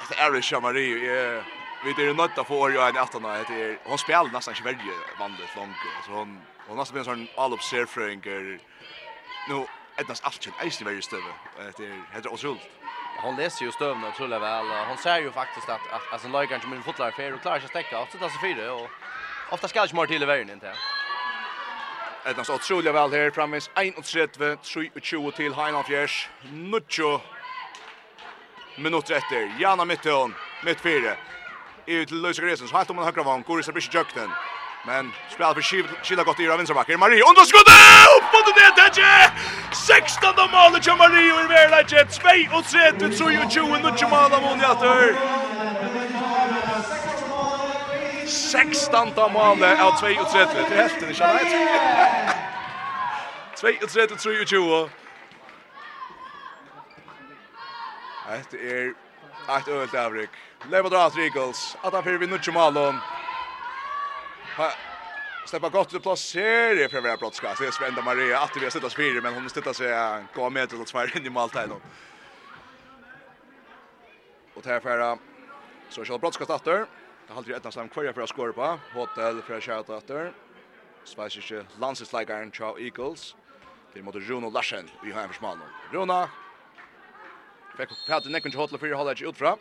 [0.08, 1.42] Det er ikke, Maria.
[1.84, 4.64] Vi det är något att få ju en att han det hon spelar nästan inte
[4.64, 5.76] väldigt vanligt långt
[6.06, 8.58] så hon hon blir en sån all up surfringer.
[9.48, 9.66] Nu
[9.96, 11.20] ettnas alltid är i väldigt stöv.
[11.76, 12.70] Det är helt otroligt
[13.22, 14.66] hon läser ju stövna otroligt väl.
[14.88, 17.64] Hon ser ju faktiskt att, att alltså Lojkan som en fotlar för och klarar sig
[17.64, 18.06] att stäcka.
[18.12, 18.88] Så det är så fyra och
[19.52, 20.70] Ofta skal ikke mer til i verden, ikke?
[22.30, 27.18] Etnast otroliga vel her, framvis 31, 23 til Heinan Fjers, Nuccio,
[28.78, 30.32] minutter etter, Jana Mittøen,
[30.64, 31.16] mitt fire,
[31.84, 34.32] ut til Løysa Gresen, så helt om den høyre vann, Goris er bryst jøkten,
[34.86, 37.00] men spelar för Kila gott i av vänsterbacken.
[37.00, 38.08] Marie, under skottet!
[38.16, 39.32] Upp mot det nedtetje,
[39.72, 40.50] 16.
[40.52, 45.91] målet till Marie, och 3 verleitje, 32, 23, Nuccio mål av målet
[48.32, 50.24] 16 målet av 32.
[50.32, 52.36] Det är helt inte annat.
[53.56, 54.88] 32, 23.
[58.50, 58.94] Det er
[59.58, 60.30] ett övrigt avrik.
[60.70, 61.76] Leva dra att Riegels.
[61.82, 62.98] Att han fyrir vid Nucci Malon.
[65.46, 67.60] Steppa gott ut plats här i förvärra brottskast.
[67.60, 68.40] Det är Svenda Maria.
[68.40, 71.26] Att vi har sittat fyra men hon sittar sig gå med till att svär in
[71.26, 71.76] i måltajden.
[74.54, 75.18] Och det här färra.
[75.88, 76.86] Så kör brottskast efter.
[77.32, 78.66] Jeg har aldri etnast dem for å skåre på.
[78.92, 80.34] Hotel fra Kjæratater.
[81.08, 83.30] Sveis ikke landsleikaren Chow Eagles.
[83.94, 85.64] Det er mot Rune Larsen i Heimersmannen.
[85.94, 86.18] Rune.
[87.78, 89.54] Fikk Petter Nekken til Hotel 4 holder ikke ut fra.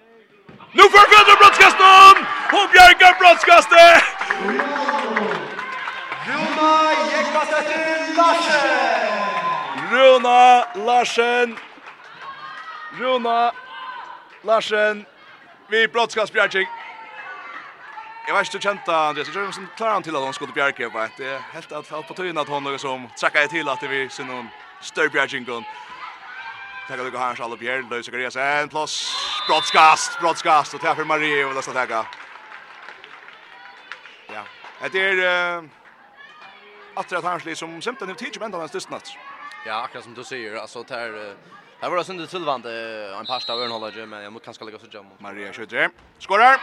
[0.76, 2.20] Nu får Petter brottskasten!
[2.52, 4.04] Hon Bjerke brottskasten!
[6.28, 6.76] Rune
[7.14, 9.16] Jekvastetter Larsen!
[9.96, 10.44] Runa
[10.92, 11.58] Larsen!
[13.00, 13.40] Runa
[14.44, 15.06] Larsen!
[15.72, 16.68] Vi brottskastbjerging.
[18.28, 20.90] Jag vet inte du Andreas, jag tror att klarar han till att hon skulle bjärka
[20.90, 21.12] på ett.
[21.18, 24.50] Det är helt att halva tiden att hon som trackar till att vi ser någon
[24.82, 25.64] större bjärkingen.
[26.88, 29.16] Tackar du hans alla bjärn, Lös och en plus
[29.48, 32.06] broadcast, broadcast och för Marie och nästa tacka.
[34.34, 34.44] Ja,
[34.92, 35.70] det är
[36.96, 39.10] att att hans som sämt nu tidigt men hans dystnat.
[39.66, 41.36] Ja, akkurat som du säger, alltså det här
[41.82, 42.72] Det var synd det tillvande
[43.20, 45.06] en pasta örnhållare men jag måste kanske lägga så jam.
[45.20, 45.90] Maria skjuter.
[46.20, 46.60] Skorar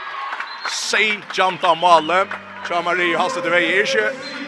[0.71, 2.27] sei janta male.
[2.65, 3.87] Chamari hastet det väg är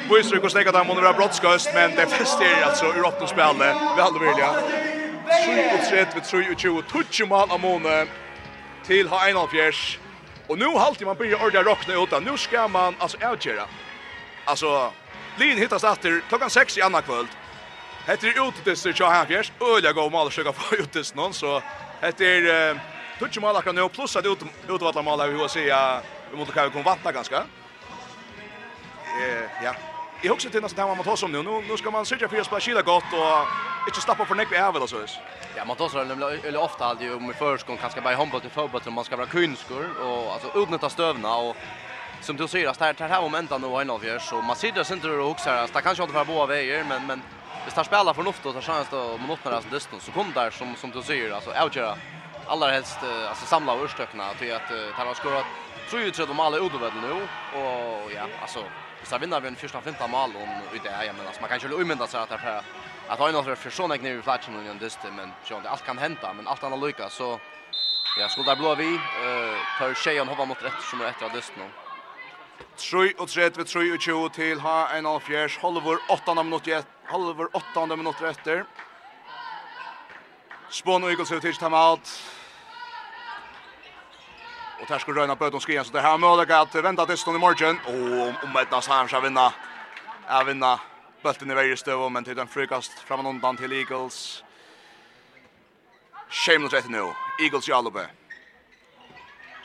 [0.08, 3.76] Boys rycker stäcka där under brottskast men det fester alltså ur åtta spelet.
[4.02, 4.54] hade vilja.
[5.44, 8.06] 3 och 3 vi 3 och 20 touch mål av Mone
[8.86, 9.46] till ha en av
[10.46, 12.24] Och nu halter man börjar ordna rockna ut.
[12.24, 13.62] nu ska man alltså outgera.
[14.44, 14.92] Alltså
[15.36, 17.26] Lin hittas efter klockan 6 i andra kväll.
[18.06, 19.52] Heter det ute till Sir Chahan Fjärs.
[19.60, 21.62] Öliga går mål försöka få ut det någon så
[22.00, 22.80] heter
[23.20, 24.38] Tutsch mål kan nu plus att ut
[24.68, 27.36] ut vart mål vi vill säga vi måste kanske kunna vattna ganska.
[27.36, 27.44] Eh
[29.64, 29.74] ja.
[30.22, 31.42] Jag husar till nästa man måste ha som nu.
[31.42, 33.46] Nu nu ska man söka för att skilja gott och
[33.88, 35.18] inte stoppa för näck är väl så vis.
[35.56, 38.82] Ja, man tar så eller ofta alltid om i förskon kanske bara handboll till fotboll
[38.82, 41.56] så man ska vara kunskor och alltså utnyttja stövna och
[42.20, 44.22] som du säger, det här, det här momentet nu har en avgörs.
[44.22, 45.68] Så man sitter sig inte och också här.
[45.72, 47.22] Det kanske inte var båda vägar, men, men
[47.64, 50.50] hvis det spelar förnuft och tar chans att man öppnar alltså distan så kommer där
[50.50, 51.96] som, som du säger, alltså avgöra
[52.50, 52.98] allra helst
[53.28, 55.44] alltså samla örstökna till att han har skorat
[55.90, 57.12] tror ju tror mål ut över nu
[57.60, 58.64] och ja alltså
[59.02, 61.58] så vinner vi en första femta mål om ut det här jag menar man kan
[61.58, 62.62] ju omynda sig att det här
[63.08, 65.98] att ha några för såna kniv i flatchen och just men så det allt kan
[65.98, 67.40] hända men allt annat lyckas så
[68.18, 71.52] ja skulle där blå vi eh tar tjejen hoppa mot rätt som rätt av just
[71.56, 71.64] nu
[72.76, 76.82] 3 och 3 vid 3 och 20 till ha en halv fjärs halvor 8 minuter
[77.04, 78.64] halvor 8 minuter efter
[80.70, 82.22] Spån och Eagles ut till timeout.
[84.80, 87.78] Och där ska Röna Böton skriva så det här möjligt att vänta tills i morgon.
[87.86, 89.52] Och om, om ett nästan här ska vinna.
[90.28, 90.80] Jag vinna
[91.22, 94.44] bulten i varje stöv men till den frukast fram och undan till Eagles.
[96.30, 97.12] Shameless rätt nu.
[97.42, 98.06] Eagles i Alupe.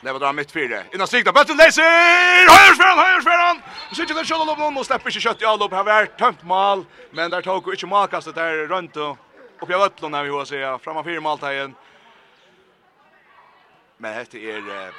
[0.00, 0.82] Lever drar mitt fyra.
[0.94, 1.82] Innan strikta bulten läser!
[1.82, 3.62] Höjersfjärran, höjersfjärran!
[3.90, 5.76] Och sitter den kjöllan upp någon och släpper sig kött i Alupe.
[5.76, 6.84] Här var tömt mal.
[7.10, 9.16] Men där tog och inte makastet där runt och
[9.60, 10.78] uppe av ötlån när vi har att säga.
[10.78, 11.74] Framman fyra maltagen.
[13.98, 14.94] Men hette er eh,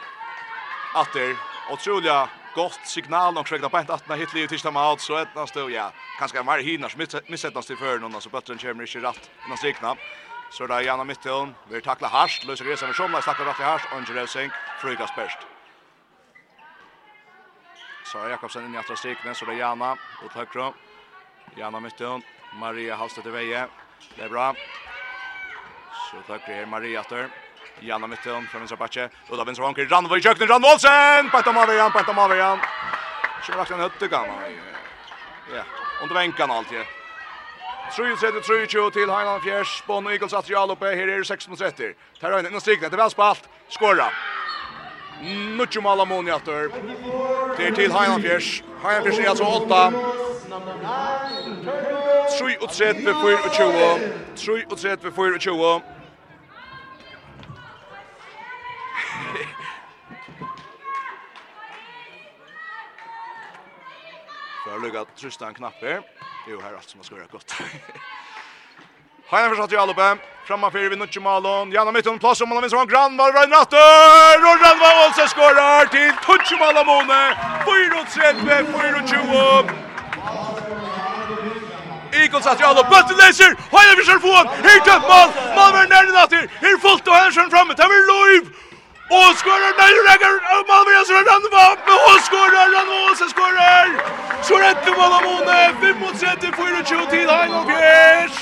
[0.94, 1.36] atter
[1.72, 3.38] otroliga gott signal.
[3.38, 6.60] Och skräckta på att när hitler tills de out så ett nästa ja kanske mer
[6.60, 9.96] hinner missättas till för någon alltså bättre kommer inte rätt innan strikna.
[10.52, 13.64] Så där gärna mitt till vi tacklar harst löser resan med somla stackar rätt i
[13.64, 14.52] harst Angelo Sink
[14.82, 15.38] frugas bäst.
[18.06, 20.74] Så Jakobsen in i andra strikna så där gärna åt högra
[21.58, 22.02] gärna mitt
[22.62, 23.70] Maria Hallstedt i vägen.
[24.16, 24.56] Det är bra.
[26.12, 27.30] Så tackar Maria åter
[27.80, 29.10] Jan av mitten från vänstra backe.
[29.30, 31.30] Och då vänstra vanker Ranvoj Jökner Ranvolsen.
[31.30, 32.60] Panta Marian, Panta Marian.
[33.48, 34.26] Kör rakt en hötte kan.
[35.56, 35.64] Ja,
[36.02, 36.80] under vänkan alltid.
[37.92, 39.84] 3-3-3-2 til Heinan Fjers.
[39.88, 40.86] Bonn og Eagles at Real oppe.
[40.86, 41.94] Her er 16-30.
[42.22, 42.60] Tar øyne inn.
[42.60, 43.50] Det er vel spalt.
[43.70, 44.10] Skåra.
[45.58, 46.68] Nuttjo mal Amoni atter.
[47.58, 48.64] Det er til Heinan Fjers.
[48.84, 49.94] Heinan Fjers er altså 8.
[52.38, 54.14] 3-3-4-20.
[54.36, 55.97] 3-3-4-20.
[64.68, 65.08] Så har lukket
[65.38, 66.02] knapp knapper.
[66.48, 67.54] Jo, her er alt som har skåret godt.
[69.30, 70.08] Har jeg forstått i alle oppe.
[70.48, 71.72] Framme fire vid Nutsche Malon.
[71.72, 74.44] Janne Mytton, plass om han vinner som Granvald Vrein Ratter.
[74.44, 77.22] Og Granvald Olse skårer til Nutsche Malamone.
[77.64, 78.34] 4-3,
[78.76, 79.88] 4-20.
[82.20, 83.52] Eagles att jag bult läser.
[83.72, 84.36] Har jag försökt få.
[84.68, 85.30] Här tömt mål.
[85.56, 86.44] Malmö nära natter.
[86.62, 87.74] Här fullt och Hansson framme.
[87.74, 88.44] Där är Loiv.
[89.10, 90.36] Og skårer Nøyrekker!
[90.70, 91.94] Malmøyas Rønland Vampe!
[92.10, 92.56] Og skårer!
[92.56, 93.88] Rønland Åse skårer!
[94.44, 95.60] Så rett mål av Mone!
[95.82, 98.38] 5 mot 30, 24 til Heinolf Gjers!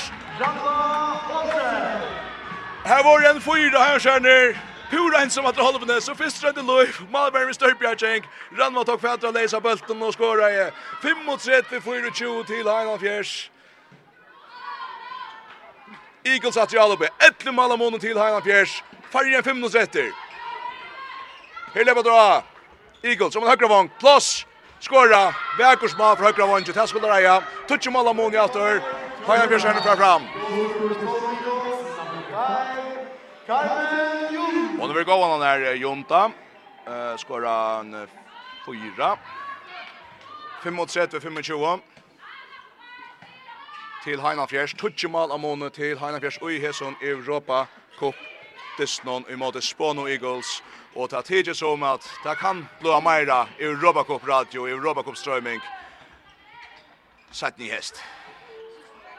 [2.86, 4.58] Her var en fyra her skjønner.
[4.90, 8.24] Pura en som at holde på det, så först rødde Löf, Malberg med Størpjartjenk,
[8.58, 10.70] Randva tog för att läsa bulten och skåra i
[11.02, 13.50] 5 mot 3 för 4-20 till Heinald Fjärs.
[16.24, 18.82] Eagles at Jalope, 11 mål av månen till Heinald Fjärs.
[19.12, 20.12] Färgen 5 mot 3.
[21.76, 22.42] Her lever dra.
[23.02, 23.90] Eagles som en högra vång.
[23.98, 24.46] Plus.
[24.80, 25.34] Skåra.
[25.58, 26.64] Väkursma för högra vång.
[26.74, 27.42] Här skulle Raja.
[27.68, 28.82] Tutsi mål av Många efter.
[29.26, 30.22] Fajan Björsjärn fram fram.
[34.80, 36.30] Och nu vill gå honom här Jonta.
[36.86, 38.08] Eh, skåra en
[38.66, 39.18] fyra.
[40.62, 41.80] 35-25
[44.04, 44.74] til Heinafjers.
[44.74, 46.38] Tutsi mål av Många till Heinafjers.
[46.38, 47.66] Och i Hesson Europa
[47.98, 48.14] Cup.
[48.78, 50.62] Disnon i måte Spono Eagles.
[50.96, 55.60] Och tid är som att det kan bli mera i Robocop radio, i Robocop strömning.
[57.30, 58.02] Satt ni häst.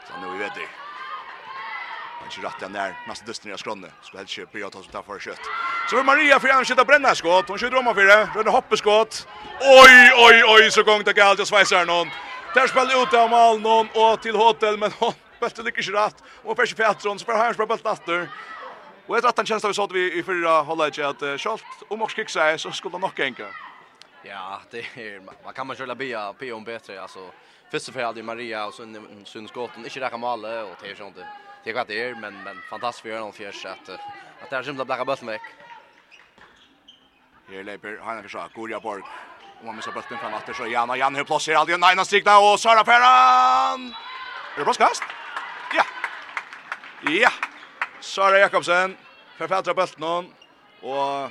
[0.08, 0.68] Så nu vet det.
[2.22, 3.88] Men så rätt den där nästa dusten jag skronne.
[4.02, 5.40] Ska helt köpa jag tar så där för kött.
[5.90, 7.48] Så var Maria för han skjuter bränna skott.
[7.48, 8.28] Hon skjuter om för det.
[8.34, 9.28] Rönne hoppeskott.
[9.60, 12.08] Oj oj oj så gång det galt och svajsar någon.
[12.54, 16.16] Där spelar ut av mål någon och till hotell men hon Bästa lyckas rätt.
[16.44, 18.28] Och Persi Pettersson spelar han spelar bollen åter.
[19.08, 21.64] Och jag tror att den känslan vi såg vi i förra hållet att uh, Scholt
[21.88, 23.46] om och kicksa så skulle han nog enka.
[24.22, 27.30] Ja, det är man kan man köra bia på om bättre alltså
[27.70, 31.16] först för allt Maria och sen Sundskotten inte räcka med male, och det är sånt.
[31.64, 33.88] Det är det är men men fantastiskt för honom fjärs att
[34.42, 35.40] att det är som att blacka bort mig.
[37.48, 39.02] Här leper han försöker Gorja Borg.
[39.60, 42.04] Om man missar bulten fram efter så Jan och Jan hur placerar aldrig en nina
[42.04, 43.94] strikna och Sara Ferran.
[44.54, 45.02] Är det bra skast?
[45.76, 45.84] Ja.
[47.02, 47.30] Ja.
[48.00, 48.96] Sara Jakobsen
[49.38, 50.34] för Petra Bultnon
[50.82, 51.30] och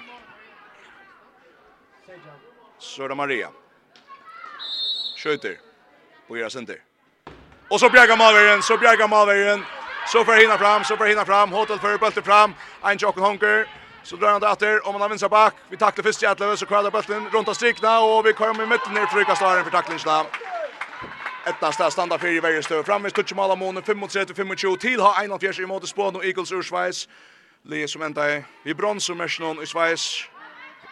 [2.79, 3.49] Sara Maria.
[5.17, 5.57] Skjuter
[6.27, 6.81] på era center.
[7.69, 9.65] Och så bjärgar Malveren, så bjärgar Malveren.
[10.07, 11.51] Så för hinna fram, så för hinna fram.
[11.51, 12.53] Hotel för bulten fram.
[12.83, 13.67] En Jocken honker.
[14.03, 15.53] Så drar han åter om han har vinsar bak.
[15.69, 18.67] Vi tacklar först i Atlöv så kvarar bulten runt av strikna och vi kommer i
[18.67, 20.25] mitten ner för Rykastaren för tacklingsna.
[21.47, 25.61] Etta stad standa fyrir verið stöð framme stutch mala månen 35 25 til ha 41
[25.63, 27.05] i móti Spån og Eagles ur Schweiz.
[27.63, 30.27] Lige som enda i vi brons og mesjon i Schweiz.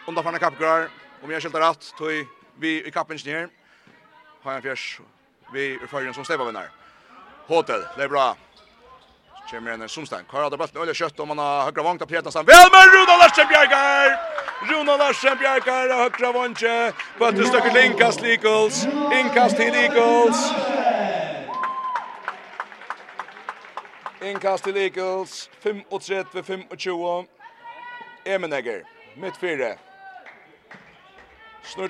[0.08, 0.88] Undar fanna kapgrar
[1.22, 2.26] om jag skiltar rätt, tog
[2.58, 3.48] vi i kappens ner.
[4.42, 5.00] Har en fjärs
[5.52, 6.70] vi ur fyrjen som steva vinnar.
[7.46, 8.36] Hotel, det är bra.
[9.50, 10.24] Kjemmer en Sumstein.
[10.24, 12.46] Kvar hadde bøtten öle kjøtt om han har høyre vangt av Pietastan.
[12.46, 14.35] Vel med Runa Larsen Bjergar!
[14.62, 16.74] Runa Larsen bjerkar av høyre vantje.
[17.18, 18.78] Bøtte støkker til innkast til Eagles.
[19.12, 20.44] Inkast til Eagles.
[24.24, 25.50] Inkast til Eagles.
[25.64, 27.26] 35-25.
[28.26, 28.80] Emenegger.
[29.16, 29.76] Mitt fire.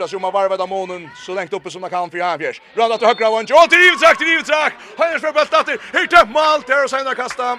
[0.08, 2.60] sig om att varva av månen, så lengt uppe som man kan för Havjers.
[2.76, 3.54] Randat til høyre av vantje.
[3.54, 4.72] Og til Ivetrak, til Ivetrak!
[4.98, 5.78] Høyres for bøttet til.
[5.92, 7.58] Hyrte, mål til å senere kasta.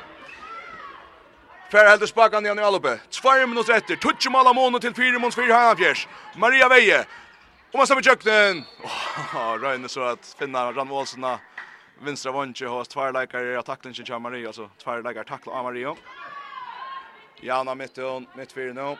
[1.72, 3.00] Fer heldur spakan igjen i alloppe.
[3.12, 3.96] 2 minuter efter.
[3.96, 6.08] Tutsi mala måned til 4 måneds 4 halvfjers.
[6.36, 7.02] Maria Veje.
[7.74, 8.64] Og man stemmer kjøkken.
[8.88, 11.26] Åh, Røyne så at finna Ran Målsen
[12.00, 14.48] vinstra vondje hos tverrleikar i taklingen til Maria.
[14.48, 15.92] Altså tverrleikar takla av Maria.
[17.44, 18.96] Jana mitt hon, mitt fyrir nå.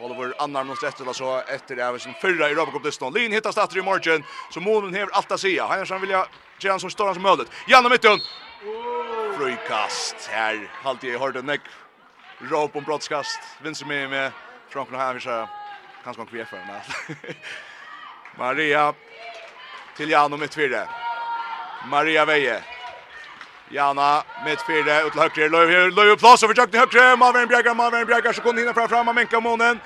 [0.00, 3.12] Oliver Annar måste efter så efter Eversen förra i Robocop Duston.
[3.14, 5.66] Lin hittar startar i morgon så månen häver allt att säga.
[5.66, 6.26] Han vill jag
[6.58, 7.50] ge han som står han som möjligt.
[7.68, 8.20] Janne Mitton
[9.36, 11.66] Frøykast her, Halt i hørte nekk.
[12.50, 14.30] Råp om brottskast, vinser med med
[14.72, 15.44] Frankon Havisha,
[16.04, 17.34] kanskje man kvier for henne.
[18.38, 18.92] Maria
[19.96, 20.86] til Jano mitt fire.
[21.88, 22.62] Maria Veje.
[23.70, 25.48] Jana mitt fire ut til høyre.
[25.48, 27.16] Løy, løy, løy, plass over tjøkken høyre.
[27.16, 29.80] Maveren Bjergar, Maveren Bjergar, så kunne hinne fra fram av Menka Månen.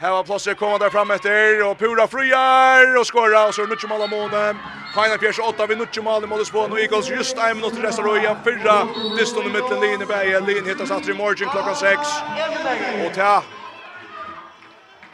[0.00, 3.88] Här var Plosser komma där fram efter och Pura friar och skorrar och så mycket
[3.88, 4.58] mål av månen.
[4.94, 7.82] Final Piers 8 vid mycket mål i målet på nu Eagles just en minut till
[7.82, 12.00] resten och fyra distan i mitten linje bäge linjen hittar satt i margin klockan 6.
[13.06, 13.42] Och ta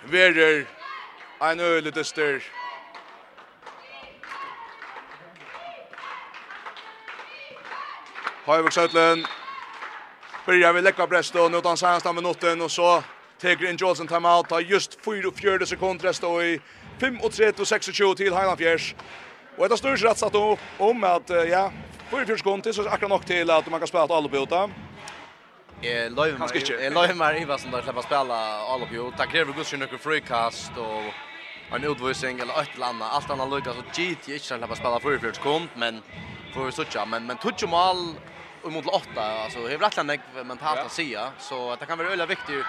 [0.04, 0.66] Verer.
[1.40, 2.42] en öle dyster.
[8.46, 9.26] Høyvåg Søtlen.
[10.46, 13.02] Byrjar vi lägga brest og nu tar han senaste minutten og så
[13.40, 16.56] Teker inn Johnson timeout, tar just 44 sekunder rest og i
[17.02, 18.94] 35-26 til Heilandfjers.
[19.58, 21.66] Og etter styrs rett satt opp om at, ja,
[22.10, 24.66] 44 sekunder så er akkurat nok til at man kan spela til alle bjota.
[25.82, 26.38] Jeg løyver
[27.14, 28.36] meg som där släppa spela
[28.72, 29.22] alle bjota.
[29.22, 31.12] Det krever gudskjøn noen frikast og
[31.76, 33.12] en utvisning eller ett eller annet.
[33.12, 36.02] Alt annet lykkes, så GT jeg ikke slipper spela 44 sekunder, men
[36.54, 37.04] får vi suttja.
[37.04, 38.16] Men, men tutsi mål
[38.64, 42.16] mot 8, altså, det er rett og slett mentalt å si, så det kan være
[42.16, 42.62] øyelig viktig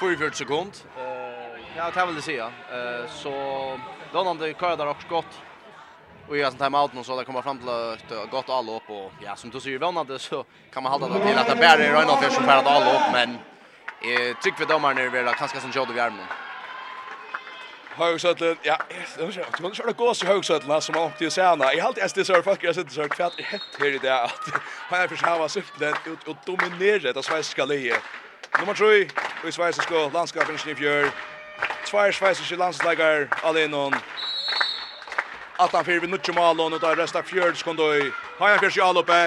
[0.00, 0.72] 44 sekund.
[0.96, 2.46] Eh, ja, det vill det säga.
[2.46, 3.32] Eh, så
[4.12, 5.32] då när det kör där också gott.
[6.28, 9.12] Och jag sånt timeout nu så där kommer fram till ett gott all upp och
[9.24, 11.88] ja, som du ser vånande så kan man hålla det till att det bär i
[11.88, 15.90] Ryan Office som färdat all upp men eh tycker vi domaren är väl kanske jobb
[15.90, 16.28] i Värmland.
[17.94, 19.60] Högsötlen, ja, det ser ut.
[19.60, 21.74] Man det gås i Högsötlen som man åkte sena.
[21.74, 24.44] I allt är det så folk jag sitter så kvätt helt här i det att
[24.88, 28.02] han är för själva supplen ut och dominerar det svenska livet.
[28.58, 29.08] Nummer 3,
[29.48, 31.10] i sveisesko landskapen i Snifjør.
[31.86, 33.94] Tvær sveiseske landsleikar, Alenon.
[35.58, 38.10] 18-4 vid Nutsjumalon, og da resta fjørdskondøy.
[38.38, 39.22] Hajan fyrir i Alope.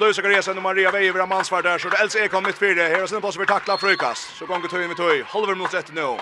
[0.00, 2.88] Løy Sakaresen och Maria Veiver har mansvar där så det Else Ekholm mitt fyrre.
[2.88, 4.38] Her er sinne plass for tackla frukast.
[4.38, 5.24] Så gonger tøy med tog.
[5.26, 6.18] Halver mot ett nu.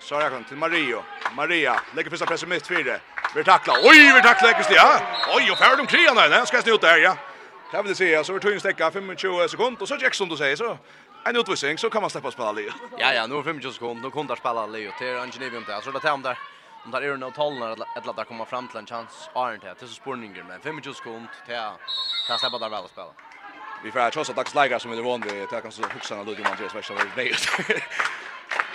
[0.00, 1.02] Så har jag kommit till Mario.
[1.34, 3.00] Maria lägger första pressen mitt fyrre.
[3.34, 3.74] Vi tackla.
[3.82, 5.00] Oj, vi tackla tacklar Kristia.
[5.36, 6.44] Oj, och färd om krian där.
[6.44, 7.16] Ska jag snu ut där, ja.
[7.72, 10.56] Det vill säga så vi tog en stäcka 25 sekunder och så Jackson du säger
[10.56, 10.78] så
[11.24, 12.70] en utvisning så kan man släppa spela Leo.
[12.98, 15.80] Ja ja, nu 25 sekunder, nu kunde spela Leo till Angelivium där.
[15.80, 16.38] Så det tar om där.
[16.84, 19.54] Om där är det något tal när ett lag kommer fram till en chans är
[19.54, 21.54] inte det så spurningar men 25 sekunder till
[22.28, 23.12] kan släppa där väl spela.
[23.84, 26.56] Vi får trossa dags lägga som vi vann vi tar kanske huxarna då ju man
[26.60, 27.34] just värsta väl.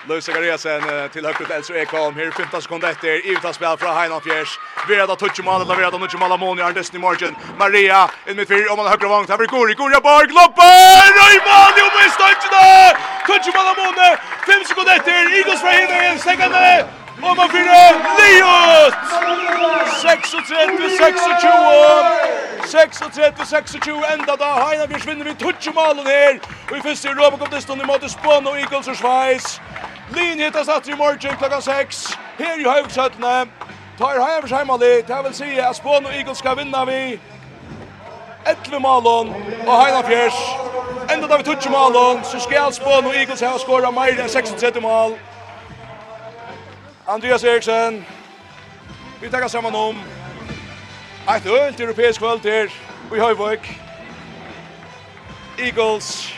[0.07, 0.81] Louis Zachariasen
[1.13, 2.15] till högt ut Elser Ekholm.
[2.15, 3.25] Här 15 sekunder efter.
[3.25, 4.59] Ivta spel från Heinan Fjärs.
[4.87, 7.35] Verda Tuchimala, Verda Målet Moni, Arndest i morgen.
[7.59, 8.73] Maria, in mitt fyra.
[8.73, 9.29] om han högra vångt.
[9.29, 11.07] Här blir Gori, Gori, Borg, Lopper!
[11.19, 12.11] Röjmani, och blir
[13.27, 14.09] Toucha målet Moni,
[14.47, 15.39] Fem sekunder efter.
[15.39, 16.85] Igos från Hinningen, Stängande.
[17.21, 17.79] Om man fyra,
[18.19, 18.93] Liot!
[20.01, 20.29] 36,
[21.41, 22.36] 26!
[22.67, 26.39] 36-26 enda da Heina Bjørs vinner vi tutsi malen her.
[26.71, 29.61] Og i fyrste i Robocop Diston i måte Spån og Eagles og Schweiz.
[30.15, 33.35] Lin hittas atter i morgen klokka 6 her i Høyvksøttene
[33.97, 34.93] tar Heivers heimali.
[35.07, 37.19] Det vil si at Spån og Eagles skal vinna vi
[38.47, 39.33] 11 malen
[39.67, 40.39] og Heina Bjørs
[41.13, 44.81] enda da vi tutsi malen så skal Spån og Eagles ha skåra mer enn 36
[44.81, 45.17] mal
[47.07, 48.05] Andreas Eriksen
[49.21, 50.16] Vi tackar samman om
[51.27, 52.69] Eit ølt europeisk kvöld her
[53.15, 53.65] i Høyvøk.
[55.59, 56.33] Eagles,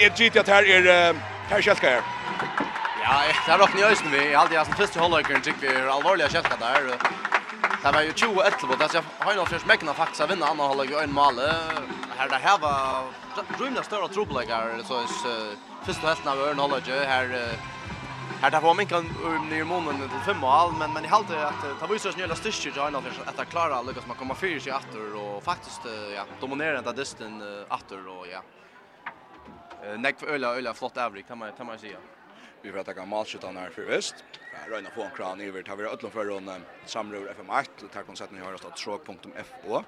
[0.00, 1.16] jeg gitt at her er
[1.48, 2.02] her kjelka her.
[3.00, 3.14] Ja,
[3.46, 4.20] det er åpne i øyne vi.
[4.26, 6.90] Jeg alltid har som første hålløkeren tykker vi er alvorlige kjelka der.
[7.84, 11.16] Det var jo 20-11, det er Høynolfjørs Mekna faktisk har vinnet andre hålløk i øyne
[11.22, 11.48] male.
[12.18, 13.08] Her det her var
[13.60, 15.00] rymlig større trobelegar, så
[15.86, 17.32] første høsten av øyne hålløk her
[18.40, 19.04] Här tar på mig kan
[19.50, 22.92] ner månaden till fem mål men men i halt att ta visar snälla styrke jag
[22.92, 25.80] när att att klara lyckas man komma fyra sig åter och faktiskt
[26.14, 28.42] ja dominera den dysten åter och ja.
[29.84, 31.98] Eh näck för öla öla flott avrik kan man kan man säga.
[32.62, 34.14] Vi får ta kan här för väst.
[34.52, 36.50] Ja, Röna får en kran över tar vi öllum för runt
[36.84, 39.82] samrör FM8 tack om sätten hörast att tråk.fo.